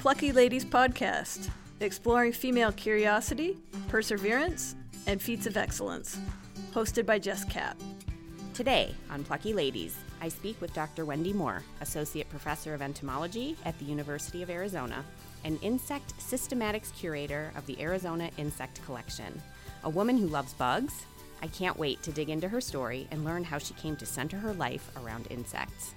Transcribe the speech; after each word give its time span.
Plucky 0.00 0.32
Ladies 0.32 0.64
Podcast, 0.64 1.50
exploring 1.80 2.32
female 2.32 2.72
curiosity, 2.72 3.58
perseverance, 3.88 4.74
and 5.06 5.20
feats 5.20 5.46
of 5.46 5.58
excellence. 5.58 6.18
Hosted 6.72 7.04
by 7.04 7.18
Jess 7.18 7.44
Kapp. 7.44 7.78
Today 8.54 8.94
on 9.10 9.24
Plucky 9.24 9.52
Ladies, 9.52 9.98
I 10.22 10.30
speak 10.30 10.58
with 10.58 10.72
Dr. 10.72 11.04
Wendy 11.04 11.34
Moore, 11.34 11.62
Associate 11.82 12.26
Professor 12.30 12.72
of 12.72 12.80
Entomology 12.80 13.58
at 13.66 13.78
the 13.78 13.84
University 13.84 14.42
of 14.42 14.48
Arizona, 14.48 15.04
and 15.44 15.62
Insect 15.62 16.18
Systematics 16.18 16.94
Curator 16.94 17.52
of 17.54 17.66
the 17.66 17.78
Arizona 17.78 18.30
Insect 18.38 18.82
Collection. 18.86 19.42
A 19.84 19.90
woman 19.90 20.16
who 20.16 20.28
loves 20.28 20.54
bugs. 20.54 21.04
I 21.42 21.46
can't 21.48 21.78
wait 21.78 22.02
to 22.04 22.10
dig 22.10 22.30
into 22.30 22.48
her 22.48 22.62
story 22.62 23.06
and 23.10 23.22
learn 23.22 23.44
how 23.44 23.58
she 23.58 23.74
came 23.74 23.96
to 23.96 24.06
center 24.06 24.38
her 24.38 24.54
life 24.54 24.90
around 24.96 25.26
insects. 25.28 25.94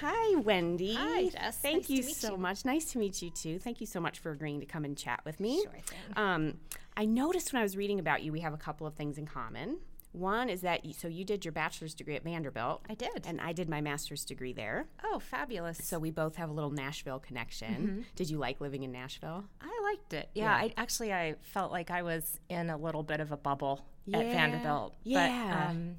Hi, 0.00 0.36
Wendy. 0.40 0.94
Hi, 0.94 1.28
Jess. 1.28 1.58
Thank 1.58 1.88
Nice 1.88 1.90
you 1.90 2.02
so 2.02 2.32
you. 2.32 2.36
much. 2.38 2.64
Nice 2.64 2.86
to 2.92 2.98
meet 2.98 3.22
you 3.22 3.30
too. 3.30 3.58
Thank 3.58 3.80
you 3.80 3.86
so 3.86 4.00
much 4.00 4.18
for 4.18 4.30
agreeing 4.32 4.60
to 4.60 4.66
come 4.66 4.84
and 4.84 4.96
chat 4.96 5.20
with 5.24 5.38
me. 5.40 5.62
Sure 5.62 5.72
thing. 5.72 5.98
Um, 6.16 6.54
I 6.96 7.04
noticed 7.04 7.52
when 7.52 7.60
I 7.60 7.62
was 7.62 7.76
reading 7.76 7.98
about 8.00 8.22
you, 8.22 8.32
we 8.32 8.40
have 8.40 8.52
a 8.54 8.58
couple 8.58 8.86
of 8.86 8.94
things 8.94 9.18
in 9.18 9.26
common. 9.26 9.78
One 10.12 10.48
is 10.48 10.60
that 10.60 10.84
you, 10.84 10.92
so 10.92 11.08
you 11.08 11.24
did 11.24 11.44
your 11.44 11.50
bachelor's 11.50 11.92
degree 11.92 12.14
at 12.14 12.22
Vanderbilt. 12.22 12.82
I 12.88 12.94
did. 12.94 13.24
and 13.26 13.40
I 13.40 13.52
did 13.52 13.68
my 13.68 13.80
master's 13.80 14.24
degree 14.24 14.52
there. 14.52 14.86
Oh, 15.04 15.18
fabulous. 15.18 15.78
So 15.82 15.98
we 15.98 16.12
both 16.12 16.36
have 16.36 16.50
a 16.50 16.52
little 16.52 16.70
Nashville 16.70 17.18
connection. 17.18 18.06
Did 18.14 18.30
you 18.30 18.38
like 18.38 18.60
living 18.60 18.84
in 18.84 18.92
Nashville? 18.92 19.44
I 19.60 19.80
liked 19.90 20.12
it. 20.12 20.28
Yeah, 20.34 20.44
Yeah. 20.44 20.54
I 20.66 20.74
actually 20.76 21.12
I 21.12 21.34
felt 21.42 21.72
like 21.72 21.90
I 21.90 22.02
was 22.02 22.38
in 22.48 22.70
a 22.70 22.76
little 22.76 23.02
bit 23.02 23.18
of 23.20 23.32
a 23.32 23.36
bubble 23.36 23.84
Yeah. 24.06 24.18
at 24.18 24.26
Vanderbilt. 24.26 24.94
Yeah. 25.02 25.48
But 25.66 25.70
um, 25.70 25.96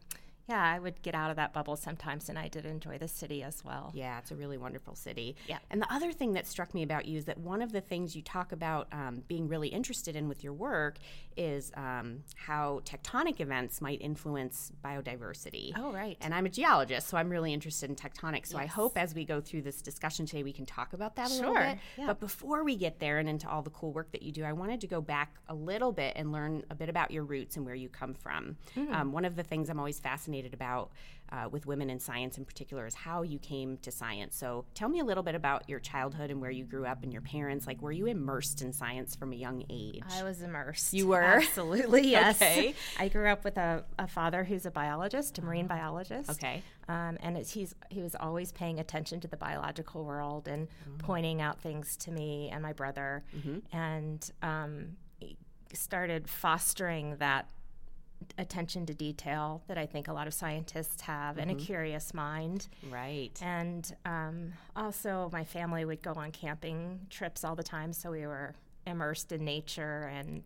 yeah, 0.48 0.64
I 0.64 0.78
would 0.78 1.02
get 1.02 1.16
out 1.16 1.32
of 1.32 1.38
that 1.38 1.54
bubble 1.54 1.76
sometimes 1.76 2.30
and 2.30 2.38
I 2.38 2.48
did 2.48 2.66
enjoy 2.66 3.00
the 3.00 3.08
city 3.08 3.42
as 3.42 3.64
well. 3.66 3.92
Yeah, 3.96 4.20
it's 4.20 4.30
a 4.30 4.36
really 4.36 4.58
wonderful 4.58 4.96
city. 4.96 5.36
Yeah. 5.48 5.58
And 5.72 5.82
the 5.82 5.92
other 5.92 6.12
thing 6.12 6.34
that 6.34 6.46
struck 6.46 6.74
me 6.76 6.84
about 6.84 7.06
you 7.06 7.18
is 7.18 7.26
that 7.26 7.40
one 7.40 7.64
of 7.64 7.72
the 7.72 7.82
things 7.82 8.16
you 8.16 8.22
talk 8.22 8.52
about 8.52 8.88
um, 8.92 9.24
being 9.28 9.48
really 9.48 9.70
interested 9.70 10.16
in 10.16 10.28
with 10.28 10.44
your 10.44 10.54
work 10.54 10.98
is 11.36 11.72
um, 11.76 12.20
how 12.36 12.82
tectonic 12.86 13.42
events 13.42 13.82
might 13.82 14.00
influence 14.02 14.72
biodiversity. 14.84 15.74
Oh, 15.76 15.92
right. 15.92 16.16
And 16.22 16.34
I'm 16.34 16.46
a 16.46 16.50
geologist, 16.50 17.08
so 17.08 17.18
I'm 17.18 17.30
really 17.30 17.52
interested 17.52 17.90
in 17.90 17.96
tectonics. 17.96 18.48
So 18.48 18.60
I 18.60 18.68
hope 18.68 18.98
as 18.98 19.16
we 19.16 19.26
go 19.26 19.42
through 19.42 19.64
this 19.64 19.82
discussion 19.82 20.28
today, 20.28 20.44
we 20.44 20.54
can 20.54 20.66
talk 20.66 20.94
about 20.94 21.16
that 21.16 21.32
a 21.32 21.34
little 21.34 21.56
bit. 21.56 21.80
yeah. 21.98 22.06
But 22.06 22.20
before 22.20 22.64
we 22.64 22.76
get 22.76 23.00
there 23.00 23.18
and 23.18 23.28
into 23.28 23.50
all 23.50 23.64
the 23.64 23.72
cool 23.72 23.92
work 23.92 24.12
that 24.12 24.22
you 24.22 24.32
do, 24.32 24.44
I 24.44 24.54
wanted 24.54 24.80
to 24.82 24.88
go 24.88 25.02
back 25.02 25.36
a 25.50 25.56
little 25.56 25.92
bit 25.92 26.14
and 26.16 26.32
learn 26.32 26.64
a 26.70 26.76
bit 26.76 26.88
about 26.88 27.10
your 27.10 27.24
roots 27.24 27.58
and 27.58 27.66
where 27.66 27.76
you 27.76 27.90
come 27.90 28.14
from. 28.14 28.58
Hmm. 28.76 28.94
Um, 28.94 29.12
one 29.12 29.26
of 29.26 29.36
the 29.36 29.44
things 29.44 29.70
I'm 29.70 29.80
always 29.80 30.00
fascinated 30.00 30.35
about 30.44 30.92
uh, 31.32 31.50
with 31.50 31.66
women 31.66 31.90
in 31.90 32.00
science 32.00 32.38
in 32.38 32.46
particular 32.46 32.86
is 32.86 32.94
how 32.94 33.24
you 33.24 33.40
came 33.40 33.78
to 33.78 33.90
science. 33.92 34.36
So 34.36 34.66
tell 34.76 34.88
me 34.90 35.00
a 35.00 35.04
little 35.04 35.24
bit 35.24 35.34
about 35.34 35.68
your 35.68 35.80
childhood 35.80 36.30
and 36.30 36.40
where 36.40 36.52
you 36.52 36.66
grew 36.66 36.86
up 36.86 37.02
and 37.02 37.12
your 37.12 37.24
parents. 37.24 37.66
Like, 37.66 37.82
were 37.82 37.92
you 37.92 38.06
immersed 38.06 38.62
in 38.62 38.72
science 38.72 39.16
from 39.16 39.34
a 39.34 39.36
young 39.36 39.64
age? 39.70 40.04
I 40.12 40.22
was 40.24 40.42
immersed. 40.44 40.94
You 40.94 41.08
were? 41.08 41.22
Absolutely, 41.42 42.08
yes. 42.12 42.36
Okay. 42.36 42.76
I 43.00 43.08
grew 43.08 43.28
up 43.28 43.44
with 43.44 43.58
a, 43.58 43.84
a 43.98 44.08
father 44.08 44.44
who's 44.44 44.68
a 44.68 44.72
biologist, 44.72 45.40
a 45.40 45.42
marine 45.42 45.66
biologist. 45.66 46.30
Okay. 46.30 46.62
Um, 46.88 47.18
and 47.22 47.38
it's, 47.38 47.52
he's, 47.52 47.74
he 47.90 48.04
was 48.04 48.16
always 48.16 48.52
paying 48.52 48.80
attention 48.80 49.20
to 49.22 49.28
the 49.28 49.38
biological 49.38 50.04
world 50.04 50.48
and 50.48 50.68
Mm. 50.88 51.00
pointing 51.00 51.42
out 51.42 51.60
things 51.62 51.96
to 51.98 52.12
me 52.12 52.50
and 52.52 52.62
my 52.62 52.74
brother. 52.74 53.24
Mm-hmm. 53.36 53.76
And 53.76 54.32
um, 54.42 54.98
started 55.74 56.28
fostering 56.30 57.18
that 57.18 57.48
attention 58.38 58.86
to 58.88 58.94
detail 58.94 59.62
that 59.68 59.78
I 59.78 59.86
think 59.86 60.08
a 60.08 60.14
lot 60.14 60.28
of 60.28 60.34
scientists 60.34 61.02
have 61.02 61.38
and 61.38 61.50
a 61.52 61.54
Mm-hmm. 61.54 61.64
curious 61.66 62.14
mind. 62.14 62.68
right. 62.90 63.38
And 63.42 63.96
um, 64.06 64.54
also, 64.76 65.30
my 65.32 65.44
family 65.44 65.86
would 65.86 66.02
go 66.02 66.14
on 66.14 66.32
camping 66.32 67.08
trips 67.10 67.44
all 67.44 67.56
the 67.56 67.64
time, 67.64 67.94
so 67.94 68.12
we 68.12 68.26
were 68.28 68.56
immersed 68.88 69.32
in 69.32 69.44
nature. 69.46 70.12
And 70.14 70.44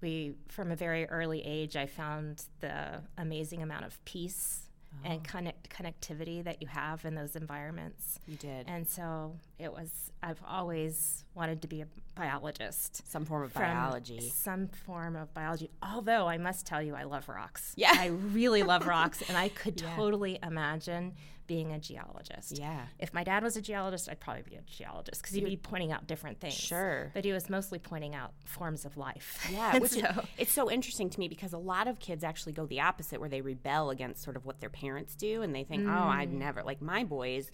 we, 0.00 0.32
from 0.48 0.70
a 0.70 0.76
very 0.76 1.06
early 1.06 1.42
age, 1.44 1.76
I 1.76 1.86
found 1.86 2.44
the 2.60 3.02
amazing 3.18 3.62
amount 3.62 3.84
of 3.84 4.02
peace 4.04 4.69
and 5.04 5.20
oh. 5.20 5.30
connect- 5.30 5.70
connectivity 5.70 6.42
that 6.44 6.60
you 6.60 6.68
have 6.68 7.04
in 7.04 7.14
those 7.14 7.36
environments. 7.36 8.18
you 8.26 8.36
did. 8.36 8.66
And 8.68 8.86
so 8.88 9.36
it 9.58 9.72
was, 9.72 9.90
I've 10.22 10.40
always 10.46 11.24
wanted 11.34 11.62
to 11.62 11.68
be 11.68 11.80
a 11.80 11.86
biologist. 12.14 13.10
Some 13.10 13.24
form 13.24 13.42
of 13.44 13.54
biology. 13.54 14.20
Some 14.20 14.68
form 14.68 15.16
of 15.16 15.32
biology. 15.34 15.70
Although 15.82 16.28
I 16.28 16.38
must 16.38 16.66
tell 16.66 16.82
you, 16.82 16.94
I 16.94 17.04
love 17.04 17.28
rocks. 17.28 17.72
Yeah. 17.76 17.92
I 17.94 18.06
really 18.08 18.62
love 18.62 18.86
rocks, 18.96 19.22
and 19.28 19.36
I 19.36 19.48
could 19.48 19.80
Yeah. 19.80 19.94
totally 19.96 20.38
imagine 20.42 21.14
being 21.50 21.72
a 21.72 21.80
geologist. 21.80 22.56
Yeah. 22.58 22.82
If 23.00 23.12
my 23.12 23.24
dad 23.24 23.42
was 23.42 23.56
a 23.56 23.60
geologist, 23.60 24.08
I'd 24.08 24.20
probably 24.20 24.42
be 24.42 24.54
a 24.54 24.62
geologist 24.62 25.20
because 25.20 25.34
he'd 25.34 25.44
be 25.44 25.56
pointing 25.56 25.90
out 25.90 26.06
different 26.06 26.38
things. 26.38 26.54
Sure. 26.54 27.10
But 27.12 27.24
he 27.24 27.32
was 27.32 27.50
mostly 27.50 27.80
pointing 27.80 28.14
out 28.14 28.32
forms 28.44 28.84
of 28.84 28.96
life. 28.96 29.28
Yeah, 29.52 29.78
which 29.78 29.96
is, 29.96 30.04
it's 30.38 30.52
so 30.52 30.70
interesting 30.70 31.10
to 31.10 31.18
me 31.18 31.26
because 31.26 31.52
a 31.52 31.58
lot 31.58 31.88
of 31.88 31.98
kids 31.98 32.22
actually 32.22 32.52
go 32.52 32.66
the 32.66 32.80
opposite, 32.80 33.18
where 33.18 33.28
they 33.28 33.40
rebel 33.40 33.90
against 33.90 34.22
sort 34.22 34.36
of 34.36 34.46
what 34.46 34.60
their 34.60 34.70
parents 34.70 35.16
do, 35.16 35.42
and 35.42 35.52
they 35.52 35.64
think, 35.64 35.88
"Oh, 35.88 35.90
I'd 36.18 36.30
Mm. 36.30 36.38
never." 36.38 36.62
Like 36.62 36.80
my 36.80 37.02
boys, 37.02 37.50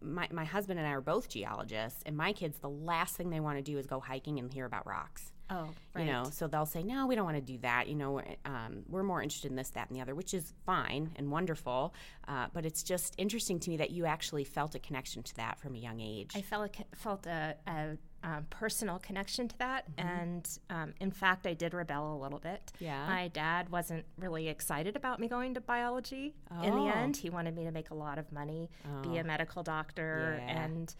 my 0.00 0.26
my 0.32 0.44
husband 0.44 0.80
and 0.80 0.88
I 0.88 0.90
are 0.90 1.00
both 1.00 1.28
geologists, 1.28 2.02
and 2.04 2.16
my 2.16 2.32
kids, 2.32 2.58
the 2.58 2.68
last 2.68 3.14
thing 3.16 3.30
they 3.30 3.38
want 3.38 3.58
to 3.58 3.62
do 3.62 3.78
is 3.78 3.86
go 3.86 4.00
hiking 4.00 4.40
and 4.40 4.52
hear 4.52 4.66
about 4.66 4.86
rocks. 4.88 5.30
Oh, 5.50 5.68
right. 5.94 6.04
You 6.06 6.12
know, 6.12 6.24
so 6.30 6.46
they'll 6.48 6.66
say, 6.66 6.82
"No, 6.82 7.06
we 7.06 7.14
don't 7.14 7.24
want 7.24 7.36
to 7.36 7.40
do 7.52 7.58
that." 7.58 7.88
You 7.88 7.94
know, 7.94 8.12
we're, 8.12 8.24
um, 8.44 8.82
we're 8.88 9.02
more 9.02 9.22
interested 9.22 9.50
in 9.50 9.56
this, 9.56 9.70
that, 9.70 9.88
and 9.88 9.96
the 9.96 10.02
other, 10.02 10.14
which 10.14 10.34
is 10.34 10.52
fine 10.64 11.10
and 11.16 11.30
wonderful. 11.30 11.94
Uh, 12.28 12.46
but 12.52 12.64
it's 12.66 12.82
just 12.82 13.14
interesting 13.18 13.58
to 13.60 13.70
me 13.70 13.76
that 13.78 13.90
you 13.90 14.06
actually 14.06 14.44
felt 14.44 14.74
a 14.74 14.78
connection 14.78 15.22
to 15.22 15.36
that 15.36 15.58
from 15.58 15.74
a 15.74 15.78
young 15.78 16.00
age. 16.00 16.32
I 16.34 16.42
felt 16.42 16.76
a, 16.78 16.96
felt 16.96 17.26
a, 17.26 17.54
a 17.68 17.96
um, 18.24 18.46
personal 18.50 18.98
connection 18.98 19.46
to 19.48 19.58
that, 19.58 19.84
Mm-hmm. 19.96 20.08
and 20.08 20.58
um, 20.70 20.94
in 21.00 21.10
fact, 21.12 21.46
I 21.46 21.54
did 21.54 21.74
rebel 21.74 22.16
a 22.16 22.18
little 22.20 22.40
bit. 22.40 22.72
Yeah? 22.80 23.06
my 23.06 23.28
dad 23.28 23.68
wasn't 23.68 24.04
really 24.18 24.48
excited 24.48 24.96
about 24.96 25.20
me 25.20 25.28
going 25.28 25.54
to 25.54 25.60
biology. 25.60 26.34
In 26.62 26.70
the 26.74 26.80
Oh. 26.80 26.88
end, 26.88 27.16
he 27.16 27.30
wanted 27.30 27.54
me 27.54 27.64
to 27.64 27.70
make 27.70 27.90
a 27.90 27.94
lot 27.94 28.18
of 28.18 28.32
money, 28.32 28.68
be 29.02 29.18
a 29.18 29.24
medical 29.24 29.62
doctor, 29.62 30.40
Yeah. 30.44 30.64
and 30.64 30.92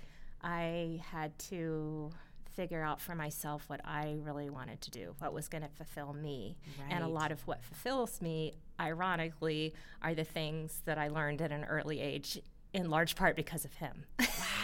I 0.42 1.00
had 1.10 1.36
to 1.50 2.10
figure 2.56 2.82
out 2.82 3.00
for 3.00 3.14
myself 3.14 3.64
what 3.68 3.80
I 3.84 4.16
really 4.18 4.50
wanted 4.50 4.80
to 4.80 4.90
do, 4.90 5.14
what 5.18 5.32
was 5.32 5.46
going 5.48 5.62
to 5.62 5.68
fulfill 5.68 6.14
me. 6.14 6.56
And 6.90 7.04
a 7.04 7.08
lot 7.08 7.30
of 7.30 7.46
what 7.46 7.62
fulfills 7.62 8.22
me, 8.22 8.54
ironically, 8.80 9.74
are 10.02 10.14
the 10.14 10.24
things 10.24 10.80
that 10.86 10.98
I 10.98 11.08
learned 11.08 11.42
at 11.42 11.52
an 11.52 11.64
early 11.64 12.00
age, 12.00 12.40
in 12.72 12.90
large 12.90 13.14
part 13.14 13.36
because 13.36 13.64
of 13.64 13.74
him. 13.74 14.04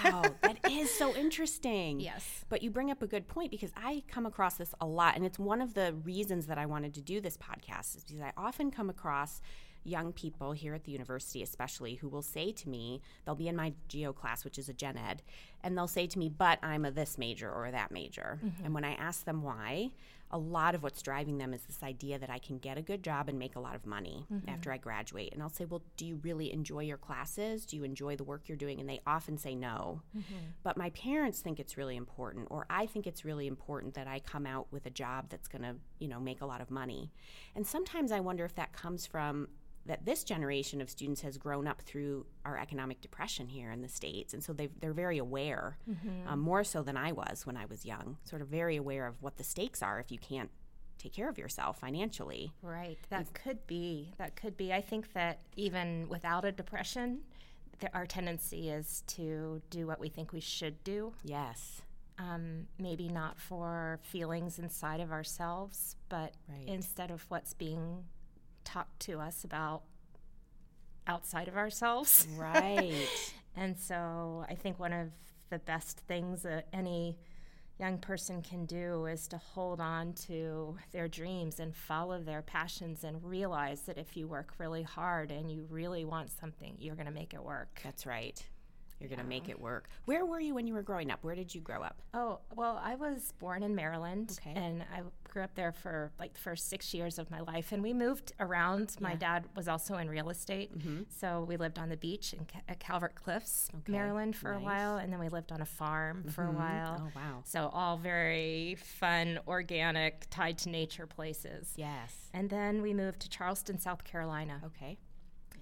Wow, 0.04 0.22
that 0.42 0.58
is 0.70 0.92
so 0.92 1.14
interesting. 1.14 2.00
Yes. 2.00 2.44
But 2.48 2.62
you 2.62 2.70
bring 2.70 2.90
up 2.90 3.02
a 3.02 3.06
good 3.06 3.28
point 3.28 3.50
because 3.50 3.70
I 3.76 4.02
come 4.08 4.26
across 4.26 4.54
this 4.54 4.74
a 4.80 4.86
lot, 4.86 5.16
and 5.16 5.24
it's 5.24 5.38
one 5.38 5.60
of 5.60 5.74
the 5.74 5.94
reasons 6.04 6.46
that 6.46 6.58
I 6.58 6.66
wanted 6.66 6.94
to 6.94 7.00
do 7.00 7.20
this 7.20 7.36
podcast 7.36 7.96
is 7.96 8.04
because 8.04 8.22
I 8.22 8.32
often 8.36 8.70
come 8.70 8.90
across 8.90 9.40
young 9.84 10.12
people 10.12 10.52
here 10.52 10.74
at 10.74 10.84
the 10.84 10.92
university, 10.92 11.42
especially, 11.42 11.96
who 11.96 12.08
will 12.08 12.22
say 12.22 12.52
to 12.52 12.68
me, 12.68 13.00
they'll 13.24 13.34
be 13.34 13.48
in 13.48 13.56
my 13.56 13.72
geo 13.88 14.12
class, 14.12 14.44
which 14.44 14.58
is 14.58 14.68
a 14.68 14.72
gen 14.72 14.96
ed, 14.96 15.22
and 15.62 15.76
they'll 15.76 15.88
say 15.88 16.06
to 16.06 16.18
me, 16.18 16.28
but 16.28 16.58
I'm 16.62 16.84
a 16.84 16.90
this 16.90 17.18
major 17.18 17.50
or 17.50 17.70
that 17.70 17.90
major. 17.90 18.38
Mm-hmm. 18.44 18.64
And 18.64 18.74
when 18.74 18.84
I 18.84 18.94
ask 18.94 19.24
them 19.24 19.42
why, 19.42 19.90
a 20.32 20.38
lot 20.38 20.74
of 20.74 20.82
what's 20.82 21.02
driving 21.02 21.36
them 21.36 21.52
is 21.52 21.62
this 21.62 21.82
idea 21.82 22.18
that 22.18 22.30
I 22.30 22.38
can 22.38 22.56
get 22.56 22.78
a 22.78 22.82
good 22.82 23.02
job 23.02 23.28
and 23.28 23.38
make 23.38 23.54
a 23.54 23.60
lot 23.60 23.74
of 23.74 23.84
money 23.84 24.26
mm-hmm. 24.32 24.48
after 24.48 24.72
I 24.72 24.78
graduate. 24.78 25.34
And 25.34 25.42
I'll 25.42 25.50
say, 25.50 25.66
Well, 25.66 25.82
do 25.98 26.06
you 26.06 26.18
really 26.22 26.50
enjoy 26.52 26.80
your 26.80 26.96
classes? 26.96 27.66
Do 27.66 27.76
you 27.76 27.84
enjoy 27.84 28.16
the 28.16 28.24
work 28.24 28.48
you're 28.48 28.56
doing? 28.56 28.80
And 28.80 28.88
they 28.88 29.00
often 29.06 29.36
say 29.36 29.54
no. 29.54 30.00
Mm-hmm. 30.16 30.34
But 30.62 30.78
my 30.78 30.88
parents 30.90 31.40
think 31.40 31.60
it's 31.60 31.76
really 31.76 31.96
important, 31.96 32.48
or 32.50 32.64
I 32.70 32.86
think 32.86 33.06
it's 33.06 33.26
really 33.26 33.46
important 33.46 33.92
that 33.94 34.08
I 34.08 34.20
come 34.20 34.46
out 34.46 34.68
with 34.70 34.86
a 34.86 34.90
job 34.90 35.26
that's 35.28 35.48
going 35.48 35.62
to, 35.62 35.76
you 35.98 36.08
know, 36.08 36.18
make 36.18 36.40
a 36.40 36.46
lot 36.46 36.62
of 36.62 36.70
money. 36.70 37.12
And 37.54 37.66
sometimes 37.66 38.10
I 38.10 38.20
wonder 38.20 38.46
if 38.46 38.54
that 38.54 38.72
comes 38.72 39.06
from 39.06 39.48
that 39.86 40.04
this 40.04 40.22
generation 40.24 40.80
of 40.80 40.88
students 40.88 41.22
has 41.22 41.36
grown 41.38 41.66
up 41.66 41.82
through 41.82 42.24
our 42.44 42.56
economic 42.56 43.00
depression 43.00 43.48
here 43.48 43.70
in 43.72 43.82
the 43.82 43.88
states, 43.88 44.32
and 44.34 44.42
so 44.42 44.52
they 44.52 44.68
they're 44.80 44.92
very 44.92 45.18
aware, 45.18 45.76
um, 46.26 46.38
more 46.40 46.62
so 46.64 46.82
than 46.82 46.96
I 46.96 47.12
was 47.12 47.44
when 47.46 47.56
I 47.56 47.66
was 47.66 47.84
young. 47.84 48.16
Sort 48.24 48.42
of 48.42 48.48
very 48.48 48.76
aware 48.76 49.06
of 49.06 49.20
what 49.22 49.36
the 49.36 49.44
stakes 49.44 49.82
are 49.82 49.98
if 49.98 50.10
you 50.12 50.18
can't 50.18 50.50
take 50.98 51.12
care 51.12 51.28
of 51.28 51.36
yourself 51.36 51.80
financially. 51.80 52.52
Right. 52.62 52.96
That 53.10 53.32
could 53.34 53.66
be. 53.66 54.12
That 54.18 54.36
could 54.36 54.56
be. 54.56 54.72
I 54.72 54.80
think 54.80 55.12
that 55.14 55.40
even 55.56 56.08
without 56.08 56.44
a 56.44 56.52
depression, 56.52 57.22
th- 57.80 57.90
our 57.92 58.06
tendency 58.06 58.70
is 58.70 59.02
to 59.08 59.60
do 59.70 59.86
what 59.88 59.98
we 59.98 60.08
think 60.08 60.32
we 60.32 60.38
should 60.40 60.84
do. 60.84 61.12
Yes. 61.24 61.82
Um, 62.18 62.68
maybe 62.78 63.08
not 63.08 63.40
for 63.40 63.98
feelings 64.04 64.60
inside 64.60 65.00
of 65.00 65.10
ourselves, 65.10 65.96
but 66.08 66.34
Right. 66.48 66.68
instead 66.68 67.10
of 67.10 67.24
what's 67.30 67.52
being 67.54 68.04
talked 68.64 69.00
to 69.00 69.18
us 69.18 69.44
about 69.44 69.82
outside 71.06 71.48
of 71.48 71.56
ourselves. 71.56 72.26
Right. 72.36 73.08
And 73.54 73.76
so 73.78 74.46
I 74.48 74.54
think 74.54 74.78
one 74.78 74.94
of 74.94 75.08
the 75.50 75.58
best 75.58 75.98
things 76.08 76.42
that 76.42 76.68
any 76.72 77.18
young 77.78 77.98
person 77.98 78.42
can 78.42 78.64
do 78.64 79.06
is 79.06 79.26
to 79.28 79.38
hold 79.38 79.80
on 79.80 80.12
to 80.14 80.76
their 80.92 81.08
dreams 81.08 81.60
and 81.60 81.74
follow 81.74 82.20
their 82.20 82.42
passions 82.42 83.04
and 83.04 83.22
realize 83.22 83.82
that 83.82 83.98
if 83.98 84.16
you 84.16 84.26
work 84.26 84.54
really 84.58 84.82
hard 84.82 85.30
and 85.30 85.50
you 85.50 85.66
really 85.68 86.04
want 86.04 86.30
something, 86.30 86.76
you're 86.78 86.94
going 86.94 87.06
to 87.06 87.12
make 87.12 87.34
it 87.34 87.42
work. 87.42 87.80
That's 87.82 88.06
right. 88.06 88.42
You're 89.02 89.08
going 89.08 89.18
to 89.18 89.24
make 89.24 89.42
uh-huh. 89.44 89.52
it 89.52 89.60
work. 89.60 89.88
Where 90.04 90.24
were 90.24 90.38
you 90.38 90.54
when 90.54 90.66
you 90.66 90.74
were 90.74 90.82
growing 90.82 91.10
up? 91.10 91.24
Where 91.24 91.34
did 91.34 91.54
you 91.54 91.60
grow 91.60 91.82
up? 91.82 92.00
Oh, 92.14 92.38
well, 92.54 92.80
I 92.82 92.94
was 92.94 93.32
born 93.38 93.62
in 93.62 93.74
Maryland 93.74 94.38
Okay. 94.40 94.58
and 94.58 94.82
I 94.94 95.02
grew 95.28 95.42
up 95.42 95.54
there 95.54 95.72
for 95.72 96.12
like 96.20 96.34
the 96.34 96.40
first 96.40 96.68
six 96.68 96.94
years 96.94 97.18
of 97.18 97.30
my 97.30 97.40
life. 97.40 97.72
And 97.72 97.82
we 97.82 97.92
moved 97.92 98.32
around. 98.38 98.96
My 99.00 99.12
Yeah. 99.12 99.16
dad 99.16 99.48
was 99.56 99.66
also 99.66 99.96
in 99.96 100.08
real 100.08 100.30
estate. 100.30 100.78
Mm-hmm. 100.78 101.02
So 101.08 101.44
we 101.48 101.56
lived 101.56 101.78
on 101.78 101.88
the 101.88 101.96
beach 101.96 102.32
in 102.34 102.46
Calvert 102.78 103.14
Cliffs, 103.14 103.68
Okay, 103.74 103.92
Maryland 103.92 104.36
for 104.36 104.52
nice. 104.52 104.60
a 104.60 104.64
while. 104.64 104.96
And 104.98 105.12
then 105.12 105.18
we 105.18 105.28
lived 105.28 105.50
on 105.50 105.60
a 105.60 105.66
farm 105.66 106.24
for 106.28 106.44
a 106.44 106.48
mm-hmm. 106.48 106.58
while. 106.58 107.02
Oh, 107.06 107.12
wow. 107.16 107.42
So 107.44 107.70
all 107.72 107.96
very 107.96 108.76
fun, 108.76 109.40
organic, 109.48 110.26
tied 110.30 110.58
to 110.58 110.68
nature 110.68 111.06
places. 111.06 111.72
Yes. 111.76 112.28
And 112.32 112.48
then 112.48 112.82
we 112.82 112.94
moved 112.94 113.20
to 113.20 113.28
Charleston, 113.28 113.78
South 113.78 114.04
Carolina. 114.04 114.60
Okay. 114.66 114.98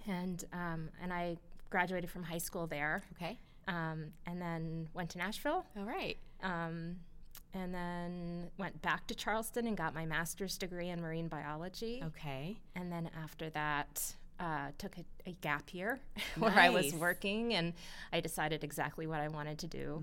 And, 0.06 0.44
um, 0.52 0.88
and 1.00 1.12
I 1.12 1.36
graduated 1.70 2.10
from 2.10 2.24
high 2.24 2.38
school 2.38 2.66
there. 2.66 3.02
Okay. 3.16 3.38
Um, 3.68 4.06
and 4.26 4.40
then 4.40 4.88
went 4.94 5.10
to 5.10 5.18
Nashville 5.18 5.64
All 5.76 5.84
right. 5.84 6.16
um, 6.42 6.96
and 7.54 7.74
then 7.74 8.50
went 8.58 8.80
back 8.82 9.06
to 9.08 9.14
Charleston 9.14 9.66
and 9.66 9.76
got 9.76 9.94
my 9.94 10.04
master's 10.04 10.56
degree 10.58 10.88
in 10.88 11.00
marine 11.00 11.28
biology. 11.28 12.02
Okay. 12.06 12.56
And 12.74 12.90
then 12.90 13.10
after 13.22 13.50
that, 13.50 14.14
uh, 14.40 14.68
took 14.78 14.96
a, 14.96 15.04
a 15.26 15.32
gap 15.40 15.74
year 15.74 16.00
where 16.38 16.52
I 16.52 16.70
was 16.70 16.94
working, 16.94 17.54
and 17.54 17.74
I 18.12 18.20
decided 18.20 18.64
exactly 18.64 19.06
what 19.06 19.20
I 19.20 19.28
wanted 19.28 19.58
to 19.58 19.66
do. 19.66 20.02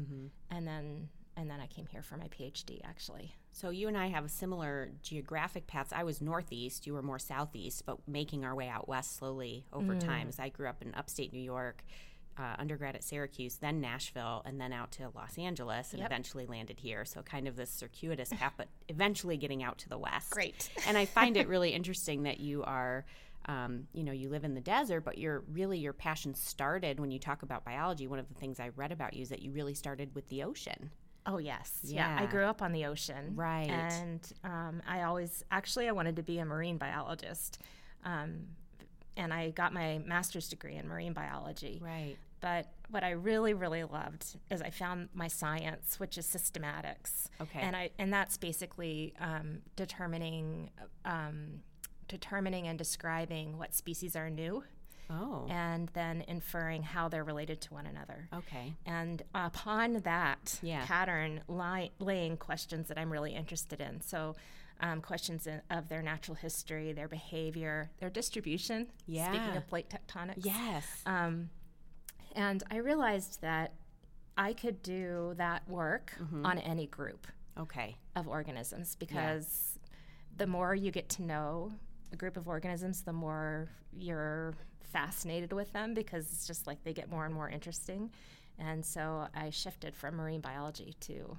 And 0.52 0.68
then 0.68 1.10
and 1.36 1.50
then 1.50 1.60
I 1.60 1.68
came 1.68 1.86
here 1.88 2.02
for 2.04 2.18
my 2.18 2.28
PhD. 2.28 2.82
Actually, 2.84 3.34
So 3.58 3.72
you 3.72 3.88
and 3.88 3.98
I 3.98 4.06
have 4.10 4.24
a 4.24 4.30
similar 4.30 4.92
geographic 5.02 5.66
paths. 5.66 5.92
I 5.92 6.04
was 6.04 6.22
northeast, 6.22 6.86
you 6.86 6.94
were 6.94 7.02
more 7.02 7.18
southeast, 7.18 7.88
but 7.88 7.98
making 8.08 8.46
our 8.46 8.54
way 8.54 8.70
out 8.70 8.88
west 8.88 9.18
slowly 9.18 9.66
over 9.74 9.96
time. 9.96 10.28
As 10.28 10.40
I 10.40 10.50
grew 10.50 10.68
up 10.68 10.84
in 10.84 10.94
upstate 10.94 11.34
New 11.34 11.40
York, 11.42 11.84
uh, 12.38 12.56
undergrad 12.60 12.94
at 12.94 13.04
Syracuse, 13.04 13.56
then 13.58 13.82
Nashville, 13.82 14.44
and 14.46 14.62
then 14.62 14.72
out 14.74 14.92
to 14.92 15.10
Los 15.16 15.40
Angeles, 15.40 15.92
and 15.94 16.02
Yep. 16.02 16.08
eventually 16.12 16.46
landed 16.46 16.80
here. 16.80 17.04
So 17.04 17.24
kind 17.24 17.48
of 17.48 17.56
this 17.56 17.72
circuitous 17.72 18.30
path, 18.32 18.54
but 18.58 18.68
eventually 18.90 19.38
getting 19.38 19.64
out 19.64 19.80
to 19.80 19.90
the 19.90 19.98
west. 19.98 20.30
Great. 20.30 20.70
and 20.86 20.96
I 20.96 21.06
find 21.06 21.36
it 21.36 21.48
really 21.54 21.72
interesting 21.72 22.24
that 22.24 22.40
you 22.40 22.64
are. 22.64 23.06
Um, 23.48 23.88
you 23.94 24.04
know, 24.04 24.12
you 24.12 24.30
live 24.30 24.44
in 24.44 24.54
the 24.54 24.62
desert, 24.62 25.02
but 25.06 25.18
you're 25.18 25.40
really 25.52 25.80
your 25.80 25.94
passion 25.94 26.36
started 26.36 27.00
when 27.00 27.10
you 27.10 27.18
talk 27.18 27.42
about 27.42 27.64
biology. 27.66 28.06
One 28.06 28.20
of 28.20 28.28
the 28.28 28.34
things 28.36 28.60
I 28.60 28.70
read 28.76 28.92
about 28.92 29.14
you 29.16 29.22
is 29.24 29.30
that 29.30 29.42
you 29.42 29.52
really 29.52 29.74
started 29.74 30.14
with 30.14 30.28
the 30.28 30.44
ocean. 30.44 30.92
Oh 31.28 31.38
yes, 31.38 31.80
yeah. 31.84 32.18
I 32.20 32.26
grew 32.26 32.46
up 32.46 32.62
on 32.62 32.72
the 32.72 32.86
ocean, 32.86 33.34
Right. 33.36 33.70
And 33.70 34.22
um, 34.46 34.82
I 34.88 35.04
always, 35.04 35.44
actually, 35.52 35.90
I 35.90 35.92
wanted 35.92 36.16
to 36.16 36.24
be 36.24 36.40
a 36.40 36.46
marine 36.46 36.78
biologist, 36.78 37.62
um, 38.06 38.48
and 39.18 39.34
I 39.34 39.50
got 39.50 39.74
my 39.74 40.00
master's 40.06 40.48
degree 40.48 40.76
in 40.76 40.88
marine 40.88 41.12
biology. 41.12 41.82
Right. 41.84 42.16
But 42.40 42.68
what 42.90 43.04
I 43.04 43.12
really, 43.12 43.54
really 43.54 43.84
loved 43.84 44.38
is 44.50 44.62
I 44.62 44.70
found 44.70 45.10
my 45.14 45.28
science, 45.28 46.00
which 46.00 46.18
is 46.18 46.26
systematics. 46.26 47.28
Okay. 47.42 47.60
And 47.60 47.76
I 47.76 47.90
and 48.00 48.14
that's 48.14 48.38
basically 48.38 49.14
um, 49.20 49.60
determining, 49.76 50.70
um, 51.04 51.62
determining 52.08 52.68
and 52.68 52.78
describing 52.78 53.58
what 53.58 53.74
species 53.74 54.16
are 54.16 54.30
new, 54.30 54.64
Oh. 55.10 55.46
and 55.50 55.90
then 55.94 56.24
inferring 56.28 56.84
how 56.84 57.08
they're 57.08 57.24
related 57.24 57.62
to 57.62 57.74
one 57.74 57.86
another. 57.86 58.28
Okay. 58.34 58.74
And 58.86 59.22
upon 59.34 59.94
that 60.02 60.60
Yeah. 60.62 60.86
pattern, 60.86 61.42
li- 61.48 61.92
laying 62.00 62.36
questions 62.38 62.88
that 62.90 62.98
I'm 62.98 63.12
really 63.12 63.34
interested 63.34 63.80
in. 63.80 64.02
So, 64.02 64.36
um, 64.80 65.02
questions 65.02 65.48
in, 65.48 65.62
of 65.72 65.88
their 65.90 66.02
natural 66.02 66.36
history, 66.36 66.92
their 66.94 67.08
behavior, 67.08 67.90
their 68.00 68.10
distribution. 68.10 68.88
Yeah. 69.08 69.32
Speaking 69.32 69.58
of 69.58 69.68
plate 69.68 69.90
tectonics. 69.90 70.46
Yes. 70.46 70.86
Um, 71.06 71.50
and 72.36 72.64
I 72.70 72.78
realized 72.78 73.42
that 73.42 73.74
I 74.38 74.54
could 74.54 74.84
do 74.84 75.34
that 75.38 75.68
work 75.70 76.14
Mm-hmm. 76.22 76.46
on 76.46 76.60
any 76.60 76.86
group 76.86 77.26
okay. 77.58 77.98
of 78.16 78.28
organisms 78.28 78.96
because 78.96 79.80
the 80.36 80.46
more 80.46 80.76
you 80.76 80.92
get 80.92 81.10
to 81.10 81.24
know 81.24 81.72
a 82.14 82.16
group 82.16 82.38
of 82.38 82.48
organisms, 82.48 83.02
the 83.02 83.14
more 83.14 83.70
you're 83.92 84.54
fascinated 84.92 85.54
with 85.54 85.72
them 85.74 85.94
because 85.94 86.32
it's 86.32 86.48
just 86.48 86.68
like 86.68 86.84
they 86.84 86.94
get 86.94 87.10
more 87.10 87.26
and 87.26 87.34
more 87.34 87.50
interesting. 87.50 88.12
And 88.60 88.86
so 88.86 89.28
I 89.36 89.50
shifted 89.52 89.96
from 89.96 90.16
marine 90.16 90.42
biology 90.42 90.96
to 91.02 91.38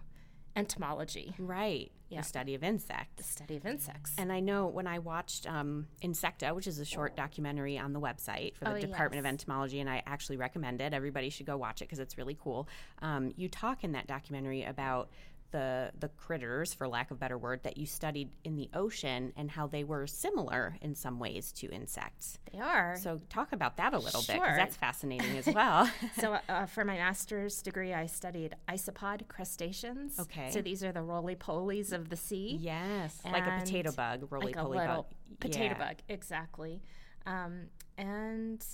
entomology, 0.56 1.34
Right. 1.38 1.92
Yeah. 2.08 2.22
The 2.22 2.26
study 2.26 2.54
of 2.54 2.64
insects. 2.64 3.16
the 3.16 3.22
study 3.22 3.56
of 3.56 3.66
insects. 3.66 4.12
And 4.16 4.32
I 4.32 4.40
know 4.40 4.66
when 4.66 4.86
I 4.86 4.98
watched 4.98 5.46
um, 5.46 5.86
Insecta, 6.02 6.54
which 6.54 6.66
is 6.66 6.78
a 6.78 6.84
short 6.84 7.14
documentary 7.16 7.76
on 7.78 7.92
the 7.92 8.00
website 8.00 8.54
for 8.56 8.64
the 8.64 8.76
Oh, 8.76 8.80
Department 8.80 9.20
of. 9.20 9.26
Entomology, 9.26 9.78
and 9.78 9.90
I 9.90 10.02
actually 10.06 10.38
recommend 10.38 10.80
it. 10.80 10.94
Everybody 10.94 11.28
should 11.28 11.44
go 11.44 11.56
watch 11.58 11.82
it 11.82 11.84
because 11.84 11.98
it's 11.98 12.16
really 12.16 12.36
cool. 12.42 12.66
Um, 13.02 13.34
you 13.36 13.48
talk 13.48 13.84
in 13.84 13.92
that 13.92 14.06
documentary 14.06 14.64
about 14.64 15.10
the 15.50 15.90
the 15.98 16.08
critters, 16.08 16.74
for 16.74 16.86
lack 16.88 17.10
of 17.10 17.16
a 17.16 17.20
better 17.20 17.38
word, 17.38 17.62
that 17.62 17.76
you 17.76 17.86
studied 17.86 18.30
in 18.44 18.56
the 18.56 18.68
ocean 18.74 19.32
and 19.36 19.50
how 19.50 19.66
they 19.66 19.84
were 19.84 20.06
similar 20.06 20.76
in 20.82 20.94
some 20.94 21.18
ways 21.18 21.52
to 21.52 21.70
insects. 21.70 22.38
they 22.52 22.58
are. 22.58 22.96
So 23.00 23.18
talk 23.28 23.52
about 23.52 23.76
that 23.78 23.94
a 23.94 23.98
little 23.98 24.20
bit 24.20 24.36
Sure. 24.36 24.40
because 24.44 24.56
that's 24.56 24.76
fascinating 24.76 25.36
as 25.38 25.46
well. 25.46 25.90
so 26.20 26.38
uh, 26.48 26.66
for 26.66 26.84
my 26.84 26.96
master's 26.96 27.62
degree, 27.62 27.92
I 27.94 28.06
studied 28.06 28.54
isopod 28.68 29.26
crustaceans. 29.28 30.18
Okay. 30.18 30.50
So 30.50 30.60
these 30.62 30.82
are 30.84 30.92
the 30.92 31.02
roly-polies 31.02 31.92
of 31.92 32.08
the 32.08 32.16
sea. 32.16 32.58
yes, 32.60 33.18
like 33.24 33.46
a 33.46 33.58
potato 33.60 33.92
bug, 33.92 34.26
roly 34.30 34.46
like 34.46 34.56
a 34.56 34.60
poly 34.60 34.78
little 34.78 34.94
bug. 35.28 35.40
potato 35.40 35.74
Yeah. 35.78 35.86
bug, 35.88 35.96
exactly. 36.08 36.82
Um, 37.26 37.66
and 37.96 38.64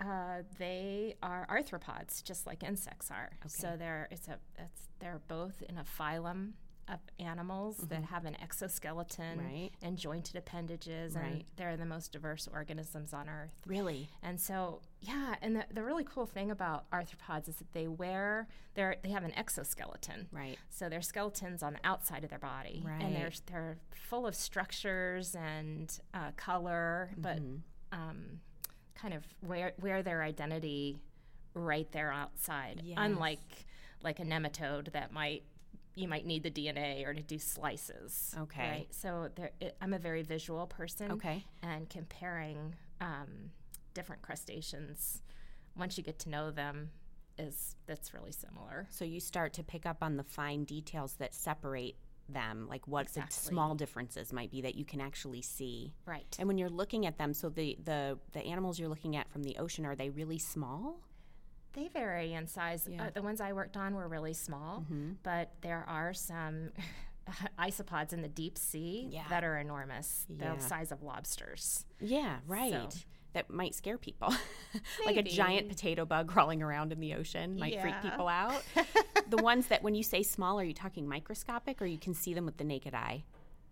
uh, 0.00 0.42
they 0.58 1.14
are 1.22 1.46
arthropods, 1.50 2.22
just 2.22 2.46
like 2.46 2.62
insects 2.62 3.10
are. 3.10 3.30
So 3.46 3.76
they're 3.78 4.08
it's 4.10 4.28
a 4.28 4.38
it's 4.58 4.88
they're 5.00 5.20
both 5.28 5.62
in 5.68 5.78
a 5.78 5.84
phylum 5.84 6.52
of 6.88 7.00
animals 7.18 7.78
that 7.88 8.04
have 8.04 8.24
an 8.26 8.36
exoskeleton 8.40 9.38
Mm-hmm. 9.38 9.46
Right. 9.46 9.70
and 9.82 9.96
jointed 9.98 10.36
appendages, 10.36 11.16
and 11.16 11.42
they're 11.56 11.76
the 11.76 11.84
most 11.84 12.12
diverse 12.12 12.46
organisms 12.52 13.12
on 13.12 13.28
Earth. 13.28 13.60
Really? 13.66 14.08
And 14.22 14.40
so, 14.40 14.82
yeah, 15.00 15.34
and 15.42 15.56
the, 15.56 15.64
the 15.74 15.82
really 15.82 16.04
cool 16.04 16.26
thing 16.26 16.48
about 16.52 16.88
arthropods 16.92 17.48
is 17.48 17.56
that 17.56 17.72
they 17.72 17.88
wear 17.88 18.46
they 18.74 18.94
they 19.02 19.08
have 19.10 19.24
an 19.24 19.34
exoskeleton. 19.36 20.28
Right. 20.30 20.58
So 20.70 20.88
their 20.88 21.02
skeletons 21.02 21.62
on 21.64 21.72
the 21.72 21.80
outside 21.82 22.22
of 22.22 22.30
their 22.30 22.38
body, 22.38 22.84
and 23.00 23.16
they're 23.16 23.32
they're 23.46 23.78
full 24.08 24.24
of 24.24 24.36
structures 24.36 25.34
and 25.34 25.98
uh, 26.14 26.30
color, 26.36 27.10
but 27.16 27.38
Mm-hmm. 27.38 28.00
um, 28.00 28.40
kind 29.00 29.14
of 29.14 29.24
wear 29.42 29.72
wear 29.80 30.02
their 30.02 30.22
identity 30.22 31.00
right 31.54 31.90
there 31.92 32.12
outside. 32.12 32.82
Yes. 32.84 32.98
Unlike 33.00 33.66
like 34.02 34.20
a 34.20 34.24
nematode 34.24 34.92
that 34.92 35.12
might 35.12 35.42
you 35.94 36.06
might 36.06 36.26
need 36.26 36.42
the 36.42 36.50
DNA 36.50 37.06
or 37.06 37.14
to 37.14 37.22
do 37.22 37.38
slices. 37.38 38.34
Okay. 38.38 38.70
Right. 38.70 38.86
So 38.90 39.30
there, 39.34 39.50
it, 39.60 39.76
I'm 39.80 39.94
a 39.94 39.98
very 39.98 40.22
visual 40.22 40.66
person. 40.66 41.12
Okay. 41.12 41.42
And 41.62 41.88
comparing 41.88 42.74
um, 43.00 43.50
different 43.94 44.20
crustaceans, 44.20 45.22
once 45.74 45.96
you 45.96 46.04
get 46.04 46.18
to 46.20 46.28
know 46.28 46.50
them, 46.50 46.90
is 47.38 47.76
that's 47.86 48.12
really 48.12 48.32
similar. 48.32 48.86
So 48.90 49.04
you 49.04 49.20
start 49.20 49.54
to 49.54 49.62
pick 49.62 49.86
up 49.86 50.02
on 50.02 50.16
the 50.18 50.22
fine 50.22 50.64
details 50.64 51.14
that 51.14 51.34
separate 51.34 51.96
them, 52.28 52.66
like 52.68 52.86
what 52.88 53.08
the 53.14 53.22
small 53.30 53.74
differences 53.74 54.32
might 54.32 54.50
be 54.50 54.62
that 54.62 54.74
you 54.74 54.84
can 54.84 55.00
actually 55.00 55.42
see. 55.42 55.94
Right. 56.06 56.34
And 56.38 56.48
when 56.48 56.58
you're 56.58 56.68
looking 56.68 57.06
at 57.06 57.18
them, 57.18 57.32
so 57.34 57.48
the 57.48 57.76
the 57.84 58.18
the 58.32 58.40
animals 58.44 58.78
you're 58.78 58.88
looking 58.88 59.16
at 59.16 59.30
from 59.30 59.42
the 59.42 59.56
ocean 59.58 59.86
are 59.86 59.94
they 59.96 60.10
really 60.10 60.38
small? 60.38 61.00
They 61.72 61.88
vary 61.88 62.32
in 62.32 62.46
size. 62.46 62.88
Yeah. 62.90 63.04
Uh, 63.06 63.10
the 63.14 63.22
ones 63.22 63.40
I 63.40 63.52
worked 63.52 63.76
on 63.76 63.94
were 63.94 64.08
really 64.08 64.32
small, 64.32 64.80
Mm-hmm. 64.80 65.12
but 65.22 65.52
there 65.60 65.84
are 65.86 66.14
some 66.14 66.70
isopods 67.58 68.12
in 68.12 68.22
the 68.22 68.28
deep 68.28 68.56
sea 68.58 69.08
Yeah. 69.10 69.24
that 69.28 69.44
are 69.44 69.58
enormous, 69.58 70.24
Yeah. 70.28 70.54
the 70.54 70.60
size 70.62 70.92
of 70.92 71.02
lobsters. 71.02 71.84
Yeah, 72.00 72.36
right. 72.46 72.92
So- 72.92 72.98
That 73.36 73.50
might 73.50 73.74
scare 73.74 73.98
people. 73.98 74.32
like 75.04 75.18
a 75.18 75.22
giant 75.22 75.68
potato 75.68 76.06
bug 76.06 76.26
crawling 76.32 76.62
around 76.62 76.90
in 76.90 77.00
the 77.00 77.12
ocean 77.12 77.58
might 77.58 77.78
freak 77.82 78.00
people 78.00 78.28
out. 78.28 78.62
the 79.28 79.36
ones 79.36 79.66
that 79.66 79.82
when 79.82 79.94
you 79.94 80.02
say 80.02 80.22
small, 80.22 80.58
are 80.58 80.64
you 80.64 80.72
talking 80.72 81.06
microscopic 81.06 81.82
or 81.82 81.84
you 81.84 81.98
can 81.98 82.14
see 82.14 82.32
them 82.32 82.46
with 82.46 82.56
the 82.56 82.64
naked 82.64 82.94
eye? 82.94 83.24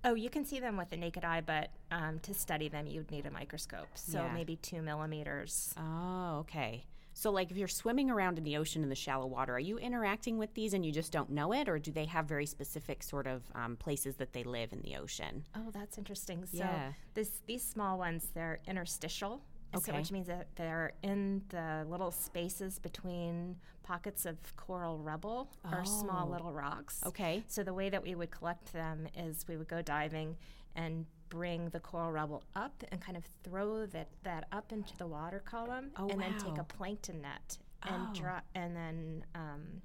Oh, 0.04 0.12
you 0.12 0.28
can 0.28 0.44
see 0.44 0.61
them 0.61 0.76
with 0.76 0.90
the 0.90 0.99
naked 0.99 1.25
eye, 1.25 1.40
but 1.40 1.71
um, 1.90 2.18
to 2.25 2.35
study 2.35 2.68
them, 2.68 2.87
you'd 2.87 3.11
need 3.11 3.25
a 3.25 3.30
microscope. 3.30 3.88
So 3.94 4.18
Yeah. 4.25 4.35
maybe 4.35 4.56
two 4.56 4.83
millimeters. 4.83 5.73
Oh, 5.78 6.40
okay. 6.40 6.85
So, 7.16 7.30
like, 7.30 7.50
if 7.52 7.56
you're 7.56 7.68
swimming 7.68 8.11
around 8.11 8.38
in 8.38 8.44
the 8.44 8.56
ocean 8.56 8.83
in 8.83 8.88
the 8.88 8.97
shallow 8.97 9.26
water, 9.26 9.54
are 9.54 9.61
you 9.61 9.78
interacting 9.78 10.37
with 10.37 10.52
these 10.54 10.75
and 10.75 10.85
you 10.85 10.90
just 10.90 11.12
don't 11.12 11.30
know 11.30 11.52
it, 11.54 11.68
or 11.68 11.78
do 11.78 11.92
they 11.92 12.06
have 12.06 12.26
very 12.26 12.44
specific 12.44 13.04
sort 13.04 13.28
of 13.28 13.44
um, 13.54 13.76
places 13.76 14.16
that 14.16 14.33
they 14.33 14.42
live 14.42 14.73
in 14.73 14.83
the 14.83 14.97
ocean? 14.97 15.44
Oh, 15.54 15.71
that's 15.73 15.97
interesting. 15.97 16.44
So 16.44 16.59
Yeah. 16.59 16.92
this 17.14 17.40
these 17.47 17.62
small 17.64 17.99
ones, 17.99 18.28
they're 18.35 18.59
interstitial. 18.66 19.40
So 19.75 19.90
Okay. 19.90 19.99
which 20.00 20.12
means 20.12 20.26
that 20.28 20.49
they're 20.57 20.93
in 21.02 21.43
the 21.49 21.85
little 21.88 22.11
spaces 22.11 22.78
between 22.78 23.57
pockets 23.83 24.25
of 24.25 24.37
coral 24.57 24.99
rubble 24.99 25.50
or 25.73 25.85
small 25.85 26.26
Oh. 26.28 26.31
little 26.31 26.52
rocks. 26.52 27.02
Okay. 27.04 27.45
So 27.49 27.62
the 27.62 27.75
way 27.75 27.90
that 27.90 28.02
we 28.02 28.14
would 28.14 28.31
collect 28.31 28.73
them 28.73 29.07
is 29.16 29.47
we 29.49 29.57
would 29.57 29.69
go 29.69 29.83
diving 29.83 30.37
and 30.75 31.07
bring 31.28 31.69
the 31.71 31.81
coral 31.81 32.12
rubble 32.12 32.43
up 32.54 32.83
and 32.93 33.00
kind 33.00 33.16
of 33.16 33.25
throw 33.43 33.87
that, 33.87 34.09
that 34.23 34.47
up 34.52 34.71
into 34.73 34.97
the 34.97 35.07
water 35.07 35.40
column 35.40 35.90
Oh, 35.97 36.09
and 36.09 36.21
then 36.21 36.38
take 36.38 36.59
a 36.59 36.64
plankton 36.64 37.21
net 37.23 37.59
and 37.83 38.09
Oh. 38.11 38.14
draw 38.14 38.40
and 38.54 38.75
then 38.76 39.25
um, 39.35 39.83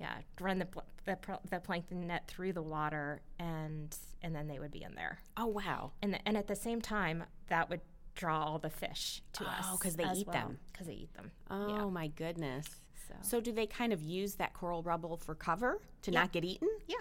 yeah 0.00 0.18
run 0.40 0.58
the, 0.58 0.66
pl- 0.66 0.84
the 1.04 1.16
pl- 1.16 1.40
the 1.50 1.60
plankton 1.60 2.06
net 2.06 2.26
through 2.28 2.52
the 2.52 2.62
water 2.62 3.20
and 3.38 3.96
and 4.22 4.34
then 4.34 4.48
they 4.48 4.58
would 4.58 4.70
be 4.72 4.82
in 4.82 4.94
there 4.94 5.18
Oh 5.36 5.46
wow. 5.46 5.92
and 6.02 6.12
the, 6.14 6.26
and 6.28 6.36
at 6.36 6.46
the 6.48 6.56
same 6.56 6.80
time 6.80 7.24
that 7.48 7.70
would 7.70 7.80
draw 8.18 8.44
all 8.44 8.58
the 8.58 8.68
fish 8.68 9.22
to 9.32 9.44
oh, 9.44 9.48
us 9.48 9.66
Oh, 9.72 9.78
'cause 9.78 9.96
they 9.96 10.04
eat 10.12 10.26
well, 10.26 10.34
them. 10.34 10.58
because 10.72 10.86
they 10.88 10.94
eat 10.94 11.14
them 11.14 11.30
Oh 11.50 11.68
Yeah. 11.68 11.84
my 11.86 12.08
goodness. 12.08 12.66
so, 13.08 13.14
So 13.22 13.40
do 13.40 13.52
they 13.52 13.66
kind 13.66 13.92
of 13.92 14.02
use 14.02 14.34
that 14.34 14.52
coral 14.52 14.82
rubble 14.82 15.16
for 15.16 15.34
cover 15.34 15.80
to 16.02 16.10
not 16.10 16.32
get 16.32 16.44
eaten? 16.44 16.68
yeah 16.86 16.96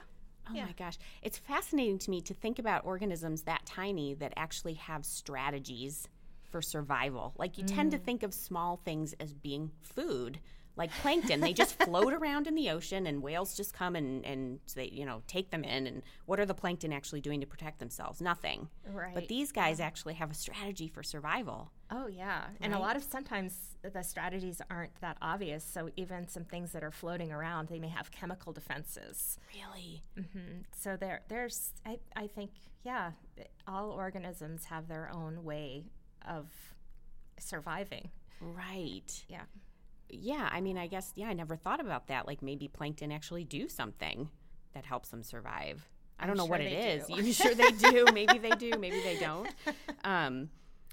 Oh 0.50 0.54
Yeah. 0.54 0.66
my 0.68 0.72
gosh. 0.74 0.98
It's 1.22 1.38
fascinating 1.38 2.00
to 2.00 2.10
me 2.10 2.22
to 2.22 2.34
think 2.34 2.58
about 2.58 2.86
organisms 2.86 3.42
that 3.44 3.66
tiny 3.66 4.14
that 4.14 4.32
actually 4.38 4.76
have 4.76 5.04
strategies 5.06 6.08
for 6.50 6.62
survival. 6.62 7.34
Like 7.38 7.58
you 7.58 7.66
tend 7.66 7.92
to 7.92 8.00
mm. 8.00 8.04
think 8.04 8.24
of 8.24 8.34
small 8.34 8.78
things 8.78 9.14
as 9.20 9.34
being 9.34 9.72
food. 9.84 10.40
Like 10.78 10.92
plankton, 11.02 11.42
they 11.42 11.54
just 11.54 11.82
float 11.84 12.14
around 12.14 12.48
in 12.48 12.54
the 12.56 12.70
ocean 12.70 13.08
and 13.08 13.22
whales 13.22 13.56
just 13.58 13.74
come 13.74 13.96
and, 13.96 14.24
and 14.26 14.60
they, 14.76 14.90
you 14.90 15.06
know, 15.06 15.24
take 15.28 15.50
them 15.50 15.64
in. 15.64 15.88
And 15.88 16.04
what 16.26 16.40
are 16.40 16.46
the 16.46 16.54
plankton 16.54 16.94
actually 16.94 17.20
doing 17.20 17.42
to 17.42 17.48
protect 17.48 17.80
themselves? 17.80 18.22
Nothing. 18.22 18.70
right 18.86 19.14
But 19.16 19.28
these 19.28 19.52
guys 19.52 19.80
actually 19.80 20.14
have 20.14 20.30
a 20.32 20.36
strategy 20.36 20.88
for 20.88 21.02
survival. 21.04 21.72
Oh 21.90 22.08
yeah, 22.08 22.44
and 22.62 22.74
a 22.74 22.80
lot 22.80 22.98
of 22.98 23.04
sometimes 23.04 23.78
the 23.82 24.04
strategies 24.04 24.62
aren't 24.70 24.94
that 25.02 25.18
obvious. 25.22 25.64
So 25.64 25.90
even 25.96 26.28
some 26.28 26.44
things 26.44 26.74
that 26.74 26.84
are 26.84 26.92
floating 26.92 27.32
around, 27.32 27.70
they 27.70 27.80
may 27.80 27.88
have 27.88 28.12
chemical 28.12 28.52
defenses. 28.54 29.40
Really? 29.56 30.04
hmm 30.16 30.62
So 30.78 30.98
there, 30.98 31.22
there's, 31.30 31.72
I, 31.86 32.00
I 32.16 32.28
think, 32.28 32.52
yeah, 32.84 33.12
all 33.68 33.92
organisms 33.92 34.66
have 34.66 34.88
their 34.90 35.10
own 35.14 35.44
way 35.46 35.86
of 36.28 36.48
surviving. 37.40 38.10
Right. 38.42 39.24
Yeah. 39.28 39.44
Yeah, 40.10 40.48
I 40.52 40.62
mean, 40.62 40.78
I 40.78 40.88
guess, 40.88 41.12
yeah, 41.16 41.28
I 41.28 41.34
never 41.34 41.56
thought 41.56 41.80
about 41.80 42.08
that. 42.08 42.28
Like 42.28 42.42
maybe 42.42 42.68
plankton 42.68 43.12
actually 43.12 43.44
do 43.44 43.68
something 43.68 44.30
that 44.74 44.86
helps 44.86 45.10
them 45.10 45.24
survive. 45.24 45.88
I 46.20 46.24
I'm 46.24 46.28
don't 46.30 46.38
know 46.38 46.44
sure 46.44 46.50
what 46.52 46.62
it 46.62 46.72
is. 46.72 47.08
they 47.08 47.14
is. 47.14 47.20
do. 47.20 47.44
I'm 47.46 47.56
sure 47.56 47.56
they 47.56 47.72
do. 47.72 48.06
Maybe 48.14 48.40
they 48.40 48.50
do. 48.52 48.72
Maybe 48.80 49.02
they 49.02 49.20
don't. 49.20 49.48
Um, 50.04 50.50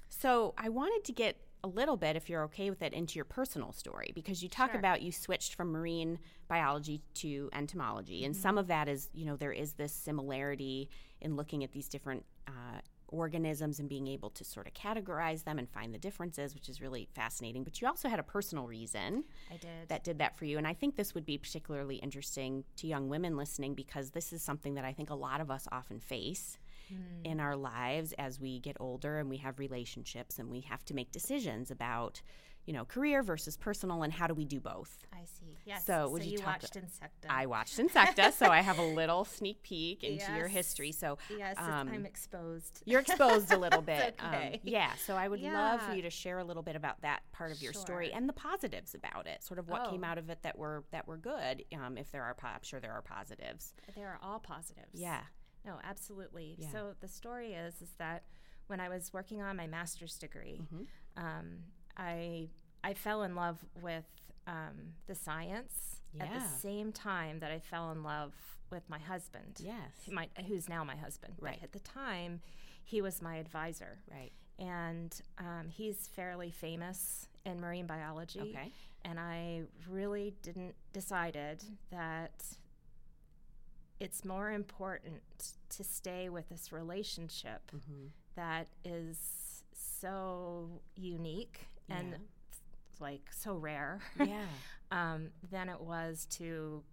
so 0.09 0.53
I 0.57 0.69
wanted 0.69 1.03
to 1.05 1.13
get 1.13 1.37
a 1.63 1.67
little 1.67 1.97
bit, 1.97 2.15
if 2.15 2.29
you're 2.29 2.43
okay 2.43 2.69
with 2.69 2.83
it, 2.83 2.93
into 2.93 3.15
your 3.15 3.25
personal 3.25 3.71
story 3.71 4.11
because 4.13 4.43
you 4.43 4.49
talk 4.49 4.71
Sure. 4.71 4.79
about 4.79 5.01
you 5.01 5.11
switched 5.11 5.55
from 5.55 5.71
marine 5.71 6.19
biology 6.47 7.01
to 7.15 7.49
entomology, 7.53 8.17
Mm-hmm. 8.19 8.25
and 8.25 8.35
some 8.37 8.57
of 8.59 8.67
that 8.67 8.87
is, 8.87 9.09
you 9.13 9.25
know, 9.25 9.35
there 9.35 9.51
is 9.51 9.73
this 9.73 9.91
similarity 9.91 10.89
in 11.21 11.35
looking 11.35 11.63
at 11.63 11.71
these 11.71 11.87
different 11.87 12.23
uh, 12.47 12.79
organisms 13.09 13.79
and 13.79 13.87
being 13.89 14.07
able 14.07 14.29
to 14.31 14.43
sort 14.43 14.67
of 14.67 14.73
categorize 14.73 15.43
them 15.43 15.57
and 15.59 15.69
find 15.69 15.93
the 15.93 15.97
differences, 15.97 16.53
which 16.53 16.69
is 16.69 16.81
really 16.81 17.07
fascinating. 17.13 17.63
But 17.63 17.81
you 17.81 17.87
also 17.87 18.09
had 18.09 18.19
a 18.19 18.23
personal 18.23 18.67
reason 18.67 19.23
I 19.51 19.57
did. 19.57 19.87
that 19.89 20.03
did 20.03 20.19
that 20.19 20.37
for 20.37 20.45
you. 20.45 20.57
And 20.57 20.67
I 20.67 20.73
think 20.73 20.95
this 20.95 21.13
would 21.13 21.25
be 21.25 21.37
particularly 21.37 21.97
interesting 21.97 22.63
to 22.77 22.87
young 22.87 23.09
women 23.09 23.37
listening 23.37 23.73
because 23.75 24.11
this 24.11 24.31
is 24.33 24.41
something 24.43 24.75
that 24.75 24.85
I 24.85 24.93
think 24.93 25.09
a 25.09 25.15
lot 25.15 25.41
of 25.41 25.49
us 25.51 25.67
often 25.71 25.99
face 25.99 26.57
Hmm. 26.87 27.25
in 27.25 27.39
our 27.39 27.55
lives 27.55 28.13
as 28.19 28.39
we 28.39 28.59
get 28.59 28.77
older 28.79 29.17
and 29.17 29.27
we 29.27 29.37
have 29.37 29.57
relationships 29.57 30.37
and 30.37 30.51
we 30.51 30.61
have 30.61 30.85
to 30.85 30.93
make 30.93 31.11
decisions 31.11 31.71
about, 31.71 32.21
you 32.65 32.73
know, 32.73 32.83
career 32.85 33.21
versus 33.21 33.55
personal 33.57 34.01
and 34.03 34.11
how 34.11 34.25
do 34.27 34.33
we 34.33 34.43
do 34.45 34.59
both. 34.59 35.05
I 35.13 35.25
see. 35.25 35.55
Yes. 35.65 35.85
So 35.85 36.09
would 36.09 36.23
you 36.23 36.31
you 36.31 36.37
talk- 36.39 36.61
watched 36.63 36.73
Insecta? 36.75 37.29
I 37.29 37.45
watched 37.45 37.77
Insecta, 37.77 38.31
so 38.33 38.47
I 38.47 38.61
have 38.61 38.79
a 38.79 38.83
little 38.85 39.23
sneak 39.37 39.61
peek 39.61 40.03
into 40.03 40.31
your 40.35 40.47
history. 40.47 40.91
So 40.91 41.17
yes, 41.37 41.55
um, 41.59 41.89
I'm 41.89 42.05
exposed. 42.05 42.81
you're 42.85 43.01
exposed 43.01 43.51
a 43.51 43.57
little 43.57 43.81
bit. 43.93 44.19
Okay. 44.25 44.53
Um, 44.55 44.59
yeah. 44.63 44.91
So 45.05 45.15
I 45.15 45.27
would 45.27 45.41
love 45.41 45.81
for 45.83 45.93
you 45.93 46.01
to 46.03 46.09
share 46.09 46.39
a 46.39 46.43
little 46.43 46.63
bit 46.63 46.75
about 46.75 47.01
that 47.01 47.21
part 47.31 47.51
of 47.51 47.61
your 47.61 47.73
story 47.73 48.11
and 48.11 48.27
the 48.27 48.33
positives 48.33 48.95
about 48.95 49.27
it. 49.27 49.43
Sort 49.43 49.59
of 49.59 49.67
what 49.69 49.89
came 49.91 50.03
Oh. 50.03 50.07
out 50.07 50.17
of 50.17 50.29
it 50.29 50.41
that 50.43 50.57
were 50.57 50.83
that 50.91 51.07
were 51.07 51.17
good. 51.17 51.63
Um, 51.75 51.97
if 51.97 52.11
there 52.11 52.23
are, 52.23 52.33
po- 52.33 52.47
I'm 52.47 52.63
sure 52.63 52.79
there 52.79 52.93
are 52.93 53.01
positives. 53.03 53.73
There 53.95 54.07
are 54.07 54.19
all 54.23 54.39
positives. 54.39 54.89
Yeah. 54.93 55.21
No, 55.65 55.77
absolutely. 55.83 56.55
Yeah. 56.59 56.71
So 56.71 56.93
the 56.99 57.07
story 57.07 57.53
is 57.53 57.81
is 57.81 57.89
that 57.99 58.23
when 58.67 58.79
I 58.79 58.89
was 58.89 59.13
working 59.13 59.41
on 59.41 59.55
my 59.55 59.67
master's 59.67 60.17
degree, 60.17 60.61
Mhm. 60.73 60.87
um, 61.17 61.57
I 61.97 62.49
I 62.83 62.93
fell 62.93 63.23
in 63.23 63.35
love 63.35 63.63
with 63.81 64.05
um, 64.47 64.93
the 65.07 65.15
science 65.15 66.01
at 66.19 66.31
the 66.33 66.39
same 66.59 66.91
time 66.93 67.39
that 67.39 67.51
I 67.51 67.59
fell 67.59 67.91
in 67.91 68.03
love 68.03 68.33
with 68.69 68.83
my 68.89 68.99
husband. 68.99 69.59
Yes. 69.59 69.91
My, 70.09 70.29
who's 70.47 70.69
now 70.69 70.83
my 70.83 70.95
husband. 70.95 71.33
Right. 71.41 71.57
But 71.59 71.63
at 71.65 71.71
the 71.73 71.79
time, 71.79 72.41
he 72.83 73.01
was 73.01 73.21
my 73.21 73.35
advisor. 73.37 73.97
Right. 74.09 74.31
And 74.57 75.13
um, 75.39 75.67
he's 75.69 76.07
fairly 76.15 76.51
famous 76.51 77.27
in 77.45 77.59
marine 77.59 77.85
biology. 77.85 78.39
Okay. 78.39 78.71
And 79.03 79.19
I 79.19 79.63
really 79.89 80.33
didn't 80.41 80.75
decided 80.93 81.63
that 81.91 82.45
it's 83.99 84.23
more 84.25 84.51
important 84.51 85.21
to 85.69 85.83
stay 85.83 86.29
with 86.29 86.47
this 86.49 86.71
relationship 86.71 87.71
Mhm. 87.75 88.09
that 88.35 88.67
is 88.83 89.63
so 89.73 90.81
unique 90.95 91.67
and 91.89 92.09
Yeah. 92.11 92.17
like 92.99 93.21
so 93.31 93.55
rare 93.55 93.99
Yeah. 94.19 94.45
um, 94.91 95.29
than 95.51 95.69
it 95.69 95.79
was 95.81 96.25
to 96.37 96.83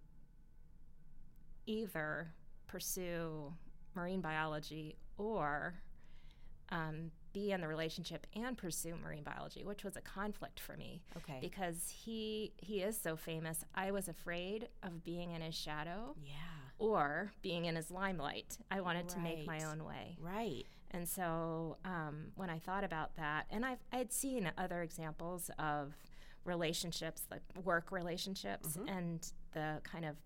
either 1.66 2.32
pursue 2.66 3.52
marine 3.94 4.20
biology 4.20 4.96
or 5.18 5.74
um, 6.70 7.10
be 7.32 7.52
in 7.52 7.60
the 7.60 7.68
relationship 7.68 8.26
and 8.34 8.56
pursue 8.56 8.94
marine 9.02 9.22
biology, 9.22 9.62
which 9.64 9.84
was 9.84 9.96
a 9.96 10.00
conflict 10.00 10.58
for 10.60 10.76
me 10.76 11.02
Okay. 11.18 11.38
because 11.40 11.88
he 12.04 12.52
he 12.58 12.80
is 12.82 12.98
so 13.00 13.16
famous. 13.16 13.64
I 13.74 13.90
was 13.90 14.08
afraid 14.08 14.68
of 14.82 15.04
being 15.04 15.30
in 15.32 15.42
his 15.42 15.54
shadow 15.54 16.14
yeah. 16.24 16.32
or 16.78 17.32
being 17.42 17.66
in 17.66 17.76
his 17.76 17.90
limelight. 17.90 18.56
I 18.70 18.80
wanted 18.80 19.08
to 19.10 19.18
make 19.18 19.46
my 19.46 19.64
own 19.64 19.84
way. 19.84 20.16
Right. 20.20 20.64
And 20.92 21.08
so 21.08 21.76
um, 21.84 22.26
when 22.36 22.50
I 22.50 22.58
thought 22.58 22.84
about 22.84 23.16
that, 23.16 23.46
and 23.50 23.64
I've, 23.64 23.78
I'd 23.92 24.12
seen 24.12 24.50
other 24.58 24.82
examples 24.82 25.50
of 25.58 25.94
relationships, 26.44 27.22
like 27.30 27.42
work 27.64 27.90
relationships, 27.92 28.76
Mhm. 28.76 28.88
and 28.96 29.32
the 29.52 29.80
kind 29.84 30.04
of 30.04 30.16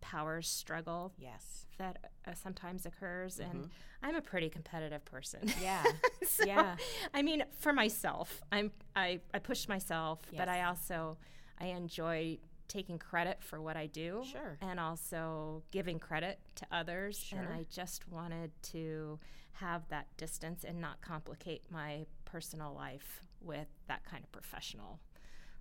power 0.00 0.40
struggle 0.42 1.12
Yes. 1.18 1.66
that 1.78 2.10
uh, 2.26 2.34
sometimes 2.34 2.86
occurs. 2.86 3.38
And 3.40 3.64
Mhm. 3.64 3.70
I'm 4.02 4.16
a 4.16 4.22
pretty 4.22 4.48
competitive 4.50 5.04
person. 5.04 5.50
Yeah. 5.60 5.82
so, 6.26 6.44
Yeah. 6.44 6.76
I 7.12 7.22
mean, 7.22 7.44
for 7.58 7.72
myself, 7.72 8.42
I'm 8.52 8.70
I, 8.94 9.20
I 9.32 9.38
push 9.40 9.66
myself, 9.68 10.20
but 10.36 10.48
I 10.48 10.62
also 10.64 11.16
I 11.58 11.66
enjoy 11.66 12.38
taking 12.68 12.98
credit 12.98 13.42
for 13.42 13.60
what 13.60 13.76
I 13.76 13.86
do 13.86 14.22
Sure. 14.30 14.56
and 14.60 14.80
also 14.80 15.62
giving 15.70 15.98
credit 15.98 16.38
to 16.56 16.66
others. 16.72 17.32
And 17.36 17.48
I 17.48 17.66
just 17.70 18.08
wanted 18.08 18.50
to 18.72 19.18
have 19.52 19.88
that 19.88 20.06
distance 20.16 20.64
and 20.64 20.80
not 20.80 21.00
complicate 21.00 21.62
my 21.70 22.06
personal 22.24 22.74
life 22.74 23.20
with 23.40 23.68
that 23.88 24.04
kind 24.04 24.24
of 24.24 24.32
professional 24.32 24.98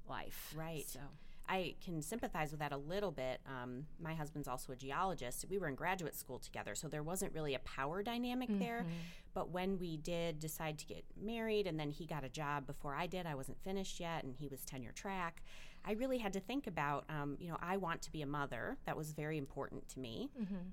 life. 0.09 0.53
Right. 0.57 0.85
So 0.87 0.99
I 1.47 1.75
can 1.83 2.01
sympathize 2.01 2.51
with 2.51 2.61
that 2.61 2.71
a 2.71 2.77
little 2.77 3.11
bit. 3.11 3.41
Um, 3.45 3.85
my 4.01 4.13
husband's 4.13 4.47
also 4.47 4.71
a 4.71 4.75
geologist. 4.77 5.45
We 5.49 5.57
were 5.59 5.67
in 5.67 5.75
graduate 5.75 6.15
school 6.15 6.39
together, 6.39 6.73
so 6.73 6.87
there 6.87 7.03
wasn't 7.03 7.33
really 7.33 7.53
a 7.53 7.59
power 7.59 8.01
dynamic 8.01 8.47
there. 8.59 8.85
But 9.33 9.49
when 9.49 9.77
we 9.77 9.97
did 9.97 10.39
decide 10.39 10.77
to 10.79 10.85
get 10.85 11.03
married, 11.21 11.67
and 11.67 11.77
then 11.77 11.91
he 11.91 12.05
got 12.05 12.23
a 12.23 12.29
job 12.29 12.65
before 12.65 12.95
I 12.95 13.07
did, 13.07 13.25
I 13.25 13.35
wasn't 13.35 13.61
finished 13.61 13.99
yet, 13.99 14.23
and 14.23 14.35
he 14.37 14.47
was 14.47 14.63
tenure 14.63 14.93
track. 14.93 15.43
I 15.85 15.93
really 15.93 16.17
had 16.17 16.33
to 16.33 16.39
think 16.39 16.67
about, 16.67 17.05
um, 17.09 17.35
you 17.39 17.49
know, 17.49 17.57
I 17.61 17.77
want 17.77 18.01
to 18.03 18.11
be 18.11 18.21
a 18.21 18.25
mother. 18.25 18.77
That 18.85 18.95
was 18.95 19.11
very 19.11 19.37
important 19.37 19.87
to 19.89 19.99
me, 19.99 20.29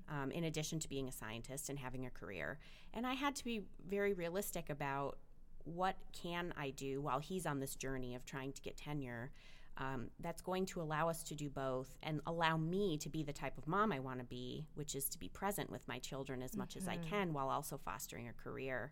um, 0.09 0.31
in 0.31 0.45
addition 0.45 0.79
to 0.79 0.87
being 0.89 1.07
a 1.09 1.11
scientist 1.11 1.69
and 1.69 1.77
having 1.77 2.05
a 2.05 2.09
career. 2.09 2.59
And 2.93 3.05
I 3.05 3.13
had 3.13 3.35
to 3.35 3.43
be 3.43 3.63
very 3.87 4.13
realistic 4.13 4.69
about 4.69 5.17
what 5.65 5.95
can 6.13 6.53
I 6.57 6.71
do 6.71 7.01
while 7.01 7.19
he's 7.19 7.45
on 7.45 7.59
this 7.59 7.75
journey 7.75 8.15
of 8.15 8.25
trying 8.25 8.53
to 8.53 8.61
get 8.61 8.77
tenure 8.77 9.31
um, 9.77 10.09
that's 10.19 10.41
going 10.41 10.65
to 10.67 10.81
allow 10.81 11.09
us 11.09 11.23
to 11.23 11.35
do 11.35 11.49
both 11.49 11.97
and 12.03 12.21
allow 12.25 12.57
me 12.57 12.97
to 12.97 13.09
be 13.09 13.23
the 13.23 13.33
type 13.33 13.57
of 13.57 13.67
mom 13.67 13.91
I 13.91 13.99
want 13.99 14.19
to 14.19 14.25
be, 14.25 14.65
which 14.75 14.95
is 14.95 15.07
to 15.09 15.19
be 15.19 15.29
present 15.29 15.69
with 15.69 15.87
my 15.87 15.99
children 15.99 16.41
as 16.41 16.55
much 16.57 16.75
as 16.75 16.87
I 16.87 16.97
can 17.09 17.33
while 17.33 17.49
also 17.49 17.77
fostering 17.77 18.27
a 18.27 18.33
career. 18.33 18.91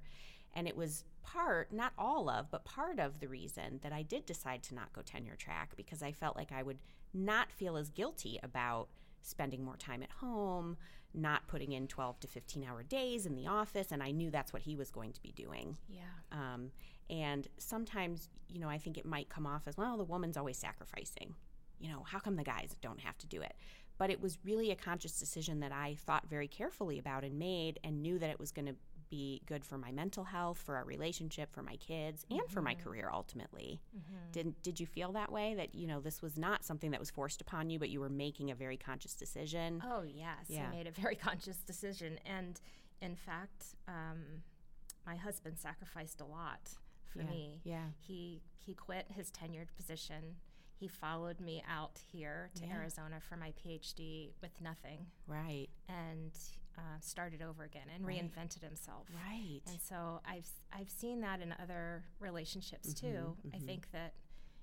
And 0.54 0.68
it 0.68 0.76
was 0.76 1.04
part, 1.24 1.72
not 1.72 1.94
all 1.98 2.30
of, 2.30 2.50
but 2.50 2.66
part 2.66 3.00
of 3.00 3.20
the 3.20 3.28
reason 3.28 3.80
that 3.84 3.94
I 3.94 4.02
did 4.02 4.26
decide 4.26 4.64
to 4.64 4.76
not 4.76 4.92
go 4.94 5.02
tenure 5.02 5.36
track 5.36 5.74
because 5.76 6.02
I 6.02 6.12
felt 6.12 6.36
like 6.36 6.52
I 6.52 6.64
would 6.64 6.80
not 7.14 7.52
feel 7.52 7.78
as 7.78 7.90
guilty 7.90 8.40
about 8.42 8.90
spending 9.22 9.64
more 9.64 9.78
time 9.78 10.02
at 10.02 10.12
home, 10.12 10.78
not 11.14 11.48
putting 11.48 11.72
in 11.72 11.88
12 11.88 12.20
to 12.22 12.28
15 12.28 12.64
hour 12.64 12.84
days 12.84 13.26
in 13.26 13.36
the 13.36 13.48
office. 13.48 13.92
And 13.92 14.02
I 14.02 14.12
knew 14.12 14.32
that's 14.32 14.54
what 14.54 14.64
he 14.64 14.76
was 14.76 14.90
going 14.90 15.14
to 15.14 15.22
be 15.22 15.32
doing. 15.32 15.78
yeah. 15.88 16.02
Um, 16.32 16.72
and 17.10 17.48
sometimes, 17.58 18.30
you 18.48 18.60
know, 18.60 18.70
I 18.70 18.78
think 18.78 18.98
it 18.98 19.06
might 19.06 19.30
come 19.30 19.48
off 19.48 19.64
as, 19.68 19.78
well, 19.78 19.98
the 19.98 20.04
woman's 20.04 20.38
always 20.38 20.58
sacrificing. 20.58 21.34
You 21.80 21.90
know, 21.90 22.04
how 22.06 22.20
come 22.20 22.36
the 22.36 22.44
guys 22.44 22.76
don't 22.82 23.00
have 23.00 23.18
to 23.20 23.28
do 23.28 23.42
it? 23.42 23.56
But 23.98 24.12
it 24.12 24.22
was 24.22 24.38
really 24.44 24.72
a 24.72 24.76
conscious 24.76 25.20
decision 25.20 25.60
that 25.62 25.72
I 25.72 25.98
thought 26.06 26.30
very 26.30 26.48
carefully 26.48 27.00
about 27.00 27.24
and 27.24 27.40
made 27.40 27.80
and 27.84 28.02
knew 28.02 28.20
that 28.20 28.30
it 28.30 28.40
was 28.40 28.52
going 28.52 28.68
to 28.68 28.76
be 29.10 29.42
good 29.48 29.66
for 29.66 29.78
my 29.78 29.92
mental 29.92 30.24
health, 30.24 30.58
for 30.64 30.76
our 30.76 30.86
relationship, 30.86 31.52
for 31.52 31.64
my 31.64 31.76
kids, 31.78 32.26
and 32.30 32.42
for 32.50 32.62
my 32.62 32.76
career 32.76 33.10
ultimately. 33.12 33.80
Did 34.32 34.62
did 34.62 34.80
you 34.80 34.86
feel 34.86 35.12
that 35.14 35.32
way 35.32 35.56
that 35.56 35.74
you 35.76 35.88
know 35.88 36.00
this 36.00 36.22
was 36.22 36.38
not 36.38 36.64
something 36.64 36.92
that 36.92 37.00
was 37.00 37.10
forced 37.10 37.42
upon 37.42 37.70
you, 37.70 37.80
but 37.80 37.90
you 37.90 38.00
were 38.00 38.10
making 38.10 38.52
a 38.52 38.56
very 38.56 38.78
conscious 38.78 39.14
decision? 39.16 39.82
Oh 39.86 40.04
yes, 40.04 40.46
Yeah. 40.48 40.68
I 40.72 40.76
made 40.76 40.88
a 40.88 40.92
very 40.92 41.16
conscious 41.28 41.58
decision, 41.58 42.20
and 42.26 42.60
in 43.02 43.16
fact, 43.16 43.76
um, 43.88 44.44
my 45.06 45.16
husband 45.16 45.58
sacrificed 45.58 46.22
a 46.22 46.26
lot 46.26 46.70
for 47.06 47.20
Yeah, 47.22 47.30
me. 47.30 47.62
yeah. 47.64 47.86
he 47.98 48.42
he 48.58 48.74
quit 48.76 49.08
his 49.10 49.32
tenured 49.32 49.68
position. 49.76 50.36
He 50.80 50.88
followed 50.88 51.42
me 51.42 51.62
out 51.68 52.00
here 52.12 52.52
to 52.56 52.66
Yeah. 52.66 52.76
Arizona 52.76 53.20
for 53.28 53.36
my 53.36 53.52
PhD 53.54 54.32
with 54.42 54.62
nothing, 54.62 55.08
Right, 55.28 55.68
and 55.90 56.32
uh, 56.80 57.00
started 57.02 57.42
over 57.42 57.64
again 57.64 57.88
and 57.94 58.06
Right. 58.06 58.22
reinvented 58.24 58.62
himself. 58.64 59.08
right. 59.28 59.62
And 59.68 59.80
so 59.82 60.22
I've 60.26 60.48
I've 60.72 60.90
seen 60.90 61.22
that 61.22 61.42
in 61.42 61.54
other 61.62 62.06
relationships 62.20 62.94
too. 62.94 63.36
I 63.54 63.58
think 63.60 63.92
that 63.92 64.14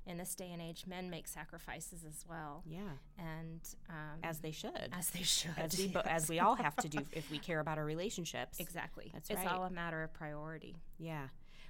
in 0.06 0.18
this 0.18 0.34
day 0.36 0.50
and 0.52 0.62
age, 0.62 0.84
men 0.86 1.10
make 1.10 1.26
sacrifices 1.26 2.04
as 2.04 2.24
well, 2.28 2.62
yeah, 2.64 2.78
and 3.18 3.60
um, 3.90 4.20
as 4.22 4.38
they 4.38 4.52
should, 4.52 4.88
as 4.92 5.10
they 5.10 5.22
should, 5.24 5.50
as 5.58 5.76
we 5.76 5.88
bo- 5.88 6.00
as 6.06 6.28
we 6.28 6.38
all 6.38 6.54
have 6.54 6.76
to 6.76 6.88
do 6.88 7.00
if 7.12 7.28
we 7.30 7.38
care 7.38 7.58
about 7.60 7.76
our 7.76 7.84
relationships. 7.84 8.60
Exactly. 8.60 9.10
That's 9.12 9.28
it's 9.30 9.38
right. 9.40 9.48
all 9.52 9.64
a 9.64 9.70
matter 9.70 10.02
of 10.04 10.12
priority. 10.14 10.76
Yeah. 10.98 11.26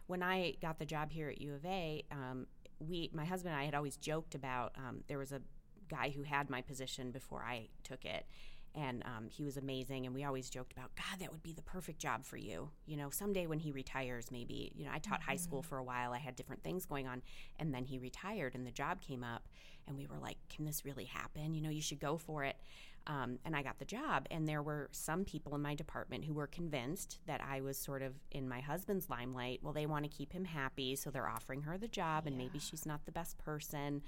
When 0.06 0.22
I 0.22 0.54
got 0.62 0.78
the 0.78 0.84
job 0.84 1.10
here 1.10 1.30
at 1.30 1.40
U 1.40 1.54
of 1.54 1.64
A, 1.64 2.04
um, 2.12 2.46
we, 2.78 3.10
my 3.12 3.24
husband 3.24 3.54
and 3.54 3.60
I 3.62 3.64
had 3.64 3.74
always 3.74 3.96
joked 3.96 4.34
about 4.36 4.72
um, 4.76 5.02
there 5.08 5.18
was 5.18 5.32
a 5.32 5.40
guy 5.88 6.10
who 6.10 6.22
had 6.22 6.50
my 6.50 6.60
position 6.60 7.10
before 7.10 7.42
I 7.42 7.68
took 7.84 8.04
it. 8.04 8.26
And 8.76 9.02
um, 9.06 9.28
he 9.30 9.42
was 9.42 9.56
amazing. 9.56 10.04
And 10.04 10.14
we 10.14 10.24
always 10.24 10.50
joked 10.50 10.72
about, 10.72 10.94
God, 10.96 11.18
that 11.20 11.32
would 11.32 11.42
be 11.42 11.54
the 11.54 11.62
perfect 11.62 11.98
job 11.98 12.24
for 12.24 12.36
you. 12.36 12.68
You 12.84 12.98
know, 12.98 13.08
someday 13.10 13.46
when 13.46 13.58
he 13.58 13.72
retires, 13.72 14.30
maybe, 14.30 14.70
you 14.76 14.84
know, 14.84 14.90
I 14.92 14.98
taught 14.98 15.22
high 15.22 15.36
school 15.36 15.62
for 15.62 15.78
a 15.78 15.82
while. 15.82 16.12
I 16.12 16.18
had 16.18 16.36
different 16.36 16.62
things 16.62 16.84
going 16.84 17.08
on. 17.08 17.22
And 17.58 17.72
then 17.72 17.84
he 17.84 17.98
retired 17.98 18.54
and 18.54 18.66
the 18.66 18.70
job 18.70 19.00
came 19.00 19.24
up. 19.24 19.48
And 19.88 19.96
we 19.96 20.06
were 20.06 20.18
like, 20.18 20.36
can 20.48 20.64
this 20.64 20.84
really 20.84 21.04
happen? 21.04 21.54
You 21.54 21.62
know, 21.62 21.70
you 21.70 21.80
should 21.80 22.00
go 22.00 22.18
for 22.18 22.44
it. 22.44 22.56
Um, 23.06 23.38
and 23.44 23.54
I 23.54 23.62
got 23.62 23.78
the 23.78 23.84
job. 23.84 24.26
And 24.30 24.48
there 24.48 24.62
were 24.62 24.88
some 24.90 25.24
people 25.24 25.54
in 25.54 25.62
my 25.62 25.74
department 25.74 26.24
who 26.24 26.34
were 26.34 26.48
convinced 26.48 27.20
that 27.26 27.40
I 27.40 27.60
was 27.60 27.78
sort 27.78 28.02
of 28.02 28.14
in 28.32 28.48
my 28.48 28.60
husband's 28.60 29.08
limelight. 29.08 29.60
Well, 29.62 29.72
they 29.72 29.86
want 29.86 30.04
to 30.04 30.10
keep 30.10 30.32
him 30.32 30.44
happy, 30.44 30.96
so 30.96 31.10
they're 31.10 31.28
offering 31.28 31.62
her 31.62 31.78
the 31.78 31.88
job, 31.88 32.26
and 32.26 32.36
maybe 32.36 32.58
she's 32.58 32.84
not 32.84 33.06
the 33.06 33.12
best 33.12 33.38
person. 33.38 34.02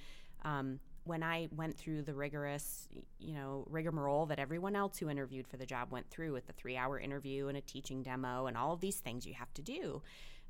Um, 0.44 0.80
when 1.08 1.22
I 1.22 1.48
went 1.56 1.76
through 1.76 2.02
the 2.02 2.14
rigorous, 2.14 2.86
you 3.18 3.32
know, 3.34 3.66
rigmarole 3.70 4.26
that 4.26 4.38
everyone 4.38 4.76
else 4.76 4.98
who 4.98 5.08
interviewed 5.08 5.48
for 5.48 5.56
the 5.56 5.64
job 5.64 5.90
went 5.90 6.08
through 6.10 6.34
with 6.34 6.46
the 6.46 6.52
three 6.52 6.76
hour 6.76 7.00
interview 7.00 7.48
and 7.48 7.56
a 7.56 7.62
teaching 7.62 8.02
demo 8.02 8.46
and 8.46 8.56
all 8.56 8.74
of 8.74 8.80
these 8.80 8.96
things 8.96 9.26
you 9.26 9.32
have 9.34 9.52
to 9.54 9.62
do. 9.62 10.02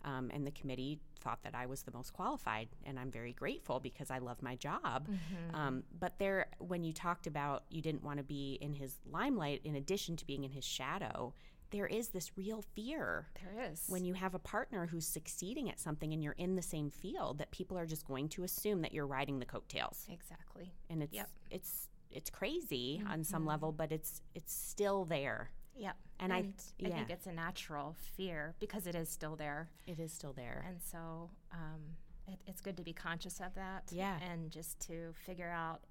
Um, 0.04 0.30
and 0.32 0.46
the 0.46 0.50
committee 0.50 1.00
thought 1.20 1.42
that 1.42 1.54
I 1.54 1.66
was 1.66 1.82
the 1.82 1.92
most 1.92 2.12
qualified, 2.12 2.68
and 2.84 2.98
I'm 2.98 3.10
very 3.10 3.32
grateful 3.32 3.80
because 3.80 4.10
I 4.10 4.18
love 4.18 4.42
my 4.42 4.54
job. 4.56 5.08
Um, 5.54 5.82
but 5.98 6.18
there, 6.18 6.46
when 6.58 6.84
you 6.84 6.92
talked 6.92 7.26
about 7.26 7.64
you 7.70 7.82
didn't 7.82 8.04
want 8.04 8.18
to 8.18 8.24
be 8.24 8.58
in 8.60 8.74
his 8.74 8.94
limelight, 9.10 9.60
in 9.64 9.76
addition 9.76 10.16
to 10.16 10.26
being 10.26 10.44
in 10.44 10.50
his 10.52 10.64
shadow, 10.64 11.34
there 11.70 11.86
is 11.86 12.08
this 12.08 12.36
real 12.36 12.62
fear 12.74 13.28
There 13.42 13.70
is. 13.70 13.82
when 13.88 14.04
you 14.04 14.14
have 14.14 14.34
a 14.34 14.38
partner 14.38 14.86
who's 14.86 15.06
succeeding 15.06 15.68
at 15.68 15.78
something 15.78 16.12
and 16.12 16.22
you're 16.22 16.32
in 16.38 16.56
the 16.56 16.62
same 16.62 16.90
field 16.90 17.38
that 17.38 17.50
people 17.50 17.76
are 17.78 17.86
just 17.86 18.06
going 18.06 18.28
to 18.30 18.44
assume 18.44 18.80
that 18.82 18.92
you're 18.92 19.06
riding 19.06 19.38
the 19.38 19.44
coattails 19.46 20.06
exactly. 20.10 20.72
and 20.90 21.02
it's 21.02 21.14
Yep. 21.14 21.28
it's 21.50 21.88
it's 22.10 22.30
crazy 22.30 23.02
on 23.06 23.22
some 23.22 23.44
level 23.44 23.70
but 23.72 23.92
it's 23.92 24.22
it's 24.34 24.52
still 24.52 25.04
there 25.04 25.50
Yep. 25.76 25.96
And 26.18 26.32
I- 26.32 26.38
I 26.38 26.88
think 26.90 27.10
it's 27.10 27.26
a 27.28 27.32
natural 27.32 27.94
fear 28.16 28.56
because 28.58 28.86
it 28.88 28.96
is 28.96 29.08
still 29.08 29.36
there. 29.36 29.68
it 29.86 30.00
is 30.00 30.12
still 30.12 30.32
there 30.32 30.64
And 30.66 30.80
so 30.82 31.30
um, 31.52 31.80
it, 32.26 32.40
it's 32.46 32.60
good 32.60 32.76
to 32.78 32.82
be 32.82 32.92
conscious 32.92 33.40
of 33.40 33.54
that. 33.54 33.84
Yeah. 33.92 34.18
And 34.20 34.50
just 34.50 34.80
to 34.88 35.12
figure 35.24 35.50
out 35.50 35.84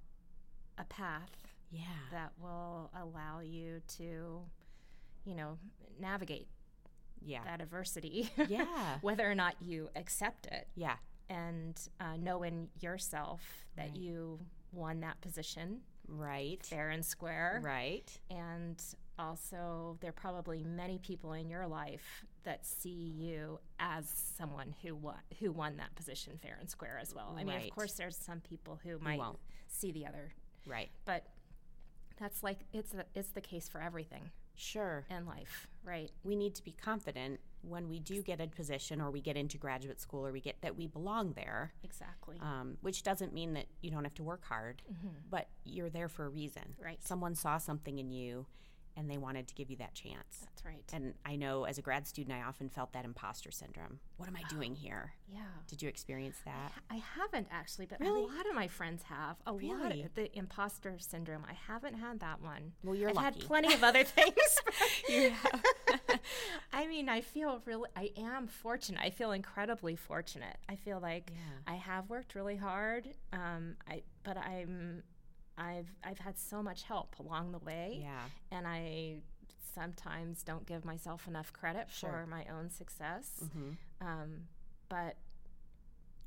a 0.77 0.83
path 0.83 1.29
yeah 1.71 1.81
that 2.11 2.31
will 2.41 2.91
allow 2.95 3.39
you 3.39 3.81
to, 3.97 4.41
you 5.27 5.35
know, 5.35 5.57
navigate 5.99 6.47
yeah 7.25 7.43
that 7.45 7.61
adversity. 7.61 8.29
Yeah. 8.47 8.97
Whether 9.01 9.29
or 9.29 9.35
not 9.35 9.55
you 9.61 9.89
accept 9.95 10.47
it. 10.47 10.67
yeah 10.75 10.95
and 11.29 11.77
uh, 11.99 12.15
know 12.17 12.43
in 12.43 12.69
yourself 12.79 13.41
that 13.75 13.89
Right. 13.89 13.95
you 13.97 14.39
won 14.71 15.01
that 15.01 15.19
position 15.19 15.81
right 16.07 16.65
fair 16.65 16.89
and 16.89 17.03
square. 17.05 17.59
right 17.63 18.09
And 18.31 18.81
also, 19.19 19.97
there 19.99 20.09
are 20.11 20.13
probably 20.13 20.63
many 20.63 20.99
people 20.99 21.33
in 21.33 21.49
your 21.49 21.65
life 21.67 22.23
that 22.43 22.65
see 22.65 23.13
you 23.17 23.59
as 23.79 24.07
someone 24.37 24.75
who 24.83 24.93
won, 24.95 25.15
who 25.39 25.51
won 25.51 25.77
that 25.77 25.95
position 25.95 26.37
fair 26.41 26.55
and 26.59 26.69
square 26.69 26.99
as 27.01 27.13
well. 27.15 27.35
I 27.37 27.43
mean, 27.43 27.57
of 27.59 27.69
course, 27.71 27.93
there's 27.93 28.15
some 28.15 28.39
people 28.41 28.79
who 28.83 28.99
might 28.99 29.17
won't. 29.17 29.39
see 29.67 29.91
the 29.91 30.05
other, 30.05 30.31
right 30.67 30.89
but 31.05 31.25
that's 32.19 32.43
like 32.43 32.59
it's 32.73 32.91
the, 32.91 33.05
it's 33.15 33.29
the 33.29 33.41
case 33.41 33.67
for 33.67 33.81
everything 33.81 34.29
sure 34.57 35.05
in 35.09 35.25
life, 35.25 35.67
right? 35.83 36.11
we 36.23 36.35
need 36.35 36.53
to 36.55 36.63
be 36.63 36.71
confident 36.71 37.39
when 37.61 37.89
we 37.89 37.99
do 37.99 38.21
get 38.21 38.39
a 38.39 38.47
position 38.47 39.01
or 39.01 39.09
we 39.11 39.19
get 39.21 39.35
into 39.35 39.57
graduate 39.57 39.99
school 39.99 40.25
or 40.25 40.31
we 40.31 40.39
get 40.39 40.61
that 40.61 40.75
we 40.77 40.87
belong 40.87 41.33
there 41.33 41.73
Exactly. 41.83 42.37
um, 42.41 42.77
which 42.81 43.03
doesn't 43.03 43.33
mean 43.33 43.53
that 43.53 43.65
you 43.81 43.89
don't 43.91 44.03
have 44.03 44.13
to 44.13 44.23
work 44.23 44.43
hard, 44.45 44.81
but 45.29 45.47
you're 45.65 45.89
there 45.89 46.07
for 46.07 46.25
a 46.25 46.29
reason. 46.29 46.61
Mm-hmm. 46.75 46.85
Right. 46.85 47.03
Someone 47.03 47.35
saw 47.35 47.57
something 47.57 47.97
in 47.99 48.11
you 48.11 48.45
and 48.97 49.09
they 49.09 49.17
wanted 49.17 49.47
to 49.47 49.55
give 49.55 49.69
you 49.69 49.77
that 49.77 49.93
chance. 49.93 50.39
that's 50.41 50.65
right. 50.65 50.83
And 50.91 51.13
I 51.25 51.35
know 51.37 51.63
as 51.65 51.77
a 51.77 51.81
grad 51.81 52.07
student, 52.07 52.35
I 52.37 52.41
often 52.45 52.67
felt 52.69 52.91
that 52.93 53.05
imposter 53.05 53.51
syndrome. 53.51 53.99
What 54.17 54.27
am 54.27 54.35
I 54.35 54.41
doing 54.49 54.75
here? 54.85 55.13
yeah. 55.31 55.41
Did 55.67 55.81
you 55.81 55.87
experience 55.89 56.37
that? 56.45 56.71
I 56.89 56.95
haven't 57.15 57.47
actually, 57.51 57.85
but 57.85 57.99
Really? 57.99 58.23
a 58.23 58.25
lot 58.25 58.47
of 58.49 58.55
my 58.55 58.67
friends 58.67 59.03
have. 59.03 59.37
A 59.45 59.51
lot 59.53 59.61
Really? 59.61 60.03
of 60.03 60.15
the 60.15 60.35
imposter 60.37 60.95
syndrome. 60.99 61.43
I 61.47 61.53
haven't 61.71 61.95
had 61.95 62.19
that 62.21 62.41
one. 62.41 62.71
Well, 62.83 62.95
you're 62.95 63.09
I've 63.09 63.15
lucky. 63.15 63.39
had 63.39 63.47
plenty 63.47 63.73
of 63.73 63.83
other 63.83 64.03
things. 64.17 64.57
I 66.73 66.87
mean, 66.87 67.09
I 67.09 67.21
feel 67.21 67.61
really. 67.65 67.89
I 67.95 68.11
am 68.17 68.47
fortunate. 68.47 69.01
I 69.01 69.09
feel 69.09 69.31
incredibly 69.31 69.95
fortunate. 69.95 70.57
I 70.69 70.75
feel 70.75 70.99
like 70.99 71.31
Yeah. 71.31 71.73
I 71.73 71.75
have 71.75 72.09
worked 72.09 72.35
really 72.35 72.55
hard. 72.57 73.07
Um, 73.33 73.75
I 73.87 74.03
but 74.23 74.37
I'm. 74.37 75.03
I've 75.57 75.89
I've 76.03 76.19
had 76.19 76.37
so 76.37 76.61
much 76.61 76.83
help 76.83 77.15
along 77.19 77.51
the 77.51 77.59
way. 77.59 77.99
Yeah. 78.01 78.25
And 78.51 78.67
I 78.67 79.17
sometimes 79.75 80.43
don't 80.43 80.65
give 80.65 80.83
myself 80.85 81.27
enough 81.27 81.53
credit 81.53 81.87
Sure. 81.89 82.09
for 82.09 82.25
my 82.27 82.45
own 82.51 82.69
success. 82.69 83.31
Mm-hmm. 83.43 84.07
Um, 84.07 84.29
but 84.89 85.17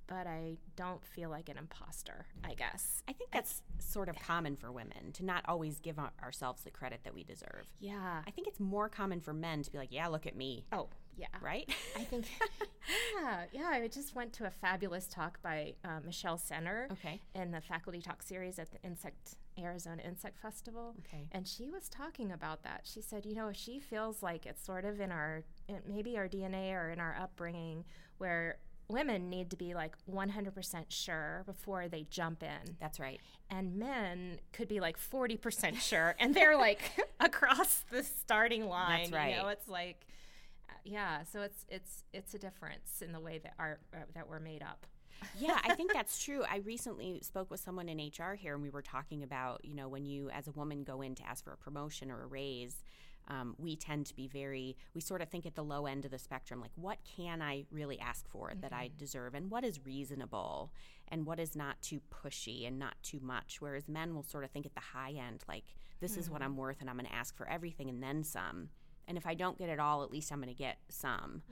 but 0.06 0.26
I 0.26 0.56
don't 0.74 1.04
feel 1.04 1.30
like 1.30 1.48
an 1.48 1.56
imposter, 1.56 2.26
I 2.42 2.54
guess. 2.54 3.00
I 3.08 3.12
think 3.12 3.30
that's 3.30 3.62
sort 3.78 4.08
of 4.08 4.18
common 4.18 4.56
for 4.56 4.72
women 4.72 5.12
to 5.12 5.24
not 5.24 5.44
always 5.46 5.78
give 5.78 6.00
ourselves 6.20 6.62
the 6.62 6.70
credit 6.72 7.02
that 7.04 7.14
we 7.14 7.22
deserve. 7.22 7.66
Yeah. 7.78 8.22
I 8.26 8.30
think 8.32 8.48
it's 8.48 8.58
more 8.58 8.88
common 8.88 9.20
for 9.20 9.32
men 9.32 9.62
to 9.62 9.70
be 9.70 9.78
like, 9.78 9.92
yeah, 9.92 10.08
look 10.08 10.26
at 10.26 10.34
me, 10.34 10.64
Oh, 10.72 10.88
yeah. 11.20 11.26
right? 11.42 11.68
I 11.96 12.00
think, 12.04 12.26
yeah, 13.22 13.44
yeah. 13.52 13.68
I 13.72 13.86
just 13.88 14.14
went 14.14 14.32
to 14.34 14.46
a 14.46 14.50
fabulous 14.50 15.06
talk 15.06 15.40
by 15.42 15.74
uh, 15.84 16.00
Michelle 16.04 16.38
Senner 16.38 16.90
Okay. 16.92 17.20
in 17.34 17.50
the 17.50 17.60
Faculty 17.60 18.00
Talk 18.00 18.22
series 18.22 18.58
at 18.58 18.70
the 18.72 18.78
Insect 18.82 19.36
Arizona 19.58 20.02
Insect 20.04 20.38
Festival. 20.38 20.94
Okay. 21.06 21.28
And 21.32 21.46
she 21.46 21.68
was 21.68 21.88
talking 21.88 22.32
about 22.32 22.62
that. 22.62 22.82
She 22.84 23.02
said, 23.02 23.26
you 23.26 23.34
know, 23.34 23.50
she 23.52 23.78
feels 23.78 24.22
like 24.22 24.46
it's 24.46 24.64
sort 24.64 24.84
of 24.84 25.00
in 25.00 25.12
our, 25.12 25.42
in 25.68 25.76
maybe 25.86 26.16
our 26.16 26.28
DNA 26.28 26.72
or 26.72 26.90
in 26.90 26.98
our 27.00 27.14
upbringing 27.20 27.84
where 28.18 28.56
women 28.88 29.28
need 29.30 29.50
to 29.50 29.56
be 29.56 29.72
like 29.74 29.94
100% 30.10 30.84
sure 30.88 31.42
before 31.46 31.88
they 31.88 32.06
jump 32.10 32.42
in. 32.42 32.76
That's 32.80 32.98
right. 32.98 33.20
and 33.50 33.76
men 33.76 34.40
could 34.52 34.66
be 34.68 34.80
like 34.80 34.96
40% 34.98 35.76
sure 35.80 36.14
and 36.18 36.34
they're 36.34 36.56
like 36.56 36.80
across 37.20 37.84
the 37.90 38.02
starting 38.02 38.66
line 38.66 39.02
That's 39.02 39.12
right. 39.12 39.30
you 39.36 39.42
know 39.42 39.48
it's 39.48 39.68
like 39.68 40.06
yeah 40.84 41.22
so 41.22 41.42
it's 41.42 41.64
it's 41.68 42.04
it's 42.12 42.34
a 42.34 42.38
difference 42.38 43.02
in 43.02 43.12
the 43.12 43.20
way 43.20 43.38
that 43.38 43.54
our 43.58 43.78
uh, 43.94 43.98
that 44.14 44.28
we're 44.28 44.40
made 44.40 44.62
up 44.62 44.86
yeah, 45.38 45.58
I 45.64 45.74
think 45.74 45.92
that's 45.94 46.22
true. 46.22 46.42
I 46.50 46.58
recently 46.58 47.20
spoke 47.22 47.50
with 47.50 47.60
someone 47.60 47.88
in 47.88 47.98
HR 47.98 48.34
here, 48.34 48.54
and 48.54 48.62
we 48.62 48.70
were 48.70 48.82
talking 48.82 49.22
about, 49.22 49.64
you 49.64 49.74
know, 49.74 49.88
when 49.88 50.04
you, 50.04 50.30
as 50.30 50.48
a 50.48 50.52
woman, 50.52 50.84
go 50.84 51.02
in 51.02 51.14
to 51.16 51.28
ask 51.28 51.44
for 51.44 51.52
a 51.52 51.56
promotion 51.56 52.10
or 52.10 52.22
a 52.22 52.26
raise, 52.26 52.82
um, 53.28 53.54
we 53.58 53.76
tend 53.76 54.06
to 54.06 54.16
be 54.16 54.26
very, 54.26 54.76
we 54.94 55.00
sort 55.00 55.22
of 55.22 55.28
think 55.28 55.46
at 55.46 55.54
the 55.54 55.62
low 55.62 55.86
end 55.86 56.04
of 56.04 56.10
the 56.10 56.18
spectrum, 56.18 56.60
like, 56.60 56.72
what 56.74 56.98
can 57.16 57.42
I 57.42 57.64
really 57.70 58.00
ask 58.00 58.28
for 58.28 58.52
that 58.60 58.72
I 58.72 58.90
deserve, 58.96 59.34
and 59.34 59.50
what 59.50 59.64
is 59.64 59.84
reasonable, 59.84 60.72
and 61.08 61.26
what 61.26 61.38
is 61.38 61.54
not 61.54 61.80
too 61.82 62.00
pushy 62.10 62.66
and 62.66 62.78
not 62.78 62.94
too 63.02 63.20
much. 63.20 63.60
Whereas 63.60 63.88
men 63.88 64.14
will 64.14 64.22
sort 64.22 64.44
of 64.44 64.50
think 64.50 64.66
at 64.66 64.74
the 64.74 64.80
high 64.80 65.12
end, 65.12 65.44
like, 65.48 65.64
this 66.00 66.16
is 66.16 66.30
what 66.30 66.42
I'm 66.42 66.56
worth, 66.56 66.80
and 66.80 66.88
I'm 66.88 66.96
going 66.96 67.06
to 67.06 67.14
ask 67.14 67.36
for 67.36 67.48
everything 67.48 67.90
and 67.90 68.02
then 68.02 68.24
some. 68.24 68.70
And 69.08 69.18
if 69.18 69.26
I 69.26 69.34
don't 69.34 69.58
get 69.58 69.68
it 69.68 69.80
all, 69.80 70.02
at 70.04 70.10
least 70.12 70.30
I'm 70.30 70.40
going 70.40 70.54
to 70.54 70.54
get 70.54 70.78
some. 70.88 71.42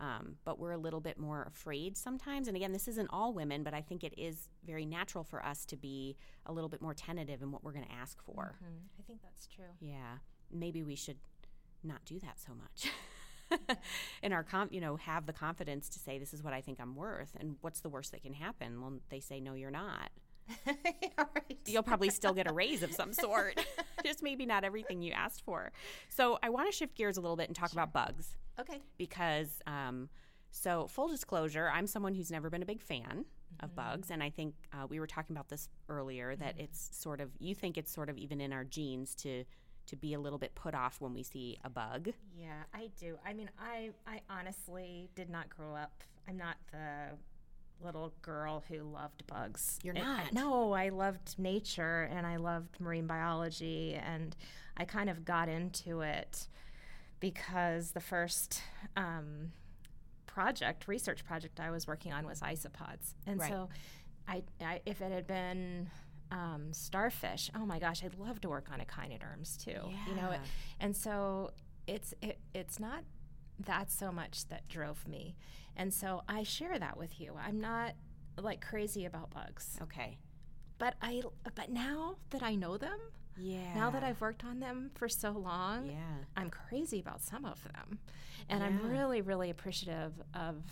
Um, 0.00 0.36
but 0.44 0.58
we're 0.58 0.72
a 0.72 0.76
little 0.78 1.00
bit 1.00 1.18
more 1.18 1.44
afraid 1.44 1.96
sometimes. 1.96 2.48
And 2.48 2.56
again, 2.56 2.72
this 2.72 2.88
isn't 2.88 3.08
all 3.10 3.32
women, 3.32 3.62
but 3.62 3.72
I 3.72 3.82
think 3.82 4.02
it 4.02 4.14
is 4.18 4.48
very 4.66 4.84
natural 4.84 5.22
for 5.22 5.44
us 5.44 5.64
to 5.66 5.76
be 5.76 6.16
a 6.46 6.52
little 6.52 6.68
bit 6.68 6.82
more 6.82 6.94
tentative 6.94 7.40
in 7.42 7.52
what 7.52 7.62
we're 7.62 7.72
going 7.72 7.84
to 7.86 7.92
ask 7.92 8.20
for. 8.22 8.56
i 8.98 9.02
think 9.06 9.20
that's 9.22 9.46
true 9.46 9.72
Yeah. 9.80 10.18
Maybe 10.52 10.82
we 10.82 10.96
should 10.96 11.18
not 11.84 12.04
do 12.04 12.18
that 12.20 12.38
so 12.40 12.52
much. 12.54 12.90
and 14.22 14.32
our 14.32 14.42
com- 14.42 14.70
you 14.72 14.80
know 14.80 14.96
have 14.96 15.26
the 15.26 15.32
confidence 15.32 15.88
to 15.90 15.98
say 15.98 16.18
this 16.18 16.32
is 16.34 16.42
what 16.42 16.52
I 16.52 16.60
think 16.60 16.80
I'm 16.80 16.96
worth 16.96 17.36
and 17.38 17.56
what's 17.60 17.80
the 17.80 17.88
worst 17.90 18.10
that 18.12 18.22
can 18.22 18.32
happen 18.32 18.80
well 18.80 18.94
they 19.10 19.20
say 19.20 19.38
no 19.38 19.52
you're 19.54 19.70
not 19.70 20.10
right. 20.66 21.58
you'll 21.66 21.82
probably 21.82 22.10
still 22.10 22.32
get 22.34 22.48
a 22.48 22.52
raise 22.52 22.82
of 22.82 22.92
some 22.92 23.12
sort 23.12 23.64
just 24.04 24.22
maybe 24.22 24.44
not 24.46 24.64
everything 24.64 25.02
you 25.02 25.12
asked 25.12 25.42
for 25.44 25.72
so 26.08 26.38
I 26.42 26.50
want 26.50 26.70
to 26.70 26.76
shift 26.76 26.94
gears 26.96 27.16
a 27.16 27.20
little 27.20 27.36
bit 27.36 27.48
and 27.48 27.56
talk 27.56 27.72
about 27.72 27.92
bugs 27.92 28.36
Okay. 28.60 28.80
because 28.98 29.60
um, 29.66 30.08
so 30.50 30.86
full 30.86 31.08
disclosure 31.08 31.68
i'm 31.74 31.86
someone 31.88 32.14
who's 32.14 32.30
never 32.30 32.48
been 32.50 32.62
a 32.62 32.66
big 32.66 32.80
fan 32.80 33.24
of 33.60 33.74
bugs 33.74 34.10
and 34.10 34.22
i 34.22 34.30
think 34.30 34.54
uh, 34.72 34.86
we 34.88 35.00
were 35.00 35.06
talking 35.06 35.34
about 35.34 35.48
this 35.48 35.68
earlier 35.88 36.36
that 36.36 36.54
it's 36.58 36.90
sort 36.92 37.20
of 37.20 37.30
you 37.40 37.54
think 37.54 37.76
it's 37.76 37.92
sort 37.92 38.08
of 38.08 38.16
even 38.16 38.40
in 38.40 38.52
our 38.52 38.62
genes 38.64 39.14
to 39.16 39.44
to 39.86 39.96
be 39.96 40.14
a 40.14 40.18
little 40.20 40.38
bit 40.38 40.54
put 40.54 40.74
off 40.74 41.00
when 41.00 41.12
we 41.12 41.22
see 41.22 41.58
a 41.64 41.68
bug 41.68 42.08
Yeah, 42.38 42.62
I 42.72 42.88
do. 42.98 43.18
I 43.26 43.32
mean, 43.34 43.50
I 43.60 43.90
I 44.06 44.20
honestly 44.30 45.10
did 45.14 45.28
not 45.28 45.50
grow 45.50 45.74
up. 45.74 46.02
I'm 46.26 46.38
not 46.38 46.56
the 46.72 47.16
little 47.82 48.12
girl 48.22 48.62
who 48.68 48.82
loved 48.82 49.26
bugs. 49.26 49.78
You're 49.82 49.94
not. 49.94 50.32
no, 50.32 50.72
I 50.72 50.88
loved 50.88 51.38
nature 51.38 52.08
and 52.10 52.26
I 52.26 52.36
loved 52.36 52.80
marine 52.80 53.06
biology 53.06 53.94
and 53.94 54.34
I 54.76 54.84
kind 54.84 55.08
of 55.10 55.24
got 55.24 55.48
into 55.48 56.00
it 56.00 56.48
because 57.20 57.92
the 57.92 58.00
first 58.00 58.62
um, 58.96 59.52
project, 60.26 60.88
research 60.88 61.24
project 61.24 61.60
I 61.60 61.70
was 61.70 61.86
working 61.86 62.12
on 62.12 62.26
was 62.26 62.40
isopods. 62.40 63.14
And 63.26 63.38
Right. 63.40 63.50
so 63.50 63.68
I, 64.26 64.42
I 64.60 64.80
if 64.86 65.00
it 65.00 65.12
had 65.12 65.26
been 65.26 65.90
um, 66.30 66.72
starfish, 66.72 67.50
oh 67.54 67.66
my 67.66 67.78
gosh, 67.78 68.02
I'd 68.04 68.14
love 68.18 68.40
to 68.42 68.48
work 68.48 68.68
on 68.72 68.80
echinoderms 68.80 69.56
too. 69.56 69.70
Yeah. 69.72 69.96
You 70.08 70.14
know, 70.16 70.30
it, 70.32 70.40
and 70.80 70.96
so 70.96 71.50
it's 71.86 72.14
it, 72.22 72.38
it's 72.54 72.80
not 72.80 73.04
that 73.58 73.90
so 73.90 74.10
much 74.10 74.48
that 74.48 74.68
drove 74.68 75.06
me, 75.06 75.36
and 75.76 75.92
so 75.92 76.22
I 76.28 76.42
share 76.42 76.78
that 76.78 76.96
with 76.96 77.20
you. 77.20 77.34
I'm 77.40 77.60
not 77.60 77.94
like 78.40 78.60
crazy 78.60 79.04
about 79.04 79.30
bugs, 79.30 79.78
okay. 79.82 80.18
But 80.78 80.94
I 81.00 81.22
but 81.54 81.70
now 81.70 82.16
that 82.30 82.42
I 82.42 82.54
know 82.56 82.76
them, 82.76 82.98
yeah 83.36 83.74
now 83.74 83.90
that 83.90 84.02
I've 84.02 84.20
worked 84.20 84.44
on 84.44 84.60
them 84.60 84.90
for 84.94 85.08
so 85.08 85.30
long, 85.30 85.86
yeah. 85.86 86.24
I'm 86.36 86.50
crazy 86.50 87.00
about 87.00 87.22
some 87.22 87.44
of 87.44 87.62
them, 87.64 87.98
and 88.48 88.62
I'm 88.62 88.90
really 88.90 89.20
really 89.22 89.50
appreciative 89.50 90.12
of 90.34 90.62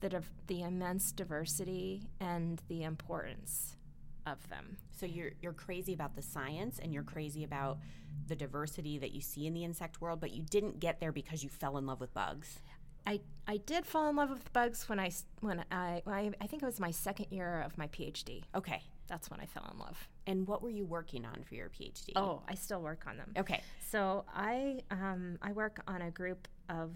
the 0.00 0.22
the 0.46 0.62
immense 0.62 1.12
diversity 1.12 2.08
and 2.20 2.60
the 2.68 2.84
importance 2.84 3.76
of 4.26 4.48
them. 4.48 4.76
so 4.90 5.06
you're 5.06 5.32
you're 5.42 5.52
crazy 5.52 5.92
about 5.92 6.14
the 6.16 6.22
science 6.22 6.78
and 6.82 6.92
you're 6.92 7.02
crazy 7.02 7.44
about 7.44 7.78
the 8.26 8.36
diversity 8.36 8.98
that 8.98 9.12
you 9.12 9.20
see 9.20 9.46
in 9.46 9.54
the 9.54 9.64
insect 9.64 10.00
world 10.00 10.20
but 10.20 10.32
you 10.32 10.42
didn't 10.42 10.80
get 10.80 11.00
there 11.00 11.12
because 11.12 11.42
you 11.42 11.48
fell 11.50 11.76
in 11.78 11.86
love 11.86 12.00
with 12.00 12.12
bugs 12.14 12.60
I, 13.06 13.20
I 13.46 13.58
did 13.58 13.84
fall 13.84 14.08
in 14.08 14.16
love 14.16 14.30
with 14.30 14.50
bugs 14.54 14.88
when 14.88 14.98
I 14.98 15.10
when 15.40 15.62
I, 15.70 16.00
when 16.04 16.14
I 16.16 16.30
I 16.40 16.46
think 16.46 16.62
it 16.62 16.66
was 16.66 16.80
my 16.80 16.90
second 16.90 17.26
year 17.30 17.60
of 17.60 17.76
my 17.76 17.86
PhD. 17.88 18.44
okay 18.54 18.82
That's 19.08 19.30
when 19.30 19.40
I 19.40 19.46
fell 19.46 19.68
in 19.72 19.78
love. 19.78 20.08
and 20.26 20.48
what 20.48 20.62
were 20.62 20.70
you 20.70 20.86
working 20.86 21.26
on 21.26 21.42
for 21.46 21.54
your 21.54 21.68
phd 21.68 22.12
Oh, 22.16 22.40
I 22.48 22.54
still 22.54 22.80
work 22.80 23.04
on 23.06 23.18
them. 23.18 23.32
okay 23.36 23.60
So 23.90 24.24
I 24.34 24.80
um, 24.90 25.38
I 25.42 25.52
work 25.52 25.82
on 25.86 26.00
a 26.00 26.10
group 26.10 26.48
of 26.70 26.92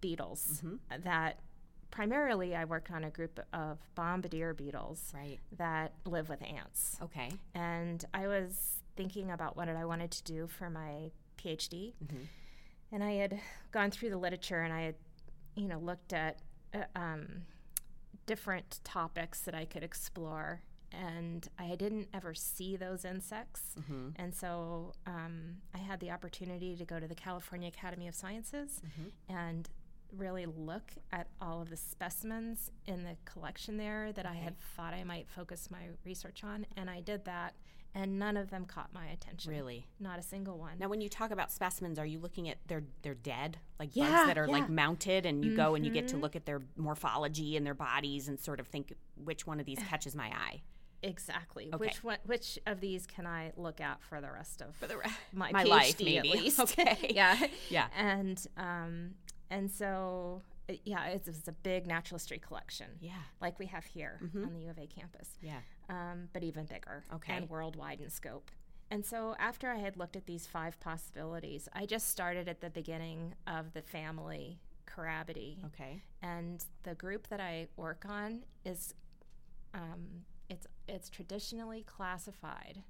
beetles 0.00 0.62
that 1.02 1.40
primarily 1.90 2.54
I 2.54 2.64
work 2.64 2.90
on 2.92 3.04
a 3.04 3.10
group 3.10 3.40
of 3.52 3.78
bombardier 3.94 4.54
beetles 4.54 5.12
right 5.14 5.38
that 5.56 5.92
live 6.04 6.28
with 6.28 6.42
ants. 6.42 6.96
okay 7.02 7.30
And 7.54 8.04
I 8.14 8.26
was 8.26 8.82
thinking 8.96 9.30
about 9.30 9.56
what 9.56 9.68
I 9.68 9.84
wanted 9.84 10.10
to 10.12 10.22
do 10.24 10.46
for 10.48 10.68
my 10.70 11.10
PhD. 11.38 11.94
And 12.90 13.04
I 13.04 13.12
had 13.12 13.40
gone 13.70 13.90
through 13.90 14.10
the 14.10 14.16
literature 14.16 14.60
and 14.62 14.72
I 14.72 14.80
had, 14.82 14.94
you 15.56 15.68
know, 15.68 15.78
looked 15.78 16.12
at 16.12 16.38
uh, 16.74 16.78
um, 16.96 17.42
different 18.26 18.80
topics 18.84 19.40
that 19.42 19.54
I 19.54 19.64
could 19.64 19.82
explore. 19.82 20.62
And 20.90 21.46
I 21.58 21.74
didn't 21.76 22.08
ever 22.14 22.32
see 22.34 22.74
those 22.76 23.04
insects. 23.04 23.74
And 24.16 24.34
so 24.34 24.94
um, 25.06 25.56
I 25.74 25.78
had 25.78 26.00
the 26.00 26.10
opportunity 26.10 26.74
to 26.76 26.84
go 26.86 26.98
to 26.98 27.06
the 27.06 27.14
California 27.14 27.68
Academy 27.68 28.08
of 28.08 28.14
Sciences 28.14 28.80
and 29.28 29.68
really 30.16 30.46
look 30.46 30.92
at 31.12 31.28
all 31.40 31.60
of 31.62 31.70
the 31.70 31.76
specimens 31.76 32.70
in 32.86 33.04
the 33.04 33.16
collection 33.24 33.76
there 33.76 34.12
that 34.12 34.26
I 34.26 34.34
had 34.34 34.58
thought 34.76 34.94
I 34.94 35.04
might 35.04 35.28
focus 35.28 35.68
my 35.70 35.88
research 36.04 36.42
on. 36.44 36.66
And 36.76 36.88
I 36.88 37.00
did 37.00 37.24
that, 37.26 37.54
and 37.94 38.18
none 38.18 38.36
of 38.36 38.50
them 38.50 38.64
caught 38.64 38.92
my 38.92 39.06
attention. 39.06 39.50
really 39.52 39.86
Not 40.00 40.18
a 40.18 40.22
single 40.22 40.58
one. 40.58 40.78
Now, 40.78 40.88
when 40.88 41.00
you 41.00 41.08
talk 41.08 41.30
about 41.30 41.50
specimens, 41.52 41.98
are 41.98 42.06
you 42.06 42.18
looking 42.18 42.48
at 42.48 42.58
they're 42.66 42.84
they're 43.02 43.14
dead, 43.14 43.58
like 43.78 43.90
Yeah, 43.94 44.10
bugs 44.10 44.28
that 44.28 44.38
are 44.38 44.46
yeah. 44.46 44.52
like 44.52 44.68
mounted, 44.70 45.26
and 45.26 45.44
you 45.44 45.56
go 45.56 45.74
and 45.74 45.84
you 45.84 45.92
get 45.92 46.08
to 46.08 46.16
look 46.16 46.36
at 46.36 46.46
their 46.46 46.62
morphology 46.76 47.56
and 47.56 47.66
their 47.66 47.74
bodies, 47.74 48.28
and 48.28 48.38
sort 48.40 48.60
of 48.60 48.66
think 48.66 48.94
which 49.22 49.46
one 49.46 49.60
of 49.60 49.66
these 49.66 49.78
catches 49.88 50.14
my 50.14 50.28
eye. 50.28 50.62
Exactly. 51.02 51.68
Okay. 51.72 51.76
Which 51.76 52.02
one, 52.02 52.18
which 52.26 52.58
of 52.66 52.80
these 52.80 53.06
can 53.06 53.24
I 53.24 53.52
look 53.56 53.80
at 53.80 54.02
for 54.02 54.20
the 54.20 54.32
rest 54.32 54.60
of 54.62 54.74
for 54.76 54.88
the 54.88 54.96
re- 54.98 55.04
my, 55.32 55.52
my 55.52 55.64
PhD 55.64 55.68
life, 55.68 55.90
at 56.00 56.04
maybe. 56.04 56.28
least? 56.32 56.58
Okay. 56.60 57.10
yeah. 57.14 57.38
Yeah. 57.70 57.86
And 57.96 58.44
um, 58.56 59.10
and 59.50 59.70
so 59.70 60.42
uh, 60.70 60.74
yeah, 60.84 61.06
it's, 61.06 61.26
it's 61.28 61.48
a 61.48 61.52
big 61.52 61.86
natural 61.86 62.18
history 62.18 62.38
collection. 62.38 62.86
Yeah. 63.00 63.12
Like 63.40 63.58
we 63.58 63.66
have 63.66 63.84
here 63.84 64.20
on 64.34 64.52
the 64.52 64.60
U 64.60 64.70
of 64.70 64.78
A 64.78 64.86
campus. 64.86 65.30
Yeah. 65.40 65.60
um, 65.88 66.28
but 66.32 66.42
even 66.42 66.66
bigger 66.66 67.04
Okay. 67.14 67.32
and 67.34 67.48
worldwide 67.48 68.00
in 68.00 68.10
scope. 68.10 68.50
And 68.90 69.04
so, 69.04 69.34
after 69.38 69.70
I 69.70 69.76
had 69.76 69.96
looked 69.98 70.16
at 70.16 70.24
these 70.26 70.46
five 70.46 70.80
possibilities, 70.80 71.68
I 71.74 71.84
just 71.84 72.08
started 72.08 72.48
at 72.48 72.60
the 72.62 72.70
beginning 72.70 73.34
of 73.46 73.72
the 73.74 73.82
family 73.82 74.60
Carabidae. 74.86 75.62
Okay. 75.66 76.02
And 76.22 76.64
the 76.84 76.94
group 76.94 77.28
that 77.28 77.38
I 77.40 77.68
work 77.76 78.06
on 78.08 78.44
is 78.64 78.94
um, 79.74 80.24
it's 80.48 80.66
it's 80.88 81.10
traditionally 81.10 81.82
classified 81.86 82.82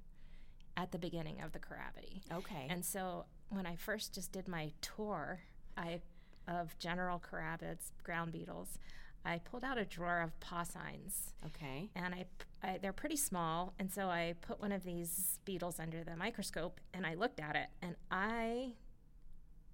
at 0.77 0.91
the 0.93 0.97
beginning 0.97 1.41
of 1.41 1.51
the 1.51 1.59
Carabidae. 1.59 2.21
Okay. 2.33 2.67
And 2.69 2.85
so, 2.85 3.25
when 3.49 3.65
I 3.65 3.75
first 3.75 4.13
just 4.15 4.31
did 4.31 4.47
my 4.47 4.71
tour, 4.81 5.41
I 5.77 5.99
of 6.47 6.77
general 6.79 7.19
carabids, 7.19 7.91
ground 8.03 8.31
beetles, 8.31 8.79
I 9.25 9.39
pulled 9.39 9.63
out 9.63 9.77
a 9.77 9.85
drawer 9.85 10.21
of 10.21 10.39
paussines. 10.39 11.33
okay. 11.45 11.89
and 11.95 12.15
I, 12.15 12.25
I 12.63 12.77
they're 12.81 12.93
pretty 12.93 13.15
small 13.15 13.73
and 13.79 13.91
so 13.91 14.09
i 14.09 14.35
put 14.41 14.59
one 14.61 14.71
of 14.71 14.83
these 14.83 15.39
beetles 15.45 15.79
under 15.79 16.03
the 16.03 16.15
microscope 16.15 16.79
and 16.93 17.05
i 17.05 17.13
looked 17.13 17.39
at 17.39 17.55
it 17.55 17.67
and 17.81 17.95
i 18.11 18.73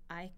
i 0.10 0.32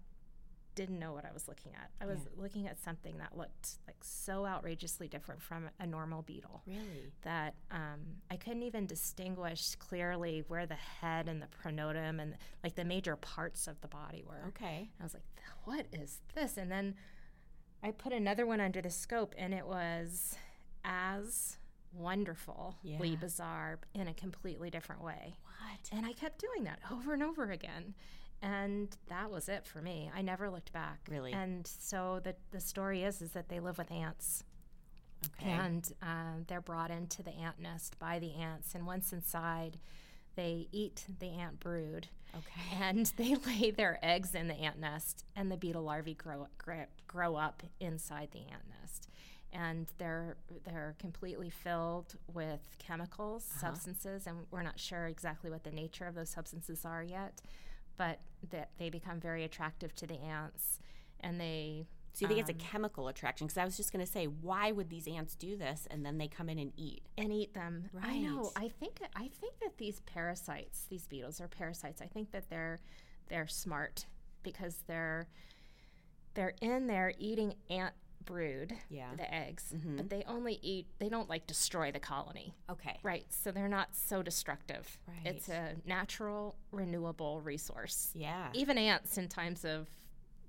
didn't 0.78 0.98
know 0.98 1.12
what 1.12 1.24
i 1.24 1.32
was 1.32 1.48
looking 1.48 1.72
at 1.74 1.90
i 2.00 2.06
was 2.06 2.20
looking 2.36 2.66
at 2.68 2.78
something 2.82 3.18
that 3.18 3.36
looked 3.36 3.78
like 3.86 3.96
so 4.02 4.46
outrageously 4.46 5.08
different 5.08 5.42
from 5.42 5.68
a 5.80 5.86
normal 5.86 6.22
beetle 6.22 6.62
Really. 6.66 7.12
that 7.22 7.54
um, 7.70 8.00
i 8.30 8.36
couldn't 8.36 8.62
even 8.62 8.86
distinguish 8.86 9.74
clearly 9.76 10.44
where 10.48 10.66
the 10.66 10.74
head 11.00 11.28
and 11.28 11.42
the 11.42 11.48
pronotum 11.48 12.20
and 12.20 12.34
like 12.62 12.74
the 12.76 12.84
major 12.84 13.16
parts 13.16 13.66
of 13.66 13.80
the 13.80 13.88
body 13.88 14.22
were 14.26 14.44
Okay. 14.48 14.88
I 15.00 15.02
was 15.02 15.14
like, 15.14 15.24
what 15.64 15.86
is 15.92 16.20
this? 16.34 16.56
And 16.56 16.70
then 16.70 16.94
I 17.82 17.90
put 17.90 18.12
another 18.12 18.46
one 18.46 18.60
under 18.60 18.80
the 18.80 18.90
scope, 18.90 19.34
and 19.38 19.52
it 19.54 19.66
was 19.66 20.36
as 20.84 21.58
wonderfully 21.92 22.74
Yeah. 22.82 23.16
bizarre 23.20 23.78
in 23.94 24.08
a 24.08 24.14
completely 24.14 24.70
different 24.70 25.02
way. 25.02 25.36
What? 25.44 25.90
And 25.96 26.06
I 26.06 26.12
kept 26.12 26.40
doing 26.40 26.64
that 26.64 26.78
over 26.90 27.12
and 27.14 27.22
over 27.22 27.50
again. 27.50 27.94
And 28.40 28.96
that 29.08 29.30
was 29.30 29.48
it 29.48 29.66
for 29.66 29.82
me. 29.82 30.10
I 30.14 30.22
never 30.22 30.48
looked 30.50 30.72
back. 30.72 31.00
Really? 31.10 31.32
And 31.32 31.66
so 31.66 32.20
the, 32.22 32.36
the 32.50 32.60
story 32.60 33.02
is 33.02 33.20
is 33.20 33.32
that 33.32 33.48
they 33.48 33.60
live 33.60 33.78
with 33.78 33.90
ants. 33.90 34.44
Okay. 35.40 35.50
And 35.50 35.90
um, 36.02 36.44
they're 36.46 36.60
brought 36.60 36.90
into 36.90 37.22
the 37.22 37.34
ant 37.34 37.58
nest 37.60 37.98
by 37.98 38.18
the 38.18 38.34
ants. 38.34 38.74
And 38.74 38.86
once 38.86 39.12
inside, 39.12 39.78
they 40.36 40.68
eat 40.70 41.04
the 41.18 41.30
ant 41.30 41.58
brood. 41.58 42.06
Okay. 42.34 42.76
And 42.80 43.06
they 43.16 43.34
lay 43.34 43.70
their 43.70 43.98
eggs 44.02 44.34
in 44.34 44.46
the 44.48 44.54
ant 44.54 44.78
nest, 44.78 45.24
and 45.34 45.50
the 45.50 45.56
beetle 45.56 45.82
larvae 45.82 46.14
grow, 46.14 46.46
grow, 46.58 46.84
grow 47.06 47.34
up 47.34 47.62
inside 47.80 48.28
the 48.30 48.40
ant 48.40 48.62
nest. 48.80 49.08
And 49.52 49.88
they're 49.98 50.36
they're 50.64 50.94
completely 50.98 51.50
filled 51.50 52.14
with 52.32 52.60
chemicals, 52.78 53.44
substances, 53.44 54.26
and 54.26 54.46
we're 54.50 54.62
not 54.62 54.78
sure 54.78 55.06
exactly 55.06 55.50
what 55.50 55.64
the 55.64 55.70
nature 55.70 56.06
of 56.06 56.14
those 56.14 56.28
substances 56.28 56.84
are 56.84 57.02
yet, 57.02 57.40
but 57.98 58.20
that 58.50 58.70
they 58.78 58.88
become 58.88 59.20
very 59.20 59.44
attractive 59.44 59.94
to 59.96 60.06
the 60.06 60.18
ants, 60.20 60.78
and 61.20 61.38
they 61.40 61.86
So 62.14 62.22
you 62.22 62.28
think 62.28 62.40
it's 62.40 62.50
a 62.50 62.52
um, 62.54 62.58
chemical 62.58 63.08
attraction? 63.08 63.46
Because 63.46 63.58
I 63.58 63.64
was 63.64 63.76
just 63.76 63.92
going 63.92 64.04
to 64.04 64.10
say, 64.10 64.24
why 64.26 64.72
would 64.72 64.88
these 64.88 65.06
ants 65.06 65.34
do 65.34 65.56
this, 65.56 65.86
and 65.90 66.06
then 66.06 66.16
they 66.16 66.28
come 66.28 66.48
in 66.48 66.58
and 66.58 66.72
eat? 66.76 67.02
and 67.18 67.32
eat 67.32 67.52
them. 67.52 67.90
Right. 67.92 68.06
I 68.06 68.18
know. 68.18 68.50
I 68.56 68.68
think 68.68 69.00
I 69.14 69.28
think 69.40 69.58
that 69.60 69.76
these 69.76 70.00
parasites, 70.06 70.86
these 70.88 71.06
beetles 71.06 71.40
are 71.40 71.48
parasites. 71.48 72.00
I 72.00 72.06
think 72.06 72.30
that 72.30 72.48
they're 72.48 72.78
they're 73.28 73.48
smart 73.48 74.06
because 74.42 74.76
they're 74.86 75.28
they're 76.34 76.54
in 76.62 76.86
there 76.86 77.12
eating 77.18 77.54
ant 77.68 77.94
brood, 78.28 78.74
Yeah. 78.90 79.14
the 79.16 79.32
eggs, 79.34 79.74
but 79.96 80.10
they 80.10 80.22
only 80.26 80.58
eat. 80.62 80.86
They 80.98 81.08
don't 81.08 81.28
like 81.30 81.46
destroy 81.46 81.90
the 81.90 81.98
colony. 81.98 82.54
Okay. 82.70 82.98
Right, 83.02 83.24
so 83.30 83.50
they're 83.50 83.68
not 83.68 83.94
so 83.96 84.22
destructive. 84.22 84.98
Right. 85.08 85.34
It's 85.34 85.48
a 85.48 85.74
natural, 85.86 86.54
renewable 86.70 87.40
resource. 87.40 88.12
Yeah. 88.14 88.50
Even 88.52 88.76
ants, 88.76 89.16
in 89.16 89.28
times 89.28 89.64
of 89.64 89.88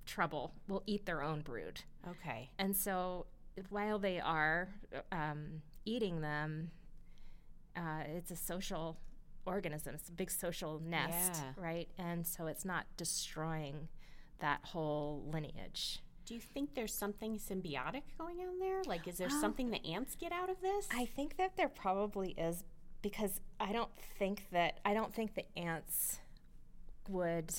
trouble 0.05 0.53
will 0.67 0.83
eat 0.85 1.05
their 1.05 1.23
own 1.23 1.41
brood. 1.41 1.81
Okay. 2.07 2.49
And 2.59 2.75
so 2.75 3.27
while 3.69 3.97
they 3.97 4.19
are 4.19 4.67
um, 5.11 5.61
eating 5.85 6.21
them, 6.21 6.71
uh, 7.77 8.03
it's 8.07 8.31
a 8.31 8.35
social 8.35 8.97
organism. 9.45 9.95
It's 9.95 10.09
a 10.09 10.11
big 10.11 10.31
social 10.31 10.79
nest, 10.79 11.41
Yeah. 11.43 11.53
right? 11.63 11.89
And 11.97 12.27
so 12.27 12.47
it's 12.47 12.65
not 12.65 12.85
destroying 12.97 13.87
that 14.39 14.59
whole 14.65 15.23
lineage. 15.31 15.99
Do 16.29 16.35
you 16.35 16.41
think 16.41 16.75
there's 16.75 16.93
something 16.93 17.39
symbiotic 17.39 18.03
going 18.19 18.37
on 18.41 18.59
there? 18.59 18.83
Like, 18.85 19.07
is 19.07 19.17
there 19.17 19.29
um, 19.29 19.41
something 19.41 19.71
the 19.71 19.83
ants 19.83 20.13
get 20.13 20.31
out 20.31 20.47
of 20.47 20.61
this? 20.61 20.87
I 20.93 21.05
think 21.05 21.37
that 21.37 21.57
there 21.57 21.69
probably 21.69 22.35
is 22.37 22.63
because 23.01 23.41
I 23.59 23.71
don't 23.71 23.89
think 24.19 24.45
that 24.51 24.79
I 24.85 24.93
don't 24.93 25.11
think 25.11 25.33
the 25.33 25.45
ants 25.57 26.19
would 27.07 27.51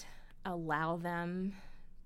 allow 0.47 0.97
them 0.99 1.55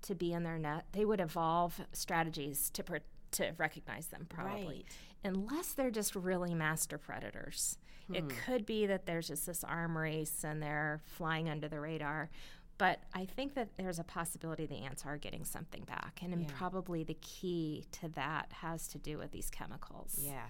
to 0.07 0.15
be 0.15 0.33
in 0.33 0.41
their 0.41 0.57
net. 0.57 0.85
They 0.91 1.05
would 1.05 1.21
evolve 1.21 1.79
strategies 1.93 2.71
to 2.71 2.83
per, 2.83 3.01
to 3.33 3.51
recognize 3.59 4.07
them 4.07 4.25
probably, 4.27 4.65
Right. 4.65 4.85
unless 5.23 5.73
they're 5.73 5.91
just 5.91 6.15
really 6.15 6.55
master 6.55 6.97
predators. 6.97 7.77
It 8.11 8.23
hmm. 8.23 8.29
could 8.43 8.65
be 8.65 8.87
that 8.87 9.05
there's 9.05 9.27
just 9.27 9.45
this 9.45 9.63
arm 9.63 9.95
race 9.95 10.43
and 10.43 10.63
they're 10.63 11.01
flying 11.05 11.47
under 11.47 11.67
the 11.67 11.79
radar. 11.79 12.31
But 12.77 12.99
I 13.13 13.25
think 13.25 13.53
that 13.55 13.77
there's 13.77 13.99
a 13.99 14.03
possibility 14.03 14.65
the 14.65 14.75
ants 14.83 15.05
are 15.05 15.17
getting 15.17 15.45
something 15.45 15.83
back, 15.85 16.19
and 16.21 16.41
Yeah. 16.41 16.47
probably 16.57 17.03
the 17.03 17.13
key 17.15 17.85
to 17.93 18.09
that 18.09 18.51
has 18.61 18.87
to 18.89 18.97
do 18.97 19.17
with 19.17 19.31
these 19.31 19.49
chemicals. 19.49 20.17
yeah. 20.21 20.47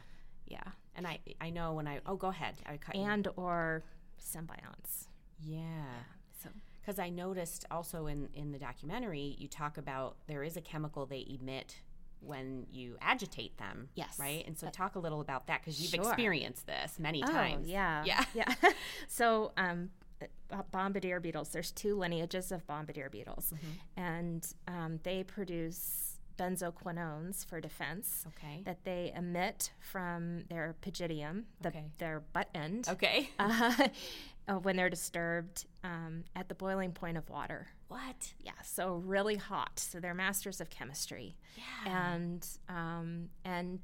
Yeah. 0.47 0.63
And 0.95 1.07
I, 1.07 1.19
I 1.41 1.49
know 1.49 1.73
when 1.73 1.87
I. 1.87 2.01
Oh, 2.05 2.15
go 2.15 2.27
ahead. 2.27 2.55
I 2.67 2.77
cut 2.77 2.95
you. 2.95 3.01
and 3.01 3.27
or 3.35 3.83
symbionts. 4.19 5.07
Yeah. 5.39 5.85
So 6.41 6.49
Because 6.81 6.99
I 6.99 7.09
noticed 7.09 7.65
also 7.71 8.07
in, 8.07 8.29
in 8.33 8.51
the 8.51 8.59
documentary, 8.59 9.35
you 9.39 9.47
talk 9.47 9.77
about 9.77 10.17
there 10.27 10.43
is 10.43 10.55
a 10.57 10.61
chemical 10.61 11.05
they 11.05 11.25
emit 11.27 11.81
when 12.19 12.65
you 12.71 12.95
agitate 13.01 13.57
them. 13.57 13.89
Yes. 13.95 14.17
Right? 14.19 14.45
And 14.47 14.57
so 14.57 14.69
talk 14.69 14.95
a 14.95 14.99
little 14.99 15.21
about 15.21 15.47
that 15.47 15.61
because 15.61 15.79
you've 15.81 15.91
Sure. 15.91 16.01
experienced 16.11 16.65
this 16.67 16.97
many 16.99 17.21
times. 17.21 17.65
Oh, 17.67 17.71
yeah. 17.71 18.03
Yeah. 18.05 18.23
Yeah. 18.33 18.53
so 19.07 19.51
um 19.57 19.89
uh, 20.03 20.04
bombardier 20.71 21.19
beetles, 21.19 21.49
there's 21.49 21.71
two 21.71 21.95
lineages 21.97 22.51
of 22.51 22.65
bombardier 22.67 23.09
beetles. 23.09 23.51
Mm-hmm. 23.53 24.01
And 24.01 24.47
um, 24.67 24.99
they 25.03 25.23
produce 25.23 26.19
benzoquinones 26.37 27.45
for 27.45 27.61
defense 27.61 28.25
Okay. 28.27 28.61
that 28.65 28.83
they 28.83 29.13
emit 29.15 29.71
from 29.79 30.43
their 30.49 30.75
pygidium, 30.81 31.43
the, 31.61 31.69
Okay. 31.69 31.85
their 31.97 32.19
butt 32.33 32.49
end, 32.53 32.87
Okay. 32.89 33.29
uh, 33.39 33.87
uh, 34.47 34.53
when 34.55 34.75
they're 34.75 34.89
disturbed 34.89 35.65
um, 35.83 36.23
at 36.35 36.49
the 36.49 36.55
boiling 36.55 36.91
point 36.91 37.17
of 37.17 37.29
water. 37.29 37.67
what? 37.87 38.33
Yeah, 38.41 38.51
so 38.63 38.95
really 39.05 39.35
hot. 39.37 39.79
So 39.79 39.99
they're 39.99 40.13
masters 40.13 40.59
of 40.59 40.69
chemistry. 40.69 41.37
Yeah. 41.55 41.93
and 42.15 42.47
um, 42.67 43.29
and 43.45 43.79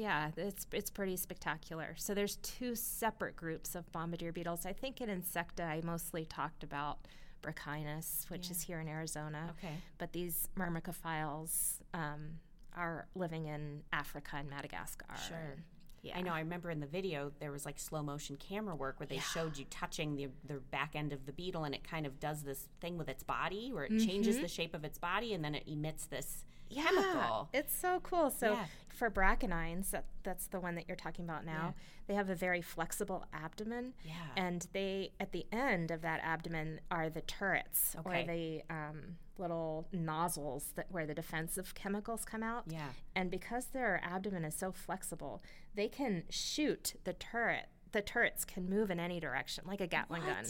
yeah, 0.00 0.30
it's 0.36 0.66
it's 0.72 0.90
pretty 0.90 1.16
spectacular. 1.16 1.94
So 1.96 2.14
there's 2.14 2.36
two 2.36 2.74
separate 2.74 3.36
groups 3.36 3.74
of 3.74 3.90
bombardier 3.92 4.32
beetles. 4.32 4.64
I 4.66 4.72
think 4.72 5.00
in 5.00 5.08
Insecta 5.08 5.64
I 5.66 5.80
mostly 5.84 6.24
talked 6.24 6.62
about 6.64 6.98
Brachinus, 7.42 8.28
which 8.30 8.50
is 8.50 8.62
here 8.62 8.80
in 8.80 8.88
Arizona. 8.88 9.54
Okay. 9.58 9.74
But 9.98 10.12
these 10.12 10.48
myrmecophiles 10.58 11.80
um, 11.94 12.38
are 12.76 13.06
living 13.14 13.46
in 13.46 13.82
Africa 13.92 14.36
and 14.36 14.48
Madagascar. 14.48 15.06
Sure. 15.28 15.56
yeah. 16.02 16.16
I 16.18 16.22
know. 16.22 16.32
I 16.32 16.40
remember 16.40 16.70
in 16.70 16.80
the 16.80 16.86
video 16.86 17.32
there 17.40 17.50
was 17.52 17.64
like 17.66 17.78
slow 17.78 18.02
motion 18.02 18.36
camera 18.36 18.74
work 18.74 18.98
where 19.00 19.06
they 19.06 19.18
showed 19.18 19.56
you 19.58 19.64
touching 19.70 20.16
the 20.16 20.28
the 20.46 20.60
back 20.70 20.92
end 20.94 21.12
of 21.12 21.26
the 21.26 21.32
beetle, 21.32 21.64
and 21.64 21.74
it 21.74 21.84
kind 21.84 22.06
of 22.06 22.18
does 22.20 22.42
this 22.42 22.68
thing 22.80 22.96
with 22.98 23.08
its 23.08 23.22
body 23.22 23.70
where 23.72 23.84
it 23.84 23.98
changes 24.06 24.38
the 24.40 24.48
shape 24.48 24.74
of 24.74 24.84
its 24.84 24.98
body, 24.98 25.34
and 25.34 25.44
then 25.44 25.54
it 25.54 25.64
emits 25.66 26.06
this 26.06 26.44
Yeah, 26.68 26.84
chemical. 26.84 27.48
It's 27.52 27.74
so 27.74 28.00
cool. 28.02 28.30
So 28.30 28.52
Yeah. 28.52 28.64
For 29.00 29.10
brachinines, 29.10 29.90
that, 29.92 30.04
that's 30.22 30.46
the 30.48 30.60
one 30.60 30.74
that 30.74 30.84
you're 30.86 30.94
talking 30.96 31.24
about 31.24 31.46
now. 31.46 31.74
They 32.06 32.12
have 32.12 32.28
a 32.28 32.34
very 32.34 32.60
flexible 32.60 33.24
abdomen. 33.32 33.94
Yeah. 34.04 34.12
And 34.36 34.66
they 34.74 35.12
at 35.18 35.32
the 35.32 35.46
end 35.50 35.90
of 35.90 36.02
that 36.02 36.20
abdomen 36.22 36.80
are 36.90 37.08
the 37.08 37.22
turrets 37.22 37.96
Okay. 37.98 38.22
or 38.22 38.26
the 38.26 38.62
um, 38.68 39.16
little 39.38 39.88
nozzles 39.90 40.72
that 40.76 40.86
where 40.90 41.06
the 41.06 41.14
defensive 41.14 41.74
chemicals 41.74 42.26
come 42.26 42.42
out. 42.42 42.64
Yeah. 42.68 42.88
And 43.16 43.30
because 43.30 43.68
their 43.68 44.02
abdomen 44.04 44.44
is 44.44 44.54
so 44.54 44.70
flexible, 44.70 45.42
they 45.74 45.88
can 45.88 46.24
shoot 46.28 46.92
the 47.04 47.14
turret. 47.14 47.68
The 47.92 48.02
turrets 48.02 48.44
can 48.44 48.68
move 48.68 48.90
in 48.90 49.00
any 49.00 49.18
direction, 49.18 49.64
like 49.66 49.80
a 49.80 49.86
Gatling 49.86 50.22
gun, 50.22 50.44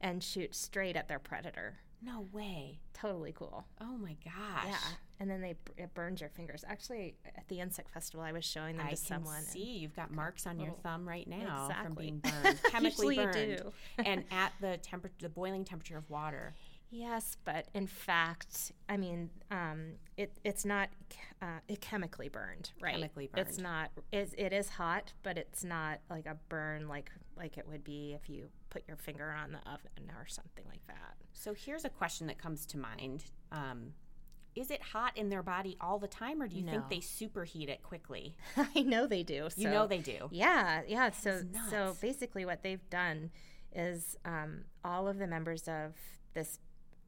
and 0.00 0.22
shoot 0.22 0.54
straight 0.54 0.94
at 0.94 1.08
their 1.08 1.18
predator. 1.18 1.78
No 2.02 2.28
way. 2.32 2.80
Totally 2.92 3.32
cool. 3.32 3.64
Oh 3.80 3.96
my 3.96 4.16
gosh. 4.22 4.66
Yeah, 4.66 4.76
and 5.20 5.30
then 5.30 5.40
they 5.40 5.54
it 5.76 5.94
burns 5.94 6.20
your 6.20 6.30
fingers. 6.30 6.64
Actually, 6.66 7.14
at 7.24 7.46
the 7.48 7.60
insect 7.60 7.90
festival, 7.90 8.24
I 8.24 8.32
was 8.32 8.44
showing 8.44 8.76
them 8.76 8.86
I 8.86 8.90
to 8.90 8.96
someone. 8.96 9.42
see 9.42 9.78
you've 9.78 9.94
got 9.96 10.10
marks 10.10 10.46
on 10.46 10.58
your 10.58 10.72
thumb 10.82 11.08
right 11.08 11.26
now 11.26 11.68
from 11.82 11.94
being 11.94 12.18
burned, 12.18 12.60
chemically 12.70 13.16
burned, 13.16 13.32
do. 13.58 13.72
and 14.04 14.24
at 14.30 14.52
the 14.60 14.78
temper- 14.78 15.12
the 15.20 15.28
boiling 15.28 15.64
temperature 15.64 15.96
of 15.96 16.08
water. 16.10 16.54
yes, 16.90 17.36
but 17.44 17.68
in 17.74 17.86
fact, 17.86 18.72
I 18.88 18.96
mean, 18.96 19.30
um, 19.50 19.92
it 20.16 20.32
it's 20.44 20.64
not 20.64 20.88
uh, 21.40 21.60
it 21.68 21.80
chemically 21.80 22.28
burned, 22.28 22.72
right? 22.80 22.94
Chemically 22.94 23.28
burned. 23.32 23.46
It's 23.48 23.58
not. 23.58 23.90
It, 24.12 24.34
it 24.36 24.52
is 24.52 24.68
hot, 24.70 25.12
but 25.22 25.38
it's 25.38 25.64
not 25.64 26.00
like 26.10 26.26
a 26.26 26.36
burn 26.48 26.88
like 26.88 27.10
like 27.36 27.56
it 27.58 27.66
would 27.68 27.84
be 27.84 28.14
if 28.14 28.28
you 28.28 28.48
put 28.70 28.82
your 28.88 28.96
finger 28.96 29.30
on 29.30 29.52
the 29.52 29.58
oven 29.70 30.10
or 30.18 30.26
something 30.26 30.64
like 30.68 30.84
that. 30.88 31.14
So 31.32 31.52
here's 31.54 31.84
a 31.84 31.88
question 31.88 32.26
that 32.28 32.38
comes 32.38 32.64
to 32.66 32.78
mind. 32.78 33.24
Um, 33.52 33.92
is 34.56 34.70
it 34.70 34.80
hot 34.82 35.16
in 35.16 35.28
their 35.30 35.42
body 35.42 35.76
all 35.80 35.98
the 35.98 36.06
time, 36.08 36.40
or 36.40 36.46
do 36.48 36.56
you 36.56 36.64
think 36.64 36.88
they 36.88 36.98
superheat 36.98 37.68
it 37.68 37.82
quickly? 37.82 38.36
I 38.56 38.80
know 38.82 39.06
they 39.06 39.22
do. 39.22 39.48
You 39.56 39.68
know 39.70 39.86
they 39.86 39.98
do. 39.98 40.28
Yeah, 40.30 40.82
yeah. 40.86 41.10
So 41.10 41.42
so 41.70 41.96
basically, 42.00 42.44
what 42.44 42.62
they've 42.62 42.88
done 42.90 43.30
is 43.74 44.16
um, 44.24 44.64
all 44.84 45.08
of 45.08 45.18
the 45.18 45.26
members 45.26 45.66
of 45.66 45.94
this, 46.34 46.60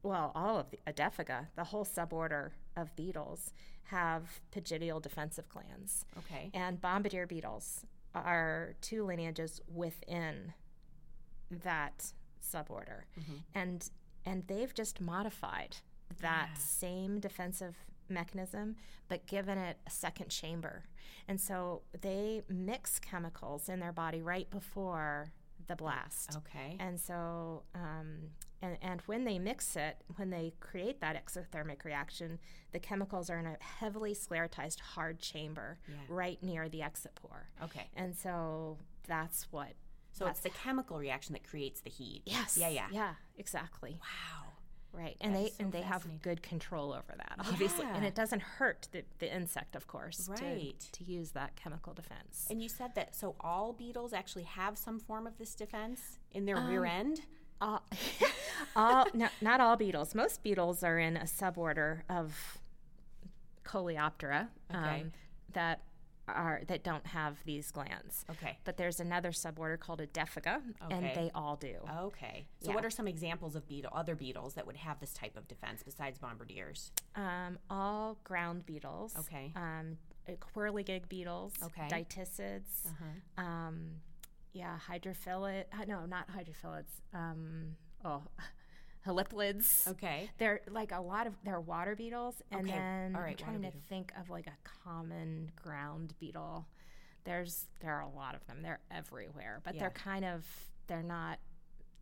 well, 0.03 0.31
all 0.35 0.57
of 0.59 0.69
the 0.71 0.79
Adephaga, 0.85 1.47
the 1.55 1.63
whole 1.63 1.85
suborder 1.85 2.51
of 2.75 2.93
beetles, 2.95 3.53
have 3.85 4.41
pygidial 4.51 4.99
defensive 4.99 5.47
glands, 5.47 6.05
Okay. 6.19 6.51
and 6.53 6.81
bombardier 6.81 7.25
beetles 7.25 7.85
are 8.13 8.75
two 8.81 9.05
lineages 9.05 9.61
within 9.73 10.53
that 11.63 12.11
suborder, 12.43 13.03
and 13.53 13.89
and 14.25 14.45
they've 14.47 14.73
just 14.73 14.99
modified 14.99 15.77
that 16.21 16.49
Yeah. 16.53 16.57
same 16.59 17.19
defensive 17.19 17.75
mechanism, 18.09 18.75
but 19.07 19.25
given 19.27 19.57
it 19.57 19.77
a 19.85 19.89
second 19.89 20.29
chamber. 20.29 20.83
And 21.27 21.39
so 21.41 21.81
they 21.99 22.43
mix 22.49 22.99
chemicals 22.99 23.67
in 23.69 23.79
their 23.79 23.91
body 23.91 24.21
right 24.21 24.49
before 24.49 25.33
the 25.67 25.75
blast. 25.75 26.37
Okay. 26.37 26.77
And 26.79 26.97
so, 26.99 27.63
um, 27.75 28.29
and, 28.61 28.77
and 28.81 29.01
when 29.01 29.25
they 29.25 29.37
mix 29.37 29.75
it, 29.75 29.97
when 30.15 30.29
they 30.29 30.53
create 30.61 31.01
that 31.01 31.21
exothermic 31.25 31.83
reaction, 31.83 32.39
the 32.71 32.79
chemicals 32.79 33.29
are 33.29 33.37
in 33.37 33.45
a 33.45 33.57
heavily 33.59 34.13
sclerotized 34.13 34.79
hard 34.79 35.19
chamber 35.19 35.77
Yeah. 35.87 35.95
right 36.07 36.41
near 36.41 36.69
the 36.69 36.81
exit 36.81 37.13
pore. 37.15 37.49
Okay. 37.63 37.89
And 37.97 38.15
so 38.15 38.77
that's 39.05 39.51
what. 39.51 39.73
So 40.13 40.25
it's 40.27 40.39
the 40.39 40.49
chemical 40.49 40.97
reaction 40.97 41.33
that 41.33 41.43
creates 41.47 41.81
the 41.81 41.89
heat. 41.91 42.23
Yes. 42.25 42.57
Yeah. 42.57 42.69
Yeah. 42.69 42.87
Yeah. 42.91 43.13
Exactly. 43.37 43.99
Wow. 44.01 44.46
Right. 44.93 45.15
And 45.21 45.35
That 45.35 45.39
they 45.43 45.49
so 45.49 45.55
and 45.59 45.71
they 45.71 45.81
have 45.81 46.21
good 46.21 46.41
control 46.41 46.91
over 46.91 47.13
that, 47.15 47.33
obviously. 47.39 47.85
And 47.85 48.03
it 48.05 48.15
doesn't 48.15 48.41
hurt 48.41 48.87
the, 48.91 49.03
the 49.19 49.33
insect, 49.33 49.75
of 49.75 49.85
course, 49.87 50.25
to- 50.25 50.43
Right. 50.43 50.79
to, 50.93 51.03
use 51.03 51.31
that 51.31 51.55
chemical 51.55 51.93
defense. 51.93 52.47
And 52.49 52.61
you 52.63 52.69
said 52.69 52.95
that 52.95 53.15
so 53.15 53.35
all 53.39 53.73
beetles 53.73 54.11
actually 54.13 54.43
have 54.43 54.77
some 54.77 54.99
form 54.99 55.27
of 55.27 55.37
this 55.37 55.53
defense 55.55 56.17
in 56.31 56.45
their 56.45 56.57
Um, 56.57 56.67
rear 56.67 56.85
end. 56.85 57.21
all, 57.61 57.83
all 58.75 59.05
no, 59.13 59.27
not 59.41 59.59
all 59.61 59.75
beetles. 59.77 60.15
Most 60.15 60.41
beetles 60.43 60.83
are 60.83 60.97
in 60.97 61.15
a 61.17 61.23
suborder 61.25 62.01
of 62.09 62.57
Coleoptera 63.63 64.47
Okay. 64.73 65.01
um, 65.01 65.11
that 65.53 65.81
are 66.27 66.61
that 66.67 66.83
don't 66.83 67.05
have 67.07 67.37
these 67.45 67.71
glands. 67.71 68.25
Okay. 68.29 68.57
But 68.63 68.77
there's 68.77 68.99
another 68.99 69.31
suborder 69.31 69.79
called 69.79 69.99
Adephaga, 70.01 70.61
and 70.81 70.93
Okay. 71.05 71.13
they 71.15 71.31
all 71.33 71.55
do. 71.55 71.77
Okay. 71.99 72.47
So 72.61 72.69
Yeah. 72.69 72.75
what 72.75 72.85
are 72.85 72.89
some 72.89 73.07
examples 73.07 73.55
of 73.55 73.67
beetle 73.67 73.91
other 73.93 74.15
beetles 74.15 74.53
that 74.55 74.65
would 74.67 74.77
have 74.77 74.99
this 74.99 75.13
type 75.13 75.37
of 75.37 75.47
defense 75.47 75.83
besides 75.83 76.17
bombardiers? 76.19 76.91
Um, 77.15 77.57
all 77.69 78.17
ground 78.23 78.65
beetles. 78.65 79.15
Okay. 79.17 79.51
Um, 79.55 79.97
uh, 80.27 80.33
whirligig 80.55 81.07
beetles. 81.07 81.53
Okay. 81.63 81.87
Dytiscids. 81.89 82.85
Uh-huh. 82.87 83.43
Um, 83.43 84.01
yeah, 84.53 84.77
hydrophilid. 84.89 85.65
Uh, 85.71 85.85
no, 85.87 86.05
not 86.05 86.27
hydrophilids. 86.29 87.01
Um, 87.13 87.77
oh, 88.03 88.23
haliplids. 89.07 89.87
Okay. 89.87 90.29
They're 90.37 90.61
like 90.69 90.91
a 90.91 90.99
lot 91.01 91.27
of 91.27 91.33
they're 91.43 91.59
water 91.61 91.95
beetles, 91.95 92.35
and 92.51 92.61
Okay. 92.67 92.77
then 92.77 93.15
All 93.15 93.21
I'm 93.21 93.35
trying 93.35 93.53
to 93.61 93.67
beetle. 93.67 93.81
think 93.89 94.11
of 94.19 94.29
like 94.29 94.47
a 94.47 94.57
common 94.83 95.51
ground 95.55 96.13
beetle. 96.19 96.67
There's 97.23 97.65
there 97.79 97.93
are 97.93 98.01
a 98.01 98.09
lot 98.09 98.35
of 98.35 98.45
them. 98.47 98.61
They're 98.61 98.79
everywhere, 98.91 99.61
but 99.63 99.75
Yeah. 99.75 99.81
they're 99.81 99.89
kind 99.91 100.25
of 100.25 100.45
they're 100.87 101.03
not 101.03 101.39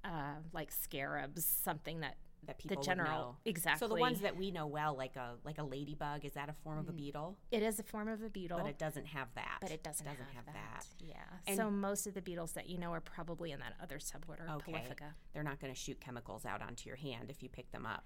uh, 0.04 0.36
like 0.54 0.72
scarabs, 0.72 1.46
something 1.46 2.02
that 2.02 2.15
that 2.47 2.58
people 2.58 2.77
would 2.77 2.86
general- 2.86 3.38
know. 3.45 3.75
So 3.77 3.88
the 3.88 3.95
ones 3.95 4.21
that 4.21 4.36
we 4.38 4.51
know 4.51 4.67
well, 4.67 4.95
like 4.95 5.15
a 5.15 5.36
like 5.43 5.58
a 5.58 5.63
ladybug, 5.63 6.25
is 6.25 6.34
that 6.34 6.49
a 6.49 6.53
form 6.63 6.79
of 6.79 6.89
a 6.89 6.93
beetle? 6.93 7.38
It 7.51 7.63
is 7.63 7.79
a 7.79 7.84
form 7.84 8.08
of 8.08 8.21
a 8.21 8.29
beetle. 8.29 8.60
But 8.60 8.67
it 8.67 8.77
doesn't 8.77 9.08
have 9.08 9.27
that. 9.36 9.58
but 9.62 9.71
it 9.71 9.84
doesn't, 9.84 10.05
doesn't 10.05 10.25
have, 10.34 10.45
have, 10.45 10.53
that. 10.53 10.86
Yeah. 10.99 11.15
And- 11.47 11.58
so 11.58 11.69
most 11.69 12.08
of 12.08 12.13
the 12.13 12.21
beetles 12.21 12.53
that 12.53 12.69
you 12.69 12.77
know 12.77 12.91
are 12.91 13.01
probably 13.01 13.51
in 13.51 13.60
that 13.60 13.73
other 13.81 13.97
suborder, 13.99 14.49
Okay. 14.55 14.73
Polyphaga. 14.73 15.13
They're 15.34 15.43
not 15.43 15.60
going 15.60 15.73
to 15.73 15.79
shoot 15.79 15.99
chemicals 15.99 16.45
out 16.45 16.62
onto 16.62 16.88
your 16.88 16.97
hand 16.97 17.29
if 17.29 17.41
you 17.43 17.49
pick 17.49 17.71
them 17.71 17.86
up. 17.86 18.05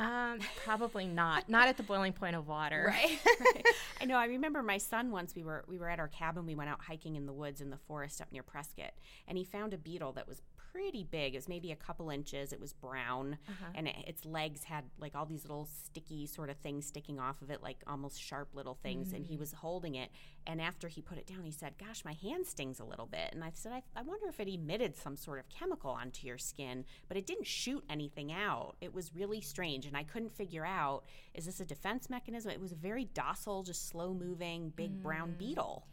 Um, 0.00 0.40
probably 0.64 1.06
not. 1.06 1.48
Not 1.48 1.68
at 1.68 1.76
the 1.76 1.84
boiling 1.84 2.12
point 2.12 2.34
of 2.36 2.48
water. 2.48 2.92
Right. 3.04 3.18
I 4.00 4.06
know. 4.06 4.16
I 4.16 4.26
remember 4.26 4.62
my 4.62 4.78
son 4.78 5.10
once. 5.10 5.34
We 5.34 5.44
were 5.44 5.64
we 5.68 5.78
were 5.78 5.88
at 5.88 6.00
our 6.00 6.08
cabin. 6.08 6.46
We 6.46 6.54
went 6.56 6.68
out 6.68 6.80
hiking 6.82 7.14
in 7.16 7.26
the 7.26 7.32
woods 7.32 7.60
in 7.60 7.70
the 7.70 7.76
forest 7.76 8.20
up 8.20 8.32
near 8.32 8.42
Prescott, 8.42 8.92
and 9.28 9.38
he 9.38 9.44
found 9.44 9.72
a 9.72 9.78
beetle 9.78 10.12
that 10.14 10.26
was 10.26 10.42
pretty 10.74 11.04
big. 11.04 11.34
It 11.34 11.38
was 11.38 11.48
maybe 11.48 11.70
a 11.70 11.76
couple 11.76 12.10
inches. 12.10 12.52
It 12.52 12.60
was 12.60 12.72
brown, 12.72 13.38
uh-huh. 13.48 13.72
and 13.76 13.86
it, 13.86 13.94
its 14.08 14.24
legs 14.24 14.64
had 14.64 14.84
like 14.98 15.14
all 15.14 15.24
these 15.24 15.44
little 15.44 15.68
sticky 15.84 16.26
sort 16.26 16.50
of 16.50 16.56
things 16.56 16.84
sticking 16.84 17.20
off 17.20 17.40
of 17.42 17.50
it, 17.50 17.62
like 17.62 17.78
almost 17.86 18.20
sharp 18.20 18.48
little 18.54 18.74
things. 18.82 19.12
And 19.12 19.24
he 19.24 19.36
mm. 19.36 19.40
was 19.40 19.52
holding 19.52 19.94
it. 19.94 20.10
And 20.46 20.60
after 20.60 20.88
he 20.88 21.00
put 21.00 21.16
it 21.16 21.26
down, 21.26 21.44
he 21.44 21.52
said, 21.52 21.74
"Gosh, 21.78 22.04
my 22.04 22.14
hand 22.14 22.46
stings 22.46 22.80
a 22.80 22.84
little 22.84 23.06
bit." 23.06 23.30
And 23.32 23.44
I 23.44 23.52
said, 23.54 23.72
"I, 23.72 23.82
I 23.94 24.02
wonder 24.02 24.26
if 24.26 24.40
it 24.40 24.48
emitted 24.48 24.96
some 24.96 25.16
sort 25.16 25.38
of 25.38 25.48
chemical 25.48 25.90
onto 25.90 26.26
your 26.26 26.38
skin, 26.38 26.84
but 27.06 27.16
it 27.16 27.26
didn't 27.26 27.46
shoot 27.46 27.84
anything 27.88 28.32
out. 28.32 28.74
It 28.80 28.92
was 28.92 29.14
really 29.14 29.40
strange, 29.40 29.86
and 29.86 29.96
I 29.96 30.02
couldn't 30.02 30.34
figure 30.34 30.66
out 30.66 31.04
is 31.34 31.46
this 31.46 31.60
a 31.60 31.64
defense 31.64 32.10
mechanism? 32.10 32.50
It 32.50 32.60
was 32.60 32.72
a 32.72 32.76
very 32.76 33.04
docile, 33.04 33.62
just 33.62 33.88
slow 33.88 34.12
moving, 34.12 34.72
big 34.74 35.02
brown 35.02 35.30
mm. 35.30 35.38
beetle." 35.38 35.86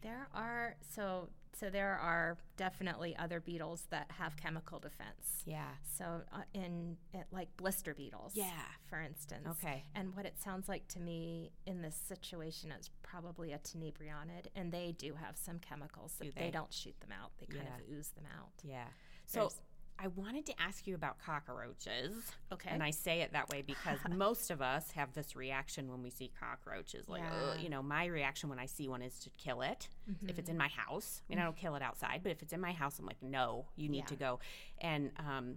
There 0.00 0.28
are 0.32 0.76
so 0.94 1.28
so 1.54 1.70
there 1.70 1.98
are 1.98 2.36
definitely 2.56 3.16
other 3.16 3.40
beetles 3.40 3.86
that 3.90 4.10
have 4.18 4.36
chemical 4.36 4.78
defense. 4.78 5.42
Yeah. 5.44 5.68
So 5.96 6.22
uh, 6.32 6.42
in 6.54 6.96
uh, 7.14 7.18
like 7.30 7.48
blister 7.56 7.94
beetles, 7.94 8.32
Yeah. 8.34 8.50
for 8.88 9.00
instance. 9.00 9.46
Okay. 9.50 9.84
And 9.94 10.14
what 10.16 10.26
it 10.26 10.38
sounds 10.40 10.68
like 10.68 10.86
to 10.88 11.00
me 11.00 11.52
in 11.66 11.82
this 11.82 11.96
situation 11.96 12.72
is 12.72 12.90
probably 13.02 13.52
a 13.52 13.58
tenebrionid, 13.58 14.46
and 14.54 14.72
they 14.72 14.94
do 14.98 15.14
have 15.14 15.36
some 15.36 15.58
chemicals 15.58 16.14
that 16.18 16.24
Do 16.24 16.32
they? 16.32 16.46
they? 16.46 16.50
don't 16.50 16.72
shoot 16.72 16.98
them 17.00 17.10
out; 17.12 17.32
they 17.38 17.46
kind 17.46 17.66
Yeah. 17.66 17.74
of 17.92 17.98
ooze 17.98 18.10
them 18.10 18.24
out. 18.38 18.50
Yeah. 18.62 18.84
So 19.26 19.40
There's- 19.40 19.60
I 19.98 20.06
wanted 20.08 20.46
to 20.46 20.62
ask 20.62 20.86
you 20.86 20.94
about 20.94 21.18
cockroaches. 21.18 22.14
Okay. 22.52 22.70
And 22.70 22.82
I 22.82 22.90
say 22.90 23.20
it 23.20 23.32
that 23.32 23.48
way 23.48 23.62
because 23.62 23.98
most 24.14 24.50
of 24.50 24.62
us 24.62 24.92
have 24.92 25.12
this 25.12 25.34
reaction 25.34 25.90
when 25.90 26.02
we 26.02 26.10
see 26.10 26.30
cockroaches. 26.38 27.08
Like, 27.08 27.22
Yeah. 27.22 27.60
You 27.60 27.68
know, 27.68 27.82
my 27.82 28.06
reaction 28.06 28.48
when 28.48 28.58
I 28.58 28.66
see 28.66 28.88
one 28.88 29.02
is 29.02 29.18
to 29.20 29.30
kill 29.30 29.62
it. 29.62 29.88
If 30.28 30.38
it's 30.38 30.48
in 30.48 30.56
my 30.56 30.68
house, 30.68 31.22
I 31.28 31.32
mean, 31.32 31.38
I 31.40 31.44
don't 31.44 31.56
kill 31.56 31.74
it 31.74 31.82
outside, 31.82 32.20
but 32.22 32.32
if 32.32 32.42
it's 32.42 32.52
in 32.52 32.60
my 32.60 32.72
house, 32.72 32.98
I'm 32.98 33.06
like, 33.06 33.22
no, 33.22 33.66
you 33.76 33.88
need 33.88 34.06
to 34.06 34.16
go. 34.16 34.38
And 34.80 35.10
um, 35.18 35.56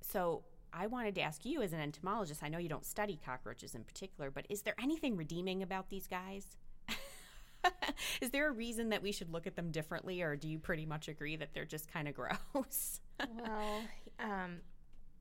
so 0.00 0.44
I 0.72 0.86
wanted 0.86 1.14
to 1.16 1.20
ask 1.20 1.44
you, 1.44 1.62
as 1.62 1.72
an 1.72 1.80
entomologist, 1.80 2.42
I 2.42 2.48
know 2.48 2.58
you 2.58 2.68
don't 2.68 2.84
study 2.84 3.20
cockroaches 3.24 3.74
in 3.74 3.84
particular, 3.84 4.30
but 4.30 4.46
is 4.48 4.62
there 4.62 4.74
anything 4.82 5.16
redeeming 5.16 5.62
about 5.62 5.90
these 5.90 6.06
guys? 6.08 6.56
is 8.20 8.30
there 8.30 8.48
a 8.48 8.52
reason 8.52 8.90
that 8.90 9.02
we 9.02 9.12
should 9.12 9.30
look 9.30 9.46
at 9.46 9.56
them 9.56 9.70
differently, 9.70 10.22
or 10.22 10.36
do 10.36 10.48
you 10.48 10.58
pretty 10.58 10.86
much 10.86 11.08
agree 11.08 11.36
that 11.36 11.54
they're 11.54 11.64
just 11.64 11.92
kind 11.92 12.08
of 12.08 12.14
gross? 12.14 13.00
well, 13.38 13.82
um, 14.18 14.58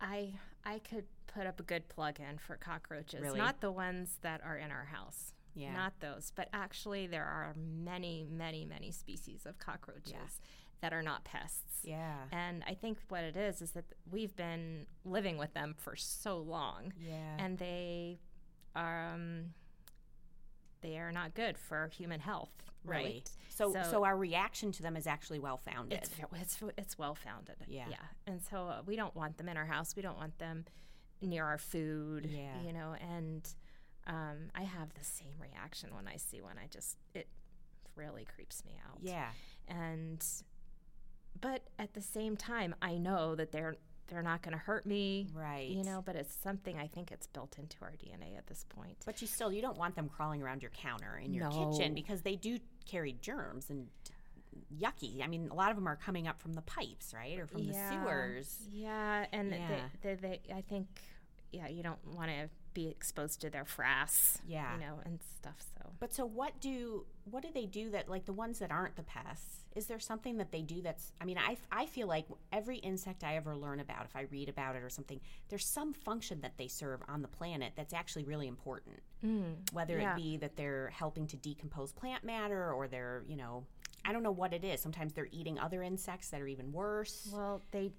I 0.01 0.33
I 0.65 0.79
could 0.79 1.05
put 1.27 1.45
up 1.47 1.59
a 1.59 1.63
good 1.63 1.87
plug-in 1.89 2.37
for 2.37 2.55
cockroaches, 2.57 3.21
Really? 3.21 3.37
not 3.39 3.59
the 3.61 3.71
ones 3.71 4.17
that 4.21 4.41
are 4.43 4.57
in 4.57 4.71
our 4.71 4.85
house. 4.85 5.33
Yeah. 5.55 5.73
Not 5.73 5.93
those, 5.99 6.31
but 6.35 6.47
actually 6.53 7.05
there 7.07 7.25
are 7.25 7.53
many, 7.55 8.25
many, 8.29 8.65
many 8.65 8.91
species 8.91 9.45
of 9.45 9.59
cockroaches 9.59 10.39
that 10.81 10.93
are 10.93 11.01
not 11.03 11.23
pests. 11.23 11.79
yeah. 11.83 12.15
And 12.31 12.63
I 12.67 12.73
think 12.73 12.97
what 13.09 13.23
it 13.23 13.35
is 13.37 13.61
is 13.61 13.71
that 13.71 13.85
we've 14.11 14.35
been 14.35 14.85
living 15.05 15.37
with 15.37 15.53
them 15.53 15.75
for 15.77 15.95
so 15.95 16.37
long, 16.39 16.91
Yeah. 16.99 17.35
and 17.39 17.57
they, 17.57 18.19
um, 18.75 19.53
they 20.83 20.97
are 20.99 21.11
not 21.11 21.33
good 21.33 21.57
for 21.57 21.89
human 21.97 22.19
health, 22.19 22.51
Really? 22.85 23.03
right? 23.03 23.31
So, 23.49 23.73
so, 23.73 23.83
So- 23.89 24.03
our 24.03 24.15
reaction 24.15 24.71
to 24.73 24.83
them 24.83 24.95
is 24.95 25.07
actually 25.07 25.39
well 25.39 25.57
founded. 25.57 25.99
It's 26.03 26.11
it's 26.41 26.63
it's 26.77 26.97
well 26.99 27.15
founded. 27.15 27.55
Yeah. 27.67 27.85
yeah. 27.89 27.97
And 28.27 28.39
so 28.43 28.67
uh, 28.67 28.81
we 28.85 28.95
don't 28.95 29.15
want 29.15 29.37
them 29.37 29.49
in 29.49 29.57
our 29.57 29.65
house. 29.65 29.95
We 29.95 30.01
don't 30.03 30.17
want 30.17 30.37
them 30.37 30.65
near 31.21 31.45
our 31.45 31.57
food. 31.57 32.27
Yeah. 32.31 32.61
You 32.65 32.73
know, 32.73 32.93
and 33.01 33.47
um, 34.05 34.49
I 34.53 34.63
have 34.63 34.93
the 34.93 35.03
same 35.03 35.35
reaction 35.41 35.95
when 35.95 36.07
I 36.07 36.17
see 36.17 36.41
one. 36.41 36.57
I 36.63 36.67
just 36.67 36.97
it 37.15 37.27
really 37.95 38.25
creeps 38.35 38.63
me 38.65 38.73
out. 38.87 38.99
yeah. 39.01 39.29
And 39.67 40.23
but 41.39 41.63
at 41.79 41.93
the 41.93 42.01
same 42.01 42.35
time, 42.37 42.75
I 42.81 42.97
know 42.97 43.35
that 43.35 43.51
they're 43.51 43.75
they're 44.13 44.21
not 44.21 44.41
going 44.41 44.53
to 44.53 44.57
hurt 44.59 44.85
me. 44.85 45.27
Right. 45.33 45.69
You 45.69 45.83
know, 45.83 46.01
but 46.05 46.15
it's 46.15 46.33
something 46.33 46.77
I 46.77 46.87
think 46.87 47.11
it's 47.11 47.27
built 47.27 47.57
into 47.57 47.77
our 47.81 47.91
DNA 47.93 48.37
at 48.37 48.47
this 48.47 48.65
point. 48.69 48.97
But 49.05 49.21
you 49.21 49.27
still 49.27 49.51
you 49.51 49.61
don't 49.61 49.77
want 49.77 49.95
them 49.95 50.07
crawling 50.07 50.41
around 50.41 50.61
your 50.61 50.71
counter 50.71 51.19
in 51.23 51.33
your 51.33 51.49
No. 51.49 51.71
kitchen 51.71 51.93
because 51.93 52.21
they 52.21 52.35
do 52.35 52.59
carry 52.85 53.13
germs 53.21 53.69
and 53.69 53.87
yucky. 54.79 55.23
I 55.23 55.27
mean, 55.27 55.49
a 55.51 55.55
lot 55.55 55.71
of 55.71 55.75
them 55.75 55.87
are 55.87 55.95
coming 55.95 56.27
up 56.27 56.41
from 56.41 56.53
the 56.53 56.61
pipes, 56.61 57.13
right, 57.13 57.37
or 57.39 57.47
from 57.47 57.65
the 57.67 57.73
sewers. 57.73 58.57
Yeah, 58.71 59.25
and 59.31 59.51
Yeah. 59.51 59.79
They, 60.01 60.15
they, 60.15 60.39
they, 60.45 60.53
I 60.53 60.61
think, 60.61 60.87
yeah, 61.51 61.67
you 61.67 61.83
don't 61.83 61.99
want 62.15 62.29
to 62.29 62.49
be 62.73 62.87
exposed 62.87 63.41
to 63.41 63.49
their 63.49 63.65
frass, 63.65 64.37
Yeah. 64.47 64.73
you 64.75 64.79
know, 64.81 64.99
and 65.05 65.19
stuff. 65.37 65.63
So 65.77 65.91
But 65.99 66.13
so 66.13 66.25
what 66.25 66.59
do 66.59 67.05
what 67.25 67.41
do 67.43 67.49
they 67.53 67.65
do 67.65 67.89
that 67.91 68.09
like 68.09 68.25
the 68.25 68.33
ones 68.33 68.59
that 68.59 68.71
aren't 68.71 68.95
the 68.95 69.03
pests? 69.03 69.59
Is 69.75 69.87
there 69.87 69.99
something 69.99 70.37
that 70.37 70.51
they 70.51 70.61
do 70.61 70.81
that's 70.81 71.11
I 71.21 71.25
mean, 71.25 71.37
I 71.37 71.57
I 71.71 71.85
feel 71.85 72.07
like 72.07 72.25
every 72.51 72.77
insect 72.77 73.23
I 73.23 73.35
ever 73.37 73.55
learn 73.55 73.79
about, 73.79 74.05
if 74.05 74.15
I 74.15 74.21
read 74.31 74.49
about 74.49 74.75
it 74.75 74.83
or 74.83 74.89
something, 74.89 75.19
there's 75.49 75.65
some 75.65 75.93
function 75.93 76.41
that 76.41 76.57
they 76.57 76.67
serve 76.67 77.01
on 77.07 77.21
the 77.21 77.27
planet 77.27 77.73
that's 77.75 77.93
actually 77.93 78.23
really 78.25 78.47
important. 78.47 78.99
Mm, 79.23 79.71
Whether 79.73 79.99
yeah. 79.99 80.13
it 80.13 80.17
be 80.17 80.37
that 80.37 80.55
they're 80.55 80.89
helping 80.89 81.27
to 81.27 81.37
decompose 81.37 81.91
plant 81.93 82.23
matter 82.23 82.71
or 82.73 82.87
they're, 82.87 83.23
you 83.27 83.37
know, 83.37 83.65
I 84.05 84.11
don't 84.11 84.23
know 84.23 84.31
what 84.33 84.53
it 84.53 84.65
is. 84.65 84.81
Sometimes 84.81 85.13
they're 85.13 85.29
eating 85.31 85.57
other 85.57 85.81
insects 85.81 86.29
that 86.31 86.41
are 86.41 86.47
even 86.47 86.73
worse. 86.73 87.29
well, 87.31 87.61
they 87.71 87.93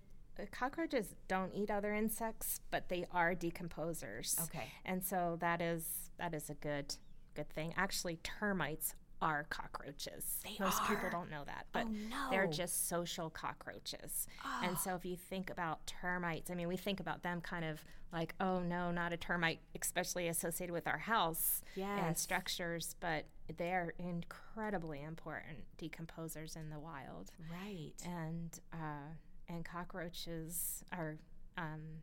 cockroaches 0.50 1.14
don't 1.28 1.54
eat 1.54 1.70
other 1.70 1.94
insects, 1.94 2.60
but 2.70 2.88
they 2.88 3.06
are 3.12 3.34
decomposers. 3.34 4.40
Okay. 4.44 4.68
and 4.84 5.02
so 5.04 5.36
that 5.40 5.60
is 5.60 6.10
that 6.18 6.34
is 6.34 6.50
a 6.50 6.54
good 6.54 6.96
good 7.34 7.48
thing. 7.50 7.74
Actually, 7.76 8.16
termites 8.22 8.94
are 9.22 9.46
cockroaches. 9.48 10.40
They 10.44 10.56
Most 10.62 10.84
people 10.86 11.08
don't 11.10 11.30
know 11.30 11.44
that, 11.46 11.66
but 11.72 11.86
Oh, 11.86 12.30
they're 12.30 12.46
just 12.46 12.88
social 12.88 13.30
cockroaches. 13.30 14.26
Oh. 14.44 14.60
And 14.64 14.78
so 14.78 14.94
if 14.96 15.04
you 15.04 15.16
think 15.16 15.50
about 15.50 15.86
termites, 15.86 16.50
I 16.50 16.54
mean, 16.54 16.68
we 16.68 16.76
think 16.76 17.00
about 17.00 17.22
them 17.22 17.40
kind 17.40 17.64
of 17.64 17.82
like, 18.12 18.34
oh 18.40 18.60
no, 18.60 18.90
not 18.90 19.12
a 19.12 19.16
termite, 19.16 19.60
especially 19.80 20.28
associated 20.28 20.72
with 20.72 20.86
our 20.86 20.98
house 20.98 21.62
and 22.06 22.16
structures, 22.18 22.96
but 23.00 23.24
they're 23.56 23.94
incredibly 23.98 25.02
important 25.02 25.64
decomposers 25.78 26.54
in 26.56 26.68
the 26.70 26.78
wild. 26.78 27.30
Right. 27.50 27.94
And 28.04 28.58
uh, 28.72 29.14
and 29.48 29.64
cockroaches 29.64 30.84
are 30.92 31.16
um, 31.56 32.02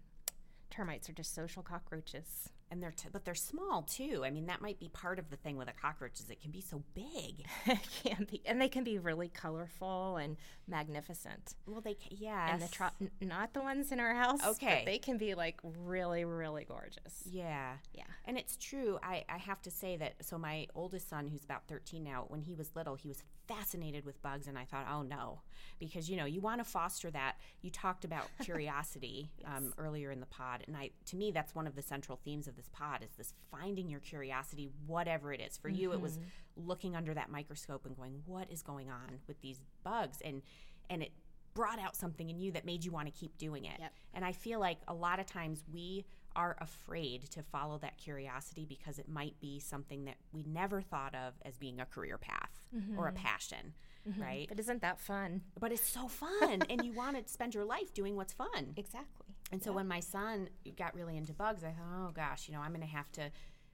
termites 0.70 1.10
are 1.10 1.14
just 1.14 1.36
social 1.36 1.62
cockroaches. 1.64 2.50
And 2.74 2.82
they're 2.82 2.92
t- 2.92 3.10
but 3.12 3.26
they're 3.26 3.36
small 3.36 3.82
too. 3.82 4.22
I 4.24 4.30
mean, 4.30 4.46
that 4.46 4.62
might 4.62 4.80
be 4.80 4.88
part 4.88 5.20
of 5.20 5.30
the 5.30 5.36
thing 5.36 5.58
with 5.58 5.68
a 5.68 5.74
cockroach 5.74 6.22
is 6.22 6.30
it 6.30 6.40
can 6.42 6.52
be 6.52 6.62
so 6.62 6.82
big. 6.94 7.46
can 8.02 8.26
be, 8.32 8.42
and 8.46 8.62
they 8.62 8.70
can 8.70 8.86
be 8.86 8.98
really 8.98 9.28
colorful 9.28 10.16
and 10.16 10.38
magnificent. 10.70 11.56
Well, 11.66 11.82
they 11.82 11.96
ca- 11.96 12.08
yes. 12.12 12.50
And 12.54 12.62
the 12.62 12.70
tro- 12.70 12.88
n- 13.02 13.12
not 13.20 13.54
the 13.54 13.60
ones 13.60 13.92
in 13.92 14.00
our 14.00 14.14
house. 14.16 14.40
Okay. 14.46 14.84
but 14.86 14.86
they 14.90 15.00
can 15.00 15.18
be 15.18 15.36
like 15.36 15.60
really, 15.64 16.24
really 16.24 16.64
gorgeous. 16.64 17.24
Yeah. 17.30 17.74
Yeah. 17.94 18.06
And 18.24 18.38
it's 18.38 18.56
true. 18.56 18.98
I, 19.04 19.26
I 19.28 19.38
have 19.38 19.62
to 19.64 19.70
say 19.72 19.98
that. 19.98 20.26
So, 20.26 20.38
my 20.38 20.68
oldest 20.74 21.10
son, 21.10 21.28
who's 21.28 21.44
about 21.44 21.68
13 21.68 22.02
now, 22.06 22.24
when 22.30 22.40
he 22.40 22.54
was 22.56 22.74
little, 22.74 22.96
he 22.96 23.10
was 23.10 23.22
fascinated 23.50 24.06
with 24.06 24.22
bugs. 24.22 24.48
And 24.48 24.58
I 24.58 24.64
thought, 24.64 24.88
oh 24.90 25.02
no. 25.02 25.42
Because, 25.80 26.10
you 26.10 26.17
know, 26.17 26.26
you 26.26 26.41
want 26.41 26.60
to 26.60 26.63
foster 26.63 27.10
that. 27.12 27.36
You 27.62 27.69
talked 27.69 28.06
about 28.06 28.26
curiosity 28.43 29.32
um, 29.45 29.74
earlier 29.78 30.12
in 30.12 30.20
the 30.20 30.26
pod. 30.26 30.64
And 30.68 30.76
I, 30.76 30.91
to 31.07 31.16
me, 31.16 31.32
that's 31.32 31.55
one 31.55 31.68
of 31.68 31.76
the 31.76 31.82
central 31.82 32.20
themes 32.24 32.47
of 32.47 32.55
this 32.55 32.70
pod 32.72 33.03
is 33.03 33.16
this 33.18 33.34
finding 33.49 33.89
your 33.89 33.99
curiosity, 33.99 34.70
whatever 34.86 35.34
it 35.34 35.41
is. 35.41 35.57
For 35.57 35.70
you, 35.70 35.93
it 35.93 36.01
was 36.01 36.20
looking 36.55 36.95
under 36.95 37.14
that 37.14 37.30
microscope 37.30 37.86
and 37.86 37.95
going, 37.95 38.22
what 38.26 38.51
is 38.51 38.62
going 38.62 38.89
on 38.89 39.20
with 39.28 39.41
these 39.41 39.59
bugs? 39.84 40.18
And, 40.24 40.41
and 40.89 41.03
it, 41.03 41.12
brought 41.53 41.80
out 41.80 41.95
something 41.95 42.30
in 42.30 42.39
you 42.39 42.51
that 42.53 42.66
made 42.66 42.86
you 42.86 42.91
want 42.91 43.07
to 43.07 43.12
keep 43.12 43.38
doing 43.38 43.66
it. 43.66 43.78
Yep. 43.80 43.93
And 44.14 44.26
I 44.26 44.32
feel 44.32 44.59
like 44.59 44.78
a 44.88 44.93
lot 44.93 45.20
of 45.20 45.26
times 45.26 45.64
we 45.74 46.05
are 46.36 46.56
afraid 46.60 47.30
to 47.32 47.44
follow 47.44 47.78
that 47.80 47.98
curiosity 47.98 48.66
because 48.68 49.00
it 49.00 49.08
might 49.10 49.40
be 49.40 49.60
something 49.60 50.06
that 50.06 50.16
we 50.32 50.44
never 50.44 50.82
thought 50.82 51.16
of 51.16 51.34
as 51.46 51.58
being 51.58 51.80
a 51.80 51.86
career 51.86 52.18
path 52.18 52.50
or 52.98 53.08
a 53.08 53.12
mm-hmm. 53.12 53.24
passion, 53.24 53.74
mm-hmm. 54.10 54.22
right? 54.22 54.46
But 54.48 54.60
isn't 54.60 54.82
that 54.82 55.00
fun? 55.00 55.42
But 55.60 55.72
it's 55.72 55.88
so 55.88 56.08
fun 56.08 56.64
and 56.70 56.86
you 56.86 56.94
want 56.94 57.18
to 57.18 57.32
spend 57.32 57.54
your 57.54 57.66
life 57.66 57.94
doing 57.94 58.16
what's 58.16 58.34
fun. 58.34 58.74
Exactly. 58.78 59.28
And 59.52 59.62
so 59.62 59.74
when 59.74 59.88
my 59.88 60.00
son 60.00 60.48
got 60.78 60.96
really 60.96 61.18
into 61.18 61.34
bugs, 61.34 61.64
I 61.64 61.72
thought, 61.72 62.08
oh 62.08 62.12
gosh, 62.16 62.48
you 62.48 62.54
know, 62.54 62.62
I'm 62.62 62.72
going 62.72 62.82
to 62.82 62.88
have 62.88 63.12
to 63.14 63.30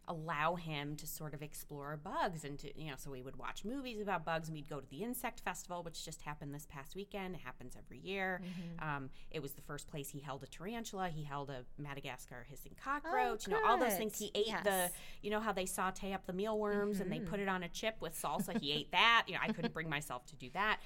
allow 0.09 0.55
him 0.55 0.95
to 0.95 1.05
sort 1.05 1.33
of 1.33 1.41
explore 1.41 1.99
bugs 2.01 2.43
and 2.45 2.57
to 2.59 2.79
you 2.81 2.89
know 2.89 2.95
so 2.97 3.11
we 3.11 3.21
would 3.21 3.35
watch 3.35 3.65
movies 3.65 3.99
about 4.01 4.23
bugs. 4.25 4.47
And 4.47 4.55
we'd 4.55 4.69
go 4.69 4.79
to 4.79 4.89
the 4.89 5.03
insect 5.03 5.41
festival 5.41 5.83
which 5.83 6.05
just 6.05 6.21
happened 6.21 6.53
this 6.55 6.65
past 6.69 6.95
weekend. 6.95 7.35
It 7.35 7.41
happens 7.41 7.75
every 7.77 7.99
year. 7.99 8.41
Mm-hmm. 8.43 8.87
um, 8.89 9.09
it 9.31 9.41
was 9.41 9.51
the 9.53 9.61
first 9.61 9.87
place 9.87 10.09
he 10.09 10.19
held 10.19 10.43
a 10.43 10.47
tarantula. 10.47 11.09
He 11.09 11.23
held 11.23 11.49
a 11.49 11.65
madagascar 11.77 12.45
hissing 12.49 12.73
cockroach 12.81 13.47
you 13.47 13.53
know 13.53 13.59
all 13.65 13.77
those 13.77 13.95
things. 13.97 14.17
He 14.17 14.31
ate 14.33 14.53
the 14.63 14.89
you 15.21 15.29
know 15.29 15.39
how 15.39 15.51
they 15.51 15.65
saute 15.65 16.13
up 16.13 16.25
the 16.25 16.33
mealworms 16.33 16.99
and 16.99 17.11
they 17.11 17.17
Mm-hmm. 17.17 17.27
put 17.29 17.39
it 17.39 17.47
on 17.49 17.63
a 17.63 17.69
chip 17.69 17.97
with 17.99 18.13
salsa? 18.21 18.59
He 18.61 18.71
ate 18.71 18.91
that. 18.91 19.25
You 19.27 19.33
know 19.33 19.39
i 19.43 19.51
couldn't 19.51 19.73
bring 19.73 19.89
myself 19.89 20.25
to 20.27 20.35
do 20.35 20.49
that. 20.53 20.79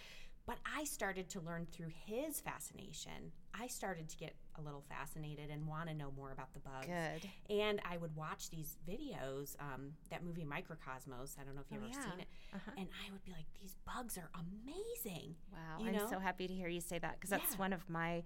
But 0.47 0.57
i 0.75 0.83
started 0.85 1.29
to 1.29 1.39
learn 1.41 1.67
through 1.71 1.91
his 2.05 2.39
fascination 2.39 3.31
i 3.59 3.67
started 3.67 4.07
to 4.09 4.17
get 4.17 4.33
a 4.57 4.61
little 4.61 4.83
fascinated 4.89 5.49
and 5.49 5.65
want 5.67 5.87
to 5.89 5.95
know 5.95 6.11
more 6.15 6.31
about 6.31 6.53
the 6.53 6.59
bugs 6.59 6.85
Good. 6.87 7.29
and 7.49 7.79
I 7.89 7.97
would 7.97 8.15
watch 8.15 8.49
these 8.49 8.77
videos, 8.87 9.55
um, 9.61 9.93
that 10.09 10.23
movie 10.25 10.43
Microcosmos. 10.45 11.37
I 11.39 11.43
don't 11.45 11.55
know 11.55 11.61
if 11.61 11.71
you've 11.71 11.81
Oh, 11.81 11.85
ever 11.87 11.93
yeah. 11.97 12.11
seen 12.11 12.19
it. 12.19 12.27
Uh-huh. 12.53 12.71
And 12.77 12.87
I 13.07 13.11
would 13.13 13.23
be 13.23 13.31
like, 13.31 13.45
these 13.61 13.75
bugs 13.85 14.17
are 14.17 14.29
amazing. 14.35 15.35
Wow, 15.53 15.79
You 15.79 15.87
I'm 15.87 15.95
know? 15.95 16.09
so 16.09 16.19
happy 16.19 16.47
to 16.47 16.53
hear 16.53 16.67
you 16.67 16.81
say 16.81 16.99
that 16.99 17.13
because 17.15 17.29
that's 17.29 17.53
Yeah. 17.53 17.59
one 17.59 17.71
of 17.73 17.89
my 17.89 18.23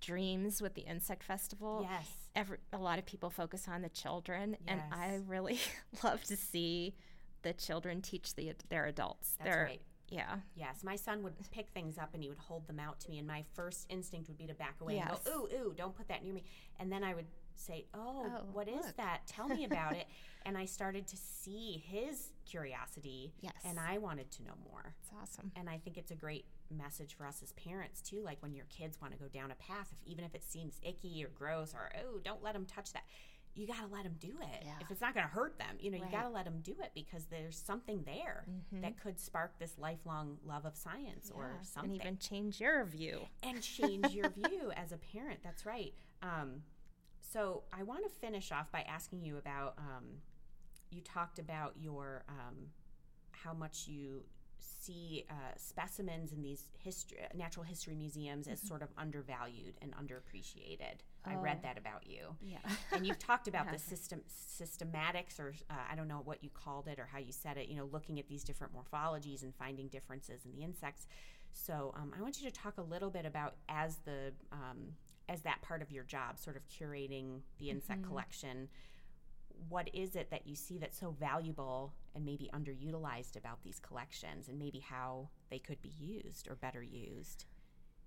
dreams 0.00 0.60
with 0.60 0.74
the 0.74 0.82
insect 0.82 1.22
festival. 1.24 1.86
Yes. 1.90 2.06
Every, 2.36 2.58
a 2.72 2.78
lot 2.78 2.98
of 2.98 3.06
people 3.06 3.30
focus 3.30 3.66
on 3.66 3.80
the 3.82 3.88
children, 3.88 4.56
and 4.68 4.82
I 4.92 5.20
really 5.26 5.58
love 6.04 6.22
to 6.24 6.36
see 6.36 6.94
the 7.42 7.52
children 7.54 8.02
teach 8.02 8.34
the 8.34 8.52
their 8.68 8.86
adults. 8.86 9.36
That's 9.38 9.50
They're- 9.50 9.64
right. 9.64 9.80
Yeah. 10.14 10.36
Yes, 10.54 10.84
my 10.84 10.96
son 10.96 11.22
would 11.22 11.34
pick 11.50 11.70
things 11.70 11.98
up 11.98 12.10
and 12.14 12.22
he 12.22 12.28
would 12.28 12.38
hold 12.38 12.66
them 12.66 12.78
out 12.78 13.00
to 13.00 13.10
me, 13.10 13.18
and 13.18 13.26
my 13.26 13.44
first 13.54 13.86
instinct 13.90 14.28
would 14.28 14.38
be 14.38 14.46
to 14.46 14.54
back 14.54 14.76
away 14.80 14.96
Yes. 14.96 15.08
and 15.26 15.34
go, 15.34 15.40
"Ooh, 15.52 15.56
ooh, 15.70 15.74
don't 15.76 15.94
put 15.96 16.08
that 16.08 16.22
near 16.22 16.32
me." 16.32 16.44
And 16.78 16.90
then 16.92 17.02
I 17.02 17.14
would 17.14 17.26
say, 17.56 17.86
"Oh, 17.94 18.26
Oh, 18.26 18.44
what 18.52 18.68
is 18.68 18.84
look." 18.86 18.96
that? 18.96 19.26
Tell 19.26 19.48
me 19.48 19.64
about 19.64 19.94
it." 19.96 20.06
And 20.46 20.58
I 20.58 20.66
started 20.66 21.06
to 21.08 21.16
see 21.16 21.78
his 21.88 22.34
curiosity, 22.44 23.32
Yes. 23.40 23.54
and 23.64 23.80
I 23.80 23.96
wanted 23.96 24.30
to 24.32 24.42
know 24.42 24.52
more. 24.70 24.94
It's 25.00 25.10
awesome. 25.18 25.50
And 25.56 25.70
I 25.70 25.78
think 25.78 25.96
it's 25.96 26.10
a 26.10 26.14
great 26.14 26.44
message 26.70 27.14
for 27.14 27.24
us 27.26 27.42
as 27.42 27.52
parents 27.52 28.02
too. 28.02 28.20
Like 28.22 28.42
when 28.42 28.54
your 28.54 28.66
kids 28.66 29.00
want 29.00 29.14
to 29.14 29.18
go 29.18 29.26
down 29.28 29.50
a 29.50 29.54
path, 29.54 29.88
if 29.92 30.02
even 30.06 30.22
if 30.22 30.34
it 30.34 30.44
seems 30.44 30.78
icky 30.82 31.24
or 31.24 31.28
gross 31.28 31.72
or 31.72 31.90
oh, 31.98 32.18
don't 32.22 32.42
let 32.42 32.52
them 32.52 32.66
touch 32.66 32.92
that. 32.92 33.04
You 33.54 33.66
got 33.66 33.80
to 33.80 33.86
let 33.94 34.02
them 34.04 34.16
do 34.18 34.28
it. 34.40 34.62
Yeah. 34.64 34.72
If 34.80 34.90
it's 34.90 35.00
not 35.00 35.14
going 35.14 35.26
to 35.26 35.32
hurt 35.32 35.58
them, 35.58 35.76
you 35.78 35.90
know, 35.90 35.96
you 35.96 36.02
Right. 36.04 36.10
Mm-hmm. 36.12 36.20
got 36.22 36.28
to 36.28 36.34
let 36.34 36.44
them 36.44 36.60
do 36.62 36.74
it 36.82 36.90
because 36.94 37.26
there's 37.26 37.56
something 37.56 38.02
there 38.04 38.44
that 38.82 39.00
could 39.00 39.18
spark 39.20 39.58
this 39.58 39.78
lifelong 39.78 40.38
love 40.44 40.64
of 40.64 40.76
science 40.76 41.30
or 41.34 41.50
something 41.62 41.92
And 41.92 42.00
even 42.00 42.18
change 42.18 42.60
your 42.60 42.84
view. 42.84 43.20
and 43.42 43.62
change 43.62 44.12
your 44.12 44.28
view 44.48 44.72
as 44.76 44.90
a 44.92 44.96
parent. 44.96 45.40
That's 45.44 45.64
right. 45.64 45.94
Um, 46.22 46.62
so 47.20 47.62
I 47.72 47.82
want 47.84 48.02
to 48.04 48.10
finish 48.10 48.50
off 48.52 48.70
by 48.72 48.82
asking 48.82 49.22
you 49.22 49.36
about. 49.38 49.74
Um, 49.78 50.04
you 50.90 51.00
talked 51.00 51.38
about 51.40 51.74
your 51.80 52.22
um, 52.28 52.54
how 53.32 53.52
much 53.52 53.88
you 53.88 54.22
see 54.58 55.24
uh, 55.30 55.34
specimens 55.56 56.32
in 56.32 56.40
these 56.42 56.68
history, 56.78 57.18
natural 57.34 57.64
history 57.64 57.94
museums 57.94 58.46
as 58.46 58.60
sort 58.60 58.80
of 58.82 58.88
undervalued 58.96 59.74
and 59.82 59.92
underappreciated. 59.96 61.00
I 61.26 61.36
read 61.36 61.58
Oh. 61.58 61.62
that 61.62 61.78
about 61.78 62.06
you. 62.06 62.36
Yeah. 62.40 62.58
And 62.92 63.06
you've 63.06 63.18
talked 63.18 63.48
about 63.48 63.66
Yeah. 63.66 63.72
the 63.72 63.78
system 63.78 64.22
systematics, 64.28 65.38
or 65.38 65.54
uh, 65.70 65.74
I 65.90 65.94
don't 65.94 66.08
know 66.08 66.20
what 66.24 66.42
you 66.44 66.50
called 66.50 66.86
it 66.88 66.98
or 66.98 67.06
how 67.06 67.18
you 67.18 67.32
said 67.32 67.56
it. 67.56 67.68
You 67.68 67.76
know, 67.76 67.86
looking 67.86 68.18
at 68.18 68.28
these 68.28 68.44
different 68.44 68.72
morphologies 68.74 69.42
and 69.42 69.54
finding 69.54 69.88
differences 69.88 70.44
in 70.44 70.52
the 70.52 70.62
insects. 70.62 71.06
So 71.52 71.92
um, 71.96 72.12
I 72.16 72.20
want 72.20 72.40
you 72.42 72.50
to 72.50 72.54
talk 72.54 72.78
a 72.78 72.82
little 72.82 73.10
bit 73.10 73.24
about 73.26 73.54
as 73.68 73.96
the 74.04 74.32
um, 74.52 74.94
as 75.28 75.40
that 75.42 75.62
part 75.62 75.80
of 75.82 75.90
your 75.90 76.04
job, 76.04 76.38
sort 76.38 76.56
of 76.56 76.62
curating 76.68 77.40
the 77.58 77.70
insect 77.70 78.02
Mm-hmm. 78.02 78.10
collection. 78.10 78.68
What 79.68 79.88
is 79.94 80.16
it 80.16 80.30
that 80.30 80.46
you 80.46 80.54
see 80.56 80.78
that's 80.78 80.98
so 80.98 81.10
valuable 81.18 81.94
and 82.14 82.24
maybe 82.24 82.50
underutilized 82.52 83.36
about 83.36 83.62
these 83.62 83.78
collections, 83.80 84.48
and 84.48 84.58
maybe 84.58 84.80
how 84.80 85.28
they 85.50 85.58
could 85.58 85.80
be 85.80 85.92
used 85.98 86.48
or 86.48 86.56
better 86.56 86.82
used? 86.82 87.46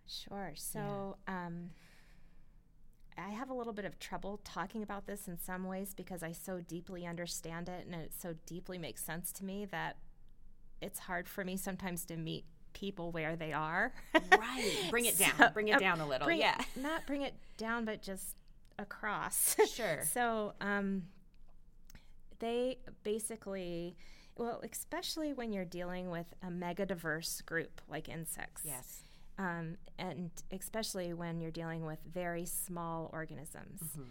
Sure. 0.05 0.51
So, 0.55 1.17
um, 1.27 1.71
I 3.17 3.29
have 3.29 3.49
a 3.49 3.53
little 3.53 3.73
bit 3.73 3.85
of 3.85 3.99
trouble 3.99 4.39
talking 4.43 4.83
about 4.83 5.07
this 5.07 5.27
in 5.27 5.39
some 5.39 5.65
ways 5.65 5.93
because 5.95 6.21
I 6.23 6.31
so 6.31 6.59
deeply 6.61 7.05
understand 7.05 7.67
it 7.69 7.85
and 7.85 7.95
it 7.95 8.11
so 8.17 8.35
deeply 8.45 8.77
makes 8.77 9.03
sense 9.03 9.31
to 9.33 9.45
me 9.45 9.65
that 9.71 9.97
it's 10.81 10.99
hard 10.99 11.27
for 11.27 11.43
me 11.43 11.57
sometimes 11.57 12.05
to 12.05 12.17
meet 12.17 12.45
people 12.73 13.11
where 13.11 13.35
they 13.35 13.53
are. 13.53 13.91
Right. 14.13 14.87
Bring 14.91 15.05
it 15.05 15.17
down. 15.19 15.31
So, 15.37 15.49
bring 15.49 15.69
it 15.69 15.75
uh, 15.75 15.79
down 15.79 15.99
a 15.99 16.07
little. 16.07 16.27
it- 16.27 16.37
yeah. 16.37 16.57
not 16.75 17.07
bring 17.07 17.23
it 17.23 17.33
down, 17.57 17.85
but 17.85 18.01
just 18.03 18.35
across. 18.77 19.55
Sure. 19.73 20.03
so, 20.13 20.53
um, 20.61 21.03
they 22.39 22.77
basically, 23.03 23.97
well, 24.37 24.61
especially 24.69 25.33
when 25.33 25.51
you're 25.51 25.65
dealing 25.65 26.11
with 26.11 26.27
a 26.45 26.51
mega 26.51 26.85
diverse 26.85 27.41
group 27.41 27.81
like 27.89 28.07
insects. 28.07 28.61
Yes. 28.63 29.06
Um, 29.39 29.77
and 29.99 30.31
especially 30.51 31.13
when 31.13 31.39
you're 31.39 31.51
dealing 31.51 31.85
with 31.85 31.99
very 32.11 32.45
small 32.45 33.09
organisms. 33.13 33.81
Mm-hmm. 33.83 34.03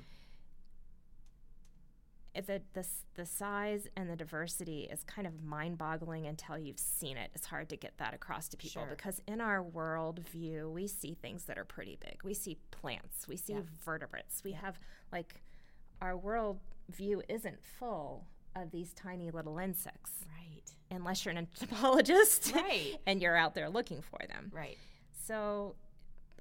The, 2.35 2.61
the, 2.74 2.87
the 3.14 3.24
size 3.24 3.89
and 3.97 4.11
the 4.11 4.16
diversity 4.16 4.87
is 4.93 5.03
kind 5.05 5.27
of 5.27 5.43
mind 5.43 5.79
boggling 5.79 6.27
until 6.27 6.59
you've 6.59 6.79
seen 6.79 7.16
it. 7.16 7.31
It's 7.35 7.47
hard 7.47 7.70
to 7.70 7.77
get 7.79 7.97
that 7.97 8.12
across 8.12 8.47
to 8.49 8.59
people 8.59 8.83
Sure. 8.83 8.91
because 8.91 9.22
in 9.27 9.41
our 9.41 9.62
world 9.62 10.18
view, 10.29 10.68
we 10.70 10.87
see 10.87 11.14
things 11.14 11.45
that 11.45 11.57
are 11.57 11.64
pretty 11.64 11.97
big. 11.99 12.18
We 12.22 12.35
see 12.35 12.59
plants, 12.70 13.27
we 13.27 13.39
see 13.39 13.55
Yeah. 13.55 13.61
vertebrates. 13.87 14.45
We 14.45 14.53
have 14.53 14.79
like 15.11 15.41
our 16.03 16.14
world 16.14 16.61
view 16.91 17.22
isn't 17.27 17.64
full 17.64 18.27
of 18.55 18.70
these 18.70 18.93
tiny 18.93 19.31
little 19.31 19.59
insects 19.59 20.12
Right. 20.39 20.74
unless 20.91 21.24
you're 21.24 21.33
an 21.33 21.39
entomologist 21.61 22.53
Right. 22.55 22.97
and 23.07 23.22
you're 23.22 23.37
out 23.37 23.55
there 23.55 23.70
looking 23.70 24.03
for 24.03 24.18
them. 24.29 24.53
Right. 24.55 24.77
So 25.27 25.74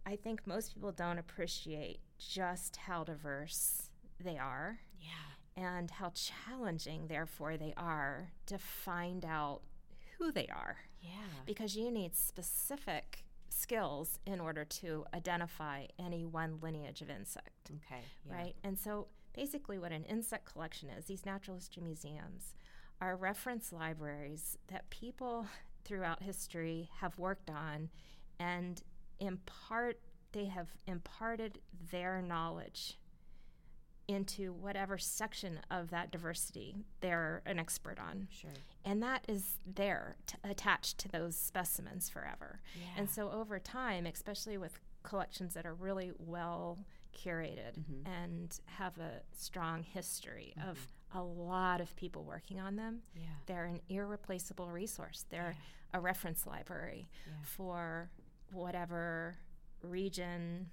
I 0.06 0.16
think 0.16 0.46
most 0.46 0.74
people 0.76 0.92
don't 0.92 1.18
appreciate 1.18 2.00
just 2.20 2.76
how 2.78 3.04
diverse 3.04 3.90
they 4.24 4.38
are 4.38 4.80
Yeah. 5.00 5.10
and 5.58 5.90
how 5.92 6.12
challenging, 6.14 7.08
therefore, 7.08 7.58
they 7.58 7.74
are 7.78 8.32
to 8.48 8.58
find 8.58 9.26
out 9.26 9.62
who 10.18 10.32
they 10.32 10.48
are 10.48 10.78
Yeah. 11.02 11.12
because 11.46 11.76
you 11.76 11.92
need 11.92 12.16
specific 12.16 13.26
skills 13.50 14.20
in 14.26 14.40
order 14.40 14.66
to 14.66 15.06
identify 15.14 15.88
any 15.98 16.26
one 16.26 16.60
lineage 16.62 17.02
of 17.02 17.10
insect 17.10 17.72
Okay. 17.86 18.02
Yeah. 18.26 18.34
right? 18.34 18.56
And 18.64 18.78
so 18.78 19.08
basically, 19.34 19.78
what 19.80 19.92
an 19.92 20.04
insect 20.06 20.46
collection 20.46 20.90
is, 20.90 21.06
these 21.06 21.26
natural 21.26 21.56
history 21.58 21.84
museums 21.84 22.56
are 23.02 23.16
reference 23.16 23.72
libraries 23.74 24.58
that 24.68 24.90
people 24.90 25.48
throughout 25.86 26.24
history 26.24 26.90
have 27.00 27.18
worked 27.20 27.50
on 27.50 27.90
and 28.40 28.82
impart, 29.20 30.00
they 30.32 30.46
have 30.46 30.70
imparted 30.88 31.60
their 31.92 32.22
knowledge 32.22 32.98
into 34.08 34.54
whatever 34.54 34.98
section 35.00 35.60
of 35.72 35.90
that 35.90 36.12
diversity 36.12 36.76
they're 37.02 37.42
an 37.48 37.58
expert 37.58 37.98
on. 38.00 38.28
Sure. 38.30 38.52
And 38.84 39.02
that 39.02 39.26
is 39.28 39.58
there 39.66 40.18
t- 40.28 40.38
attached 40.44 41.00
to 41.00 41.08
those 41.10 41.36
specimens 41.36 42.08
forever. 42.08 42.60
Yeah. 42.80 42.86
And 42.98 43.10
so 43.10 43.32
over 43.32 43.58
time, 43.58 44.06
especially 44.06 44.58
with 44.60 44.80
collections 45.02 45.56
that 45.56 45.66
are 45.66 45.74
really 45.74 46.12
well 46.20 46.78
curated 47.18 47.80
Mm-hmm. 47.80 48.06
and 48.06 48.60
have 48.66 48.98
a 49.00 49.22
strong 49.36 49.82
history 49.82 50.54
of 50.68 50.78
a 51.14 51.24
lot 51.24 51.82
of 51.82 51.96
people 51.96 52.24
working 52.26 52.60
on 52.60 52.76
them, 52.76 53.00
Yeah. 53.16 53.22
they're 53.48 53.66
an 53.66 53.80
irreplaceable 53.90 54.70
resource. 54.70 55.26
They're 55.30 55.56
a 55.96 56.00
reference 56.00 56.46
library 56.46 57.08
Yeah. 57.26 57.34
for 57.42 58.12
whatever 58.56 59.36
region. 59.82 60.68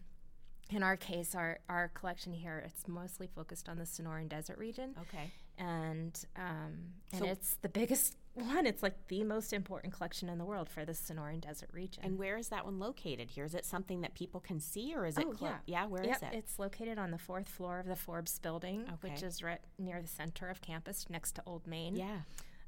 In 0.70 0.82
our 0.82 0.96
case, 0.96 1.34
our, 1.34 1.58
our 1.68 1.88
collection 1.88 2.32
here, 2.32 2.62
it's 2.64 2.88
mostly 2.88 3.26
focused 3.26 3.68
on 3.68 3.76
the 3.78 3.84
Sonoran 3.84 4.28
Desert 4.28 4.56
region 4.56 4.94
Okay. 5.02 5.30
and 5.58 6.18
um, 6.36 6.78
and 7.12 7.20
So- 7.20 7.26
it's 7.26 7.56
the 7.56 7.68
biggest 7.68 8.16
one. 8.34 8.64
It's 8.66 8.82
like 8.82 9.08
the 9.08 9.22
most 9.22 9.52
important 9.52 9.92
collection 9.92 10.30
in 10.30 10.38
the 10.38 10.46
world 10.46 10.70
for 10.70 10.86
the 10.86 10.92
Sonoran 10.92 11.42
Desert 11.42 11.68
region. 11.74 12.04
And 12.06 12.18
where 12.18 12.38
is 12.38 12.48
that 12.48 12.64
one 12.64 12.78
located 12.78 13.28
here? 13.28 13.44
Is 13.44 13.54
it 13.54 13.66
something 13.66 14.00
that 14.00 14.14
people 14.14 14.40
can 14.40 14.60
see 14.60 14.94
or 14.94 15.04
is 15.04 15.18
it 15.18 15.26
Oh, 15.28 15.32
clo- 15.32 15.48
yeah. 15.48 15.56
yeah, 15.66 15.86
Where 15.86 16.00
is 16.02 16.08
yep, 16.08 16.22
it? 16.22 16.36
it's 16.38 16.58
located 16.58 16.96
on 16.96 17.10
the 17.10 17.18
fourth 17.18 17.50
floor 17.50 17.78
of 17.78 17.84
the 17.86 17.96
Forbes 17.96 18.38
building, 18.38 18.86
which 19.02 19.22
is 19.22 19.42
right 19.42 19.60
near 19.78 20.00
the 20.00 20.08
center 20.08 20.48
of 20.48 20.62
campus, 20.62 21.04
next 21.10 21.32
to 21.34 21.42
Old 21.44 21.66
Main. 21.66 21.96
yeah. 21.96 22.20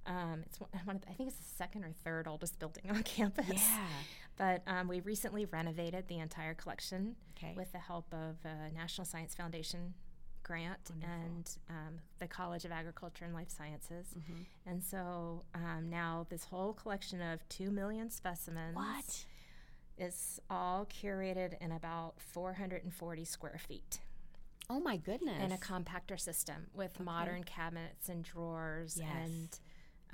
Um, 0.07 0.42
it's 0.46 0.59
one 0.84 0.96
of 0.96 1.02
the, 1.02 1.09
I 1.11 1.14
think 1.14 1.28
it's 1.30 1.38
the 1.38 1.55
second 1.57 1.84
or 1.84 1.92
third 2.05 2.26
oldest 2.28 2.59
building 2.59 2.84
on 2.90 3.02
campus. 3.05 3.46
Yeah. 3.50 3.86
But 4.36 4.62
um, 4.66 4.88
we 4.88 5.00
recently 5.00 5.44
renovated 5.44 6.09
the 6.09 6.18
entire 6.18 6.55
collection 6.55 7.16
Okay. 7.36 7.55
with 7.57 7.72
the 7.72 7.78
help 7.78 8.12
of 8.12 8.36
a 8.44 8.72
National 8.74 9.05
Science 9.05 9.34
Foundation 9.34 9.94
grant 10.44 10.90
and 11.02 11.50
um, 11.70 11.98
the 12.18 12.26
College 12.26 12.64
of 12.64 12.70
Agriculture 12.72 13.24
and 13.24 13.32
Life 13.34 13.48
Sciences. 13.50 14.07
Mm-hmm. 14.18 14.42
And 14.70 14.82
so 14.84 15.42
um, 15.55 15.88
now 15.88 16.26
this 16.28 16.44
whole 16.44 16.72
collection 16.74 17.20
of 17.22 17.48
two 17.48 17.70
million 17.70 18.11
specimens 18.11 18.76
What? 18.76 19.24
is 19.98 20.40
all 20.50 20.86
curated 20.86 21.55
in 21.61 21.72
about 21.72 22.14
440 22.18 23.24
square 23.24 23.59
feet. 23.66 24.00
Oh 24.70 24.80
my 24.80 24.96
goodness. 24.96 25.42
in 25.42 25.52
a 25.52 25.57
compactor 25.59 26.18
system 26.18 26.66
with 26.74 26.98
modern 26.98 27.44
cabinets 27.44 28.09
and 28.09 28.24
drawers 28.24 28.98
Yes. 29.00 29.09
and 29.24 29.59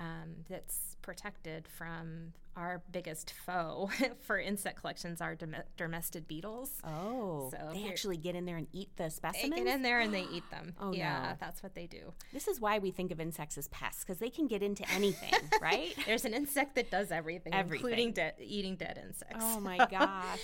um, 0.00 0.44
that's 0.48 0.96
protected 1.02 1.68
from 1.68 2.32
our 2.56 2.82
biggest 2.90 3.32
foe 3.46 3.88
for 4.20 4.38
insect 4.38 4.80
collections 4.80 5.20
are 5.20 5.34
dom- 5.36 5.54
dermestid 5.78 6.26
beetles. 6.26 6.80
Oh, 6.84 7.48
So 7.52 7.70
they 7.72 7.86
actually 7.88 8.16
get 8.16 8.34
in 8.34 8.44
there 8.44 8.56
and 8.56 8.66
eat 8.72 8.90
the 8.96 9.08
specimens. 9.08 9.50
They 9.54 9.64
get 9.64 9.72
in 9.74 9.82
there 9.82 10.00
and 10.00 10.12
they 10.12 10.22
eat 10.32 10.42
them. 10.50 10.74
Oh, 10.80 10.92
yeah, 10.92 11.30
no. 11.30 11.36
that's 11.38 11.62
what 11.62 11.74
they 11.74 11.86
do. 11.86 12.12
This 12.32 12.48
is 12.48 12.60
why 12.60 12.78
we 12.80 12.90
think 12.90 13.12
of 13.12 13.20
insects 13.20 13.56
as 13.56 13.68
pests 13.68 14.02
because 14.02 14.18
they 14.18 14.30
can 14.30 14.46
get 14.48 14.62
into 14.62 14.88
anything, 14.90 15.32
right? 15.62 15.94
There's 16.06 16.24
an 16.24 16.34
insect 16.34 16.74
that 16.74 16.90
does 16.90 17.12
everything, 17.12 17.54
Everything. 17.54 17.86
including 17.86 18.12
de- 18.12 18.32
eating 18.42 18.76
dead 18.76 18.98
insects. 19.02 19.36
Oh 19.38 19.60
my 19.60 19.76
gosh! 19.90 20.40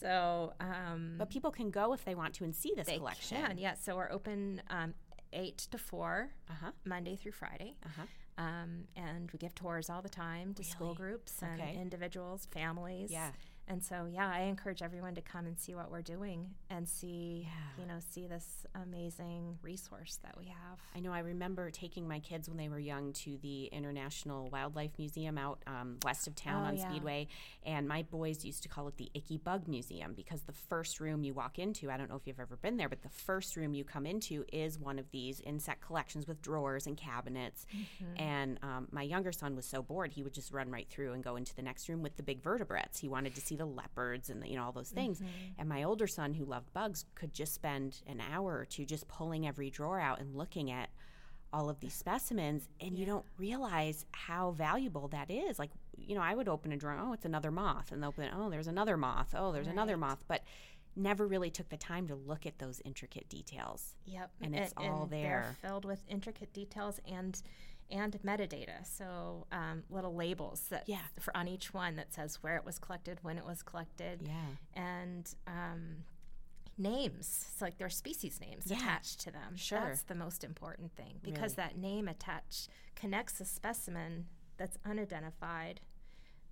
so, 0.00 0.52
um, 0.60 1.14
But 1.18 1.28
people 1.30 1.50
can 1.50 1.70
go 1.70 1.92
if 1.92 2.04
they 2.04 2.14
want 2.14 2.34
to 2.34 2.44
and 2.44 2.54
see 2.54 2.72
this 2.76 2.86
they 2.86 2.98
collection. 2.98 3.38
can, 3.42 3.58
yeah. 3.58 3.74
So 3.74 3.96
we're 3.96 4.10
open 4.12 4.62
um, 4.70 4.94
eight 5.32 5.58
to 5.72 5.78
four, 5.78 6.30
Uh 6.48 6.54
huh. 6.62 6.70
Monday 6.84 7.16
through 7.16 7.32
Friday. 7.32 7.74
Uh-huh. 7.84 8.02
Um, 8.38 8.84
and 8.96 9.28
we 9.32 9.38
give 9.38 9.54
tours 9.54 9.90
all 9.90 10.00
the 10.00 10.08
time 10.08 10.54
to 10.54 10.62
school 10.64 10.94
groups 10.94 11.42
and 11.42 11.60
Okay. 11.60 11.76
individuals, 11.76 12.46
families. 12.52 13.10
Yeah. 13.10 13.32
And 13.70 13.84
so, 13.84 14.06
yeah, 14.10 14.30
I 14.32 14.40
encourage 14.44 14.80
everyone 14.80 15.14
to 15.16 15.20
come 15.20 15.44
and 15.44 15.58
see 15.58 15.74
what 15.74 15.90
we're 15.90 16.00
doing 16.00 16.46
and 16.70 16.88
see, 16.88 17.42
Yeah. 17.46 17.82
you 17.82 17.86
know, 17.86 17.98
see 18.00 18.26
this 18.26 18.64
amazing 18.74 19.58
resource 19.60 20.18
that 20.22 20.38
we 20.38 20.46
have. 20.46 20.78
I 20.96 21.00
know. 21.00 21.12
I 21.12 21.18
remember 21.18 21.70
taking 21.70 22.08
my 22.08 22.18
kids 22.18 22.48
when 22.48 22.56
they 22.56 22.70
were 22.70 22.78
young 22.78 23.12
to 23.24 23.36
the 23.42 23.66
International 23.66 24.48
Wildlife 24.50 24.92
Museum 24.96 25.36
out 25.36 25.62
um, 25.66 25.98
west 26.02 26.26
of 26.26 26.34
town 26.34 26.64
Oh, 26.64 26.68
on 26.68 26.76
yeah. 26.78 26.88
Speedway, 26.88 27.28
and 27.62 27.86
my 27.86 28.02
boys 28.04 28.42
used 28.42 28.62
to 28.62 28.70
call 28.70 28.88
it 28.88 28.96
the 28.96 29.10
Icky 29.12 29.36
Bug 29.36 29.68
Museum 29.68 30.14
because 30.14 30.42
the 30.42 30.52
first 30.52 30.98
room 30.98 31.22
you 31.22 31.34
walk 31.34 31.58
into, 31.58 31.90
I 31.90 31.98
don't 31.98 32.08
know 32.08 32.16
if 32.16 32.26
you've 32.26 32.40
ever 32.40 32.56
been 32.56 32.78
there, 32.78 32.88
but 32.88 33.02
the 33.02 33.10
first 33.10 33.54
room 33.54 33.74
you 33.74 33.84
come 33.84 34.06
into 34.06 34.46
is 34.50 34.78
one 34.78 34.98
of 34.98 35.10
these 35.10 35.40
insect 35.42 35.82
collections 35.82 36.26
with 36.26 36.40
drawers 36.40 36.86
and 36.86 36.96
cabinets. 36.96 37.66
Mm-hmm. 37.76 38.22
And 38.22 38.58
um, 38.62 38.88
my 38.92 39.02
younger 39.02 39.30
son 39.32 39.54
was 39.54 39.66
so 39.66 39.82
bored, 39.82 40.12
he 40.14 40.22
would 40.22 40.32
just 40.32 40.52
run 40.52 40.70
right 40.70 40.88
through 40.88 41.12
and 41.12 41.22
go 41.22 41.36
into 41.36 41.54
the 41.54 41.62
next 41.62 41.86
room 41.90 42.02
with 42.02 42.16
the 42.16 42.22
big 42.22 42.42
vertebrates. 42.42 42.98
He 42.98 43.08
wanted 43.08 43.34
to 43.34 43.42
see 43.42 43.57
the 43.58 43.66
leopards 43.66 44.30
and 44.30 44.42
the, 44.42 44.48
you 44.48 44.56
know 44.56 44.64
all 44.64 44.72
those 44.72 44.90
things. 44.90 45.18
Mm-hmm. 45.18 45.28
And 45.58 45.68
my 45.68 45.82
older 45.82 46.06
son, 46.06 46.32
who 46.34 46.44
loved 46.44 46.72
bugs, 46.72 47.04
could 47.14 47.32
just 47.34 47.52
spend 47.54 48.00
an 48.06 48.22
hour 48.32 48.56
or 48.56 48.64
two 48.64 48.84
just 48.84 49.06
pulling 49.08 49.46
every 49.46 49.70
drawer 49.70 50.00
out 50.00 50.20
and 50.20 50.34
looking 50.34 50.70
at 50.70 50.88
all 51.52 51.70
of 51.70 51.80
these 51.80 51.94
specimens 51.94 52.68
and 52.78 52.98
you 52.98 53.06
don't 53.06 53.24
realize 53.38 54.04
how 54.12 54.50
valuable 54.52 55.08
that 55.08 55.30
is. 55.30 55.58
Like 55.58 55.70
you 55.96 56.14
know 56.14 56.20
i 56.20 56.32
would 56.32 56.46
open 56.48 56.70
a 56.70 56.76
drawer 56.76 56.96
oh 57.00 57.12
it's 57.12 57.24
another 57.24 57.50
moth 57.50 57.90
and 57.90 58.00
they'll 58.00 58.10
open 58.10 58.22
it 58.22 58.32
oh 58.36 58.48
there's 58.50 58.68
another 58.68 58.96
moth 58.96 59.34
oh 59.36 59.50
there's 59.50 59.66
another 59.66 59.96
moth 59.96 60.22
but 60.28 60.42
never 60.98 61.26
really 61.26 61.50
took 61.50 61.68
the 61.68 61.76
time 61.76 62.06
to 62.08 62.14
look 62.14 62.44
at 62.44 62.58
those 62.58 62.82
intricate 62.84 63.28
details. 63.28 63.94
Yep, 64.04 64.30
And 64.42 64.54
it's 64.54 64.74
all 64.76 65.06
they're 65.06 65.20
there. 65.22 65.56
filled 65.62 65.84
with 65.84 66.02
intricate 66.08 66.52
details 66.52 67.00
and 67.06 67.40
and 67.90 68.12
metadata. 68.22 68.84
So 68.84 69.46
um, 69.52 69.84
little 69.90 70.14
labels 70.14 70.62
that 70.70 70.84
Yeah. 70.88 71.00
for 71.20 71.36
on 71.36 71.48
each 71.48 71.72
one 71.74 71.96
that 71.96 72.12
says 72.12 72.42
where 72.42 72.56
it 72.56 72.64
was 72.64 72.78
collected, 72.78 73.18
when 73.22 73.38
it 73.38 73.44
was 73.44 73.62
collected, 73.62 74.22
yeah 74.26 74.56
and 74.74 75.34
um, 75.46 76.04
names. 76.76 77.46
So 77.56 77.64
like 77.64 77.78
there 77.78 77.86
are 77.86 77.90
species 77.90 78.40
names 78.40 78.64
Yeah. 78.66 78.76
attached 78.78 79.20
to 79.20 79.30
them. 79.30 79.56
Sure. 79.56 79.80
That's 79.80 80.02
the 80.02 80.14
most 80.14 80.44
important 80.44 80.92
thing 80.96 81.18
because 81.22 81.56
Really. 81.56 81.68
that 81.70 81.78
name 81.78 82.08
attached 82.08 82.68
connects 82.94 83.40
a 83.40 83.44
specimen 83.44 84.26
that's 84.56 84.78
unidentified 84.84 85.80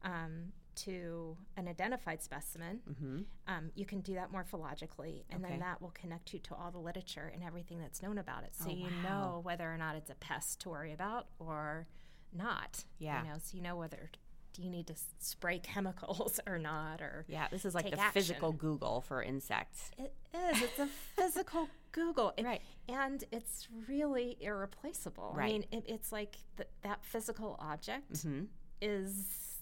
um, 0.02 0.52
to 0.76 1.36
an 1.56 1.68
identified 1.68 2.22
specimen. 2.22 2.80
mm-hmm. 2.88 3.18
Um, 3.48 3.70
you 3.74 3.84
can 3.86 4.00
do 4.00 4.14
that 4.14 4.32
morphologically, 4.32 5.24
and 5.30 5.42
Okay. 5.44 5.52
then 5.52 5.60
that 5.60 5.80
will 5.80 5.92
connect 5.92 6.32
you 6.32 6.38
to 6.40 6.54
all 6.54 6.70
the 6.70 6.78
literature 6.78 7.30
and 7.32 7.42
everything 7.42 7.78
that's 7.78 8.02
known 8.02 8.18
about 8.18 8.44
it. 8.44 8.54
So 8.54 8.66
Oh, 8.68 8.72
you 8.74 8.84
wow. 8.84 9.02
know 9.02 9.40
whether 9.42 9.72
or 9.72 9.76
not 9.78 9.96
it's 9.96 10.10
a 10.10 10.14
pest 10.16 10.60
to 10.60 10.68
worry 10.70 10.92
about 10.92 11.26
or 11.38 11.86
not. 12.32 12.84
Yeah. 12.98 13.22
You 13.22 13.28
know, 13.28 13.34
so 13.42 13.56
you 13.56 13.62
know 13.62 13.76
whether 13.76 14.10
do 14.52 14.62
you 14.62 14.70
need 14.70 14.86
to 14.86 14.94
spray 15.18 15.58
chemicals 15.58 16.40
or 16.46 16.58
not, 16.58 17.02
or 17.02 17.26
yeah 17.28 17.46
this 17.50 17.64
is 17.66 17.74
like 17.74 17.90
the 17.90 17.96
physical 18.14 18.52
google 18.52 19.02
for 19.02 19.22
insects 19.22 19.90
it 19.98 20.14
is. 20.34 20.62
It's 20.62 20.78
a 20.78 20.86
physical 21.14 21.68
Google, 21.92 22.32
It- 22.36 22.44
Right. 22.44 22.60
And 22.88 23.24
it's 23.32 23.68
really 23.88 24.36
irreplaceable. 24.40 25.32
right. 25.34 25.44
I 25.44 25.48
mean, 25.48 25.64
it, 25.72 25.84
it's 25.88 26.12
like 26.12 26.36
th- 26.58 26.68
that 26.82 27.02
physical 27.04 27.56
object 27.58 28.12
mm-hmm. 28.12 28.44
is 28.82 29.55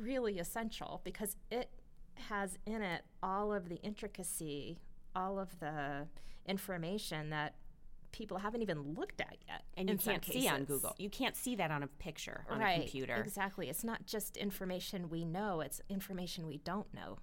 really 0.00 0.38
essential 0.38 1.00
because 1.04 1.36
it 1.50 1.70
has 2.14 2.58
in 2.66 2.82
it 2.82 3.02
all 3.22 3.52
of 3.52 3.68
the 3.68 3.76
intricacy, 3.76 4.78
all 5.16 5.38
of 5.38 5.58
the 5.60 6.06
information 6.46 7.30
that 7.30 7.54
people 8.12 8.36
haven't 8.38 8.60
even 8.60 8.94
looked 8.94 9.20
at 9.20 9.36
yet. 9.48 9.62
and 9.76 9.88
you 9.88 9.96
can't 9.96 10.24
see 10.24 10.46
on 10.46 10.64
google 10.64 10.94
you 10.98 11.08
can't 11.08 11.34
see 11.34 11.56
that 11.56 11.70
on 11.70 11.82
a 11.82 11.86
picture 11.86 12.44
on 12.50 12.58
right, 12.58 12.72
a 12.72 12.80
computer 12.80 13.14
Exactly. 13.14 13.70
It's 13.70 13.84
not 13.84 14.04
just 14.06 14.36
information 14.36 15.08
we 15.08 15.24
know, 15.24 15.60
it's 15.62 15.80
information 15.88 16.46
we 16.46 16.58
don't 16.58 16.92
know. 16.92 17.18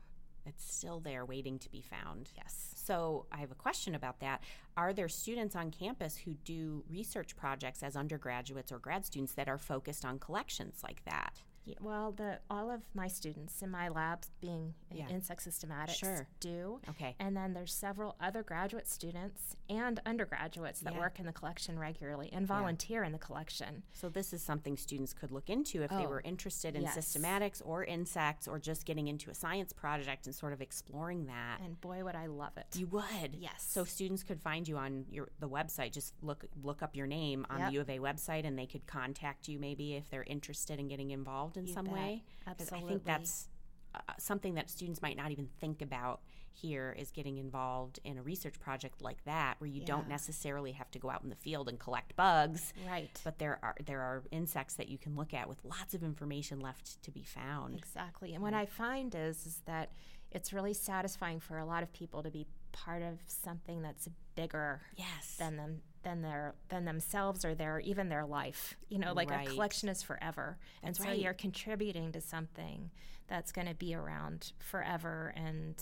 it's 0.47 0.63
still 0.73 0.99
there 0.99 1.25
waiting 1.25 1.59
to 1.59 1.69
be 1.69 1.81
found 1.81 2.31
Yes. 2.35 2.73
So 2.75 3.27
I 3.31 3.37
have 3.37 3.51
a 3.51 3.55
question 3.55 3.93
about 3.93 4.19
that. 4.21 4.41
Are 4.75 4.91
there 4.93 5.09
students 5.09 5.55
on 5.55 5.69
campus 5.69 6.17
who 6.17 6.33
do 6.33 6.83
research 6.89 7.35
projects 7.35 7.83
as 7.83 7.95
undergraduates 7.95 8.71
or 8.71 8.79
grad 8.79 9.05
students 9.05 9.33
that 9.33 9.47
are 9.47 9.59
focused 9.59 10.03
on 10.05 10.17
collections 10.17 10.79
like 10.83 11.03
that? 11.05 11.43
Yeah, 11.69 11.75
well, 11.81 12.11
the 12.11 12.39
all 12.49 12.71
of 12.71 12.81
my 12.93 13.07
students 13.07 13.61
in 13.61 13.69
my 13.69 13.89
labs, 13.89 14.29
being 14.41 14.73
in 14.89 14.97
Yeah. 14.97 15.09
insect 15.09 15.41
systematics, 15.45 15.95
Sure. 15.95 16.27
do. 16.39 16.81
Okay. 16.89 17.15
And 17.19 17.35
then 17.37 17.53
there's 17.53 17.73
several 17.73 18.15
other 18.19 18.41
graduate 18.43 18.87
students 18.87 19.55
and 19.69 19.99
undergraduates 20.05 20.79
that 20.81 20.93
Yeah. 20.93 20.99
work 20.99 21.19
in 21.19 21.25
the 21.25 21.33
collection 21.33 21.77
regularly 21.77 22.31
and 22.33 22.47
volunteer 22.47 23.03
in 23.03 23.11
the 23.11 23.19
collection. 23.19 23.83
So 23.93 24.09
this 24.09 24.33
is 24.33 24.41
something 24.41 24.77
students 24.77 25.13
could 25.13 25.31
look 25.31 25.49
into 25.49 25.83
if 25.83 25.89
they 25.91 26.05
Oh, 26.05 26.09
were 26.09 26.21
interested 26.21 26.75
in 26.75 26.81
yes. 26.83 26.97
systematics 26.97 27.61
or 27.65 27.83
insects 27.83 28.47
or 28.47 28.59
just 28.59 28.85
getting 28.85 29.07
into 29.07 29.29
a 29.29 29.35
science 29.35 29.73
project 29.73 30.25
and 30.25 30.35
sort 30.35 30.53
of 30.53 30.61
exploring 30.61 31.25
that. 31.27 31.61
And 31.61 31.79
boy, 31.79 32.03
would 32.03 32.15
I 32.15 32.25
love 32.27 32.57
it. 32.57 32.75
you 32.75 32.87
would. 32.87 33.35
Yes. 33.35 33.63
So 33.63 33.83
students 33.83 34.23
could 34.23 34.41
find 34.41 34.67
you 34.67 34.77
on 34.77 35.05
your 35.09 35.29
the 35.39 35.49
website. 35.49 35.91
Just 35.91 36.13
look 36.23 36.45
look 36.63 36.81
up 36.81 36.95
your 36.95 37.07
name 37.07 37.45
on 37.49 37.59
Yep. 37.59 37.67
the 37.69 37.73
U 37.73 37.81
of 37.81 37.89
A 37.89 37.99
website 37.99 38.45
and 38.45 38.57
they 38.57 38.65
could 38.65 38.85
contact 38.87 39.47
you 39.47 39.59
maybe 39.59 39.95
if 39.95 40.09
they're 40.09 40.23
interested 40.23 40.79
in 40.79 40.87
getting 40.87 41.11
involved 41.11 41.57
in 41.59 41.67
You 41.67 41.73
some 41.73 41.85
bet. 41.85 41.93
way. 41.93 42.23
'Cause 42.57 42.71
I 42.71 42.81
think 42.81 43.03
that's 43.05 43.47
uh, 43.95 43.99
something 44.17 44.55
that 44.55 44.69
students 44.69 45.01
might 45.01 45.17
not 45.17 45.31
even 45.31 45.47
think 45.59 45.81
about 45.81 46.21
here 46.51 46.95
is 46.97 47.11
getting 47.11 47.37
involved 47.37 47.99
in 48.03 48.17
a 48.17 48.21
research 48.21 48.59
project 48.59 49.01
like 49.01 49.23
that 49.23 49.55
where 49.59 49.69
you 49.69 49.83
don't 49.85 50.07
necessarily 50.07 50.71
have 50.73 50.89
to 50.91 50.99
go 50.99 51.09
out 51.09 51.23
in 51.23 51.29
the 51.29 51.35
field 51.35 51.69
and 51.69 51.79
collect 51.79 52.15
bugs 52.15 52.73
right. 52.87 53.21
but 53.23 53.37
there 53.39 53.59
are 53.63 53.75
there 53.85 54.01
are 54.01 54.23
insects 54.31 54.73
that 54.75 54.89
you 54.89 54.97
can 54.97 55.15
look 55.15 55.33
at 55.33 55.47
with 55.47 55.63
lots 55.63 55.93
of 55.93 56.03
information 56.03 56.59
left 56.59 57.01
to 57.03 57.11
be 57.11 57.23
found 57.23 57.77
Exactly. 57.77 58.33
And 58.33 58.43
what 58.43 58.53
I 58.53 58.65
find 58.65 59.13
is 59.15 59.45
is 59.45 59.61
that 59.65 59.91
it's 60.31 60.51
really 60.53 60.73
satisfying 60.73 61.39
for 61.39 61.57
a 61.57 61.65
lot 61.65 61.81
of 61.81 61.91
people 61.93 62.21
to 62.23 62.29
be 62.31 62.45
part 62.83 63.01
of 63.01 63.19
something 63.27 63.81
that's 63.81 64.07
bigger 64.35 64.81
yes 64.95 65.35
than 65.37 65.57
them 65.57 65.81
than 66.03 66.21
their 66.21 66.53
than 66.69 66.85
themselves 66.85 67.43
or 67.43 67.53
their 67.55 67.79
even 67.81 68.07
their 68.09 68.25
life. 68.25 68.77
You 68.89 68.99
know, 68.99 69.11
like 69.13 69.29
Right. 69.29 69.47
a 69.47 69.51
collection 69.51 69.89
is 69.89 70.01
forever. 70.01 70.57
and 70.81 70.95
That's 70.95 71.03
so 71.03 71.09
right. 71.09 71.19
you're 71.19 71.33
contributing 71.33 72.11
to 72.13 72.21
something 72.21 72.89
that's 73.27 73.51
going 73.51 73.67
to 73.67 73.75
be 73.75 73.93
around 73.93 74.53
forever 74.59 75.33
and 75.35 75.75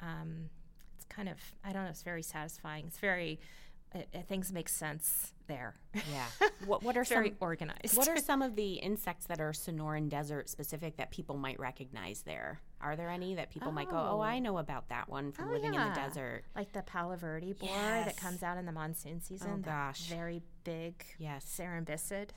um, 0.00 0.50
it's 0.96 1.04
kind 1.08 1.28
of 1.28 1.38
I 1.64 1.72
don't 1.72 1.84
know, 1.84 1.90
it's 1.90 2.02
very 2.02 2.22
satisfying. 2.22 2.86
It's 2.88 2.98
very 2.98 3.38
uh, 3.94 4.00
things 4.28 4.52
make 4.52 4.68
sense 4.68 5.32
there. 5.46 5.74
yeah 6.12 6.26
what 6.66 6.82
what 6.82 6.96
are 6.96 7.04
very 7.04 7.28
some 7.28 7.36
organized. 7.40 7.96
what 7.96 8.08
are 8.08 8.16
some 8.16 8.42
of 8.42 8.56
the 8.56 8.72
insects 8.88 9.26
that 9.26 9.40
are 9.40 9.52
Sonoran 9.52 10.08
Desert 10.08 10.48
specific 10.48 10.96
that 10.96 11.10
people 11.10 11.36
might 11.36 11.58
recognize 11.60 12.22
there? 12.22 12.60
Are 12.80 12.96
there 12.96 13.08
any 13.10 13.34
that 13.36 13.50
people 13.50 13.72
might 13.72 13.88
go, 13.88 13.96
"Oh, 13.96 14.18
Oh. 14.18 14.20
I 14.20 14.38
know 14.40 14.58
about 14.58 14.88
that 14.90 15.08
one 15.08 15.32
from 15.32 15.48
Oh, 15.48 15.52
living 15.52 15.74
in 15.74 15.80
the 15.80 15.94
desert"? 15.94 16.44
like 16.56 16.72
the 16.72 16.82
Palo 16.82 17.16
Verde 17.16 17.52
borer 17.52 17.70
Yes. 17.72 18.06
that 18.06 18.16
comes 18.16 18.42
out 18.42 18.58
in 18.58 18.66
the 18.66 18.72
monsoon 18.72 19.20
season. 19.20 19.62
that 19.62 19.70
gosh. 19.70 20.08
very 20.08 20.42
big 20.64 21.04
Yes. 21.18 21.44
cerambycid, 21.58 22.30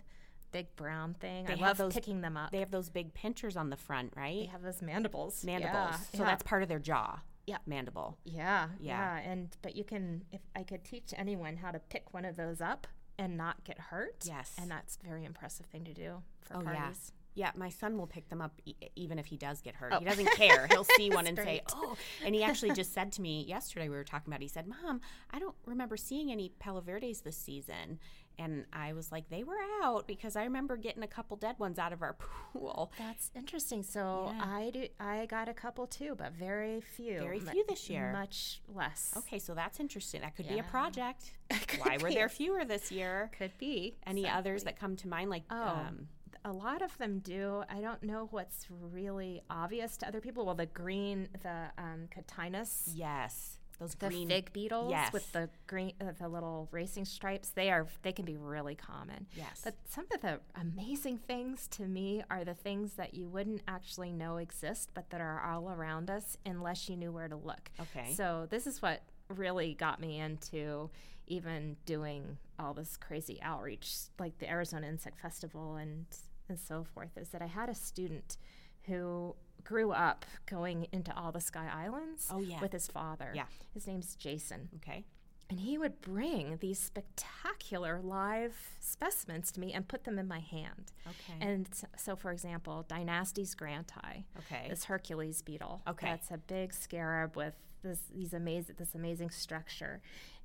big 0.52 0.74
brown 0.76 1.14
thing. 1.16 1.46
They 1.46 1.54
I 1.54 1.58
love 1.58 1.78
those- 1.78 1.94
picking 1.94 2.22
them 2.22 2.38
up. 2.38 2.52
They 2.52 2.60
have 2.60 2.72
those 2.72 2.90
big 2.90 3.14
pinchers 3.14 3.58
on 3.58 3.70
the 3.70 3.76
front, 3.78 4.14
right? 4.16 4.40
They 4.42 4.46
have 4.46 4.62
those 4.62 4.82
mandibles. 4.82 5.44
Mandibles. 5.44 5.74
Yeah, 5.74 5.98
So 5.98 6.18
yeah. 6.20 6.26
that's 6.26 6.44
part 6.44 6.62
of 6.64 6.70
their 6.70 6.80
jaw. 6.80 7.20
Yeah. 7.48 7.58
Mandible. 7.66 8.18
yeah, 8.26 8.68
Yeah. 8.80 9.18
yeah, 9.20 9.32
And 9.32 9.56
but 9.62 9.76
you 9.76 9.84
can, 9.86 10.26
if 10.32 10.42
I 10.56 10.64
could 10.64 10.84
teach 10.84 11.14
anyone 11.18 11.58
how 11.58 11.72
to 11.72 11.80
pick 11.80 12.14
one 12.14 12.26
of 12.26 12.36
those 12.36 12.60
up 12.62 12.86
and 13.18 13.36
not 13.38 13.64
get 13.64 13.80
hurt. 13.80 14.24
Yes. 14.26 14.54
and 14.62 14.70
that's 14.70 14.98
a 15.02 15.08
very 15.08 15.24
impressive 15.26 15.66
thing 15.68 15.84
to 15.86 15.94
do 15.94 16.22
for 16.42 16.58
Oh, 16.58 16.62
yeah. 16.62 16.74
parties. 16.76 17.14
Yeah, 17.36 17.52
my 17.56 17.70
son 17.70 17.98
will 18.00 18.08
pick 18.08 18.30
them 18.30 18.42
up 18.42 18.60
e- 18.66 18.74
even 18.96 19.20
if 19.20 19.28
he 19.28 19.38
does 19.38 19.62
get 19.62 19.76
hurt. 19.76 19.94
Oh. 19.94 20.00
He 20.00 20.06
doesn't 20.06 20.32
care. 20.32 20.66
He'll 20.72 20.84
see 20.98 21.12
one 21.12 21.28
and 21.28 21.38
say, 21.38 21.62
"Oh!" 21.76 21.96
And 22.26 22.34
he 22.34 22.42
actually 22.44 22.72
just 22.72 22.96
said 22.96 23.12
to 23.12 23.22
me 23.22 23.46
yesterday. 23.48 23.90
We 23.90 23.96
were 23.96 24.04
talking 24.04 24.28
about. 24.34 24.40
it, 24.42 24.46
He 24.46 24.48
said, 24.50 24.66
"Mom, 24.68 25.02
I 25.30 25.38
don't 25.38 25.54
remember 25.68 25.98
seeing 25.98 26.32
any 26.32 26.50
Palo 26.58 26.82
Verdes 26.82 27.22
this 27.22 27.38
season." 27.38 28.00
And 28.40 28.66
I 28.72 28.94
was 28.94 29.12
like, 29.12 29.30
they 29.30 29.44
were 29.44 29.58
out 29.84 30.08
because 30.08 30.36
I 30.36 30.44
remember 30.44 30.78
getting 30.78 31.04
a 31.04 31.08
couple 31.08 31.38
dead 31.38 31.58
ones 31.60 31.80
out 31.80 31.92
of 31.94 32.02
our 32.02 32.14
pool. 32.54 32.92
That's 33.00 33.32
interesting. 33.36 33.84
So 33.84 34.32
Yeah. 34.36 34.44
I 34.46 34.70
do. 34.72 34.88
I 35.00 35.26
got 35.26 35.50
a 35.50 35.54
couple 35.54 35.88
too, 35.88 36.16
but 36.18 36.34
very 36.34 36.82
few. 36.82 37.20
Very 37.20 37.40
few 37.40 37.66
this 37.68 37.90
year. 37.90 38.12
Much 38.12 38.62
less. 38.74 39.14
Okay, 39.18 39.40
so 39.40 39.54
that's 39.54 39.80
interesting. 39.80 40.22
That 40.22 40.36
could 40.36 40.48
be 40.48 40.60
a 40.60 40.64
project. 40.64 41.34
Why 41.80 41.98
were 42.02 42.10
be. 42.10 42.14
there 42.16 42.30
fewer 42.30 42.64
this 42.66 42.92
year? 42.92 43.32
Could 43.38 43.58
be. 43.58 43.96
Any 44.06 44.28
others 44.28 44.64
that 44.66 44.80
come 44.80 44.96
to 44.98 45.08
mind? 45.08 45.30
Like, 45.30 45.44
Oh, 45.50 45.56
um, 45.88 46.08
a 46.46 46.52
lot 46.54 46.82
of 46.82 46.98
them 46.98 47.20
do. 47.20 47.64
I 47.70 47.82
don't 47.82 48.04
know 48.04 48.28
what's 48.32 48.68
really 48.70 49.42
obvious 49.50 49.98
to 49.98 50.08
other 50.08 50.22
people. 50.22 50.46
Well, 50.46 50.56
the 50.56 50.66
green, 50.68 51.28
the 51.42 51.66
um, 51.78 52.08
Cotinis, 52.16 52.92
yes, 52.94 53.57
those 53.80 53.94
the 53.96 54.10
green 54.10 54.28
fig 54.30 54.52
beetles 54.54 54.90
Yes. 54.92 55.14
with 55.14 55.32
the 55.34 55.50
green, 55.68 55.94
uh, 56.02 56.12
the 56.20 56.28
little 56.28 56.68
racing 56.72 57.06
stripes. 57.06 57.50
They 57.50 57.70
are. 57.70 57.88
They 58.02 58.12
can 58.12 58.26
be 58.26 58.36
really 58.36 58.76
common. 58.76 59.28
Yes. 59.36 59.62
But 59.64 59.76
some 59.88 60.06
of 60.14 60.22
the 60.22 60.40
amazing 60.56 61.18
things 61.20 61.68
to 61.70 61.84
me 61.84 62.24
are 62.30 62.44
the 62.44 62.54
things 62.54 62.94
that 62.94 63.14
you 63.14 63.28
wouldn't 63.28 63.62
actually 63.68 64.12
know 64.12 64.38
exist, 64.38 64.90
but 64.94 65.10
that 65.12 65.22
are 65.22 65.42
all 65.42 65.70
around 65.70 66.10
us 66.10 66.38
unless 66.46 66.90
you 66.90 66.98
knew 66.98 67.12
where 67.12 67.28
to 67.28 67.36
look. 67.36 67.70
Okay. 67.80 68.14
So 68.14 68.48
this 68.50 68.66
is 68.68 68.82
what 68.82 69.02
really 69.30 69.74
got 69.74 70.00
me 70.00 70.20
into 70.20 70.90
even 71.28 71.76
doing 71.86 72.38
all 72.58 72.74
this 72.74 72.96
crazy 72.98 73.40
outreach, 73.42 73.94
like 74.18 74.40
the 74.40 74.50
Arizona 74.50 74.88
Insect 74.88 75.20
Festival 75.20 75.76
and 75.76 76.06
and 76.50 76.58
so 76.58 76.84
forth. 76.84 77.18
Is 77.18 77.30
that 77.30 77.42
I 77.42 77.48
had 77.48 77.68
a 77.70 77.76
student 77.76 78.38
who 78.84 79.36
grew 79.68 79.92
up 79.92 80.26
going 80.46 80.88
into 80.94 81.14
all 81.18 81.32
the 81.32 81.42
Sky 81.42 81.68
Islands 81.74 82.28
Oh, 82.32 82.40
yeah. 82.40 82.62
with 82.62 82.72
his 82.72 82.88
father. 82.88 83.32
Yeah. 83.36 83.46
His 83.74 83.86
name's 83.86 84.16
Jason. 84.16 84.70
Okay. 84.78 85.04
And 85.50 85.60
he 85.60 85.78
would 85.78 86.00
bring 86.02 86.58
these 86.62 86.80
spectacular 86.80 88.00
live 88.02 88.54
specimens 88.80 89.52
to 89.54 89.60
me 89.60 89.74
and 89.74 89.88
put 89.88 90.04
them 90.04 90.20
in 90.20 90.28
my 90.28 90.40
hand. 90.40 90.92
Okay. 91.08 91.38
And 91.42 91.68
so, 91.96 92.16
for 92.16 92.32
example, 92.32 92.86
Dynastes 92.90 93.56
granti, 93.56 94.24
Okay. 94.40 94.68
this 94.70 94.86
Hercules 94.86 95.42
beetle. 95.42 95.82
Okay. 95.88 96.08
That's 96.08 96.32
a 96.32 96.38
big 96.38 96.74
scarab 96.74 97.36
with 97.36 97.54
this 97.84 98.00
these 98.14 98.34
amazing 98.34 98.76
this 98.78 98.96
amazing 98.96 99.30
structure. 99.30 100.02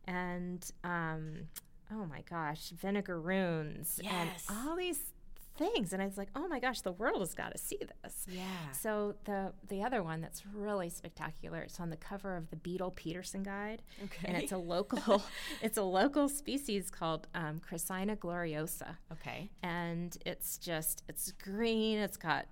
And 0.07 0.69
um, 0.85 1.49
oh 1.93 2.07
my 2.07 2.23
gosh, 2.29 2.73
vinegaroons 2.73 3.99
and 4.05 4.31
all 4.51 4.77
these 4.77 5.12
things. 5.57 5.93
And 5.93 6.03
I 6.03 6.07
was 6.07 6.17
like, 6.17 6.29
oh 6.35 6.49
my 6.49 6.59
gosh, 6.59 6.81
the 6.81 6.93
world 6.93 7.21
has 7.21 7.35
got 7.35 7.53
to 7.53 7.59
see 7.59 7.79
this. 8.03 8.27
yeah. 8.29 8.43
So 8.73 9.15
the 9.25 9.53
the 9.69 9.83
other 9.83 10.03
one 10.03 10.21
that's 10.21 10.45
really 10.47 10.89
spectacular, 10.89 11.61
it's 11.61 11.79
on 11.81 11.91
the 11.91 11.97
cover 11.97 12.37
of 12.37 12.51
the 12.51 12.57
Beetle 12.57 12.93
Peterson 12.93 13.43
Guide, 13.43 13.83
Okay. 14.05 14.27
and 14.29 14.37
it's 14.37 14.53
a 14.53 14.59
local 14.59 15.23
it's 15.63 15.79
a 15.79 15.83
local 15.83 16.29
species 16.29 16.91
called 16.91 17.27
um, 17.35 17.61
Chrysina 17.61 18.17
gloriosa, 18.17 18.97
Okay. 19.13 19.51
and 19.63 20.17
it's 20.27 20.59
just 20.59 21.03
it's 21.09 21.33
green. 21.33 21.99
It's 21.99 22.17
got 22.17 22.47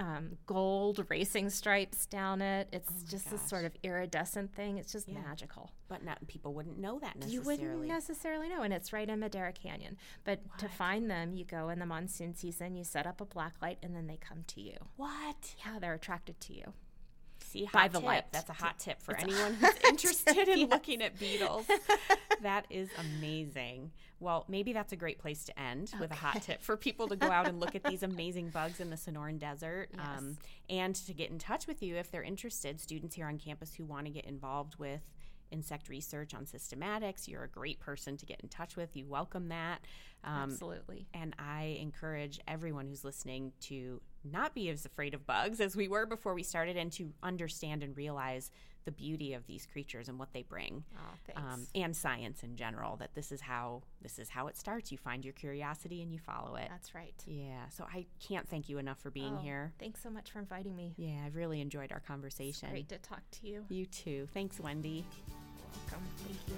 um, 0.00 0.38
gold 0.46 1.04
racing 1.10 1.50
stripes 1.50 2.06
down 2.06 2.40
it. 2.40 2.68
It's 2.72 2.88
Oh 2.90 3.04
just 3.10 3.30
this 3.30 3.42
sort 3.42 3.64
of 3.66 3.72
iridescent 3.82 4.54
thing. 4.54 4.78
It's 4.78 4.90
just 4.92 5.08
Yeah. 5.08 5.20
magical. 5.20 5.70
But 5.88 6.02
not 6.02 6.26
people 6.26 6.54
wouldn't 6.54 6.78
know 6.78 6.98
that 7.00 7.16
necessarily. 7.18 7.34
You 7.34 7.68
wouldn't 7.70 7.86
necessarily 7.88 8.48
know, 8.48 8.62
and 8.62 8.72
it's 8.72 8.92
right 8.92 9.08
in 9.08 9.20
Madera 9.20 9.52
Canyon. 9.52 9.96
But 10.24 10.40
to 10.58 10.68
find 10.68 11.10
them, 11.10 11.34
you 11.34 11.44
go 11.44 11.68
in 11.68 11.78
the 11.78 11.86
monsoon 11.86 12.34
season. 12.34 12.76
You 12.76 12.84
set 12.84 13.06
up 13.06 13.20
a 13.20 13.24
black 13.26 13.54
light, 13.60 13.78
and 13.82 13.94
then 13.94 14.06
they 14.06 14.16
come 14.16 14.44
to 14.48 14.60
you. 14.60 14.76
what? 14.96 15.54
Yeah, 15.66 15.78
they're 15.78 15.94
attracted 15.94 16.40
to 16.40 16.54
you. 16.54 16.72
See, 17.42 17.68
By 17.72 17.88
the 17.88 17.98
tip. 17.98 18.06
light. 18.06 18.32
That's 18.32 18.48
a 18.50 18.52
hot 18.54 18.78
tip 18.78 19.02
for 19.02 19.12
It's 19.14 19.24
anyone 19.24 19.54
who's 19.54 19.74
interested 19.88 20.34
tip, 20.34 20.48
in 20.48 20.58
yes. 20.60 20.70
looking 20.70 21.02
at 21.02 21.18
beetles. 21.18 21.66
that 22.42 22.66
is 22.70 22.88
amazing. 22.98 23.90
Well, 24.20 24.44
maybe 24.48 24.72
that's 24.74 24.92
a 24.92 24.96
great 24.96 25.18
place 25.18 25.44
to 25.46 25.58
end 25.58 25.92
with 25.98 26.10
a 26.10 26.14
hot 26.14 26.42
tip 26.42 26.62
for 26.62 26.76
people 26.76 27.08
to 27.08 27.16
go 27.16 27.30
out 27.30 27.48
and 27.48 27.58
look 27.58 27.74
at 27.74 27.82
these 27.84 28.02
amazing 28.04 28.50
bugs 28.50 28.78
in 28.78 28.90
the 28.90 28.96
Sonoran 28.96 29.38
Desert 29.38 29.88
Yes. 29.96 30.06
um, 30.18 30.36
and 30.68 30.94
to 30.94 31.14
get 31.14 31.30
in 31.30 31.38
touch 31.38 31.66
with 31.66 31.82
you 31.82 31.96
if 31.96 32.10
they're 32.10 32.22
interested. 32.22 32.80
Students 32.80 33.16
here 33.16 33.26
on 33.26 33.38
campus 33.38 33.74
who 33.74 33.84
want 33.86 34.04
to 34.06 34.12
get 34.12 34.26
involved 34.26 34.76
with 34.78 35.00
insect 35.50 35.88
research 35.88 36.32
on 36.34 36.44
systematics, 36.44 37.26
you're 37.26 37.42
a 37.42 37.48
great 37.48 37.80
person 37.80 38.16
to 38.16 38.24
get 38.26 38.40
in 38.40 38.48
touch 38.48 38.76
with. 38.76 38.94
You 38.94 39.06
welcome 39.06 39.48
that. 39.48 39.78
Um, 40.22 40.50
Absolutely. 40.52 41.06
and 41.14 41.34
I 41.38 41.78
encourage 41.80 42.38
everyone 42.46 42.86
who's 42.86 43.04
listening 43.04 43.52
to 43.62 44.00
not 44.22 44.54
be 44.54 44.68
as 44.68 44.84
afraid 44.84 45.14
of 45.14 45.26
bugs 45.26 45.60
as 45.60 45.74
we 45.74 45.88
were 45.88 46.04
before 46.06 46.34
we 46.34 46.42
started 46.42 46.76
and 46.76 46.92
to 46.92 47.10
understand 47.22 47.82
and 47.82 47.96
realize 47.96 48.50
the 48.84 48.90
beauty 48.92 49.34
of 49.34 49.46
these 49.46 49.66
creatures 49.66 50.08
and 50.08 50.18
what 50.18 50.32
they 50.32 50.42
bring. 50.42 50.84
Oh. 50.96 51.40
Um, 51.40 51.66
and 51.74 51.94
science 51.94 52.42
in 52.42 52.56
general 52.56 52.96
that 52.96 53.14
this 53.14 53.30
is 53.32 53.40
how 53.40 53.82
this 54.02 54.18
is 54.18 54.28
how 54.28 54.46
it 54.48 54.56
starts 54.56 54.90
you 54.90 54.98
find 54.98 55.24
your 55.24 55.34
curiosity 55.34 56.02
and 56.02 56.12
you 56.12 56.18
follow 56.18 56.56
it 56.56 56.66
That's 56.70 56.94
right. 56.94 57.14
yeah 57.26 57.68
so 57.70 57.84
i 57.92 58.04
can't 58.26 58.48
thank 58.48 58.68
you 58.68 58.78
enough 58.78 58.98
for 58.98 59.10
being 59.10 59.34
Oh, 59.38 59.42
here 59.42 59.72
Thanks 59.78 60.02
so 60.02 60.10
much 60.10 60.30
for 60.30 60.38
inviting 60.40 60.74
me. 60.74 60.94
yeah 60.96 61.22
i've 61.24 61.36
really 61.36 61.60
enjoyed 61.60 61.92
our 61.92 61.98
It's 61.98 62.06
conversation 62.06 62.70
great 62.70 62.88
to 62.88 62.98
talk 62.98 63.22
to 63.40 63.46
you. 63.46 63.64
you 63.68 63.86
too 63.86 64.26
thanks 64.34 64.58
wendy 64.60 65.04
Welcome. 65.88 66.04
Thank 66.26 66.38
you. 66.48 66.54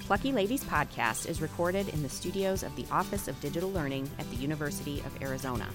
Plucky 0.00 0.32
Ladies 0.32 0.64
podcast 0.64 1.28
is 1.28 1.42
recorded 1.42 1.88
in 1.90 2.02
the 2.02 2.08
studios 2.08 2.62
of 2.62 2.74
the 2.76 2.86
Office 2.90 3.28
of 3.28 3.38
Digital 3.40 3.70
Learning 3.70 4.08
at 4.18 4.28
the 4.30 4.36
University 4.36 5.00
of 5.00 5.22
Arizona. 5.22 5.66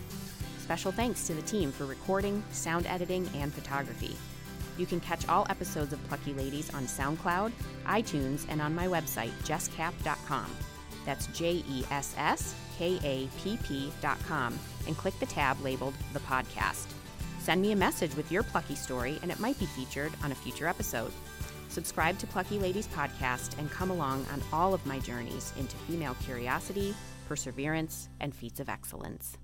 Special 0.64 0.94
thanks 0.94 1.28
to 1.28 1.34
the 1.34 1.42
team 1.42 1.74
for 1.74 1.86
recording, 1.86 2.42
sound 2.52 2.88
editing, 2.88 3.30
and 3.36 3.54
photography. 3.54 4.16
You 4.78 4.86
can 4.86 5.02
catch 5.02 5.28
all 5.28 5.46
episodes 5.50 5.92
of 5.92 6.02
Plucky 6.08 6.34
Ladies 6.34 6.74
on 6.74 6.86
SoundCloud, 6.86 7.52
iTunes, 7.86 8.46
and 8.48 8.62
on 8.62 8.74
my 8.74 8.88
website, 8.88 9.34
jesskapp.com. 9.44 10.46
That's 11.06 11.28
J 11.28 11.66
E 11.70 11.84
S 11.92 12.16
S 12.18 12.56
K 12.78 12.98
A 13.04 13.28
P 13.40 13.60
P.com, 13.68 14.58
and 14.88 14.96
click 14.96 15.20
the 15.20 15.26
tab 15.26 15.60
labeled 15.60 15.96
The 16.14 16.22
Podcast. 16.22 16.88
Send 17.40 17.62
me 17.62 17.74
a 17.74 17.76
message 17.76 18.16
with 18.16 18.32
your 18.32 18.44
Plucky 18.44 18.76
story, 18.76 19.20
and 19.22 19.30
it 19.30 19.42
might 19.42 19.60
be 19.60 19.66
featured 19.66 20.14
on 20.24 20.32
a 20.32 20.36
future 20.36 20.68
episode. 20.68 21.12
Subscribe 21.68 22.18
to 22.20 22.28
Plucky 22.28 22.58
Ladies 22.58 22.88
podcast 22.88 23.60
and 23.60 23.70
come 23.70 23.92
along 23.92 24.26
on 24.32 24.42
all 24.54 24.74
of 24.74 24.86
my 24.86 25.00
journeys 25.00 25.52
into 25.60 25.76
female 25.76 26.16
curiosity, 26.24 26.96
perseverance, 27.28 28.08
and 28.22 28.34
feats 28.34 28.62
of 28.62 28.70
excellence. 28.70 29.38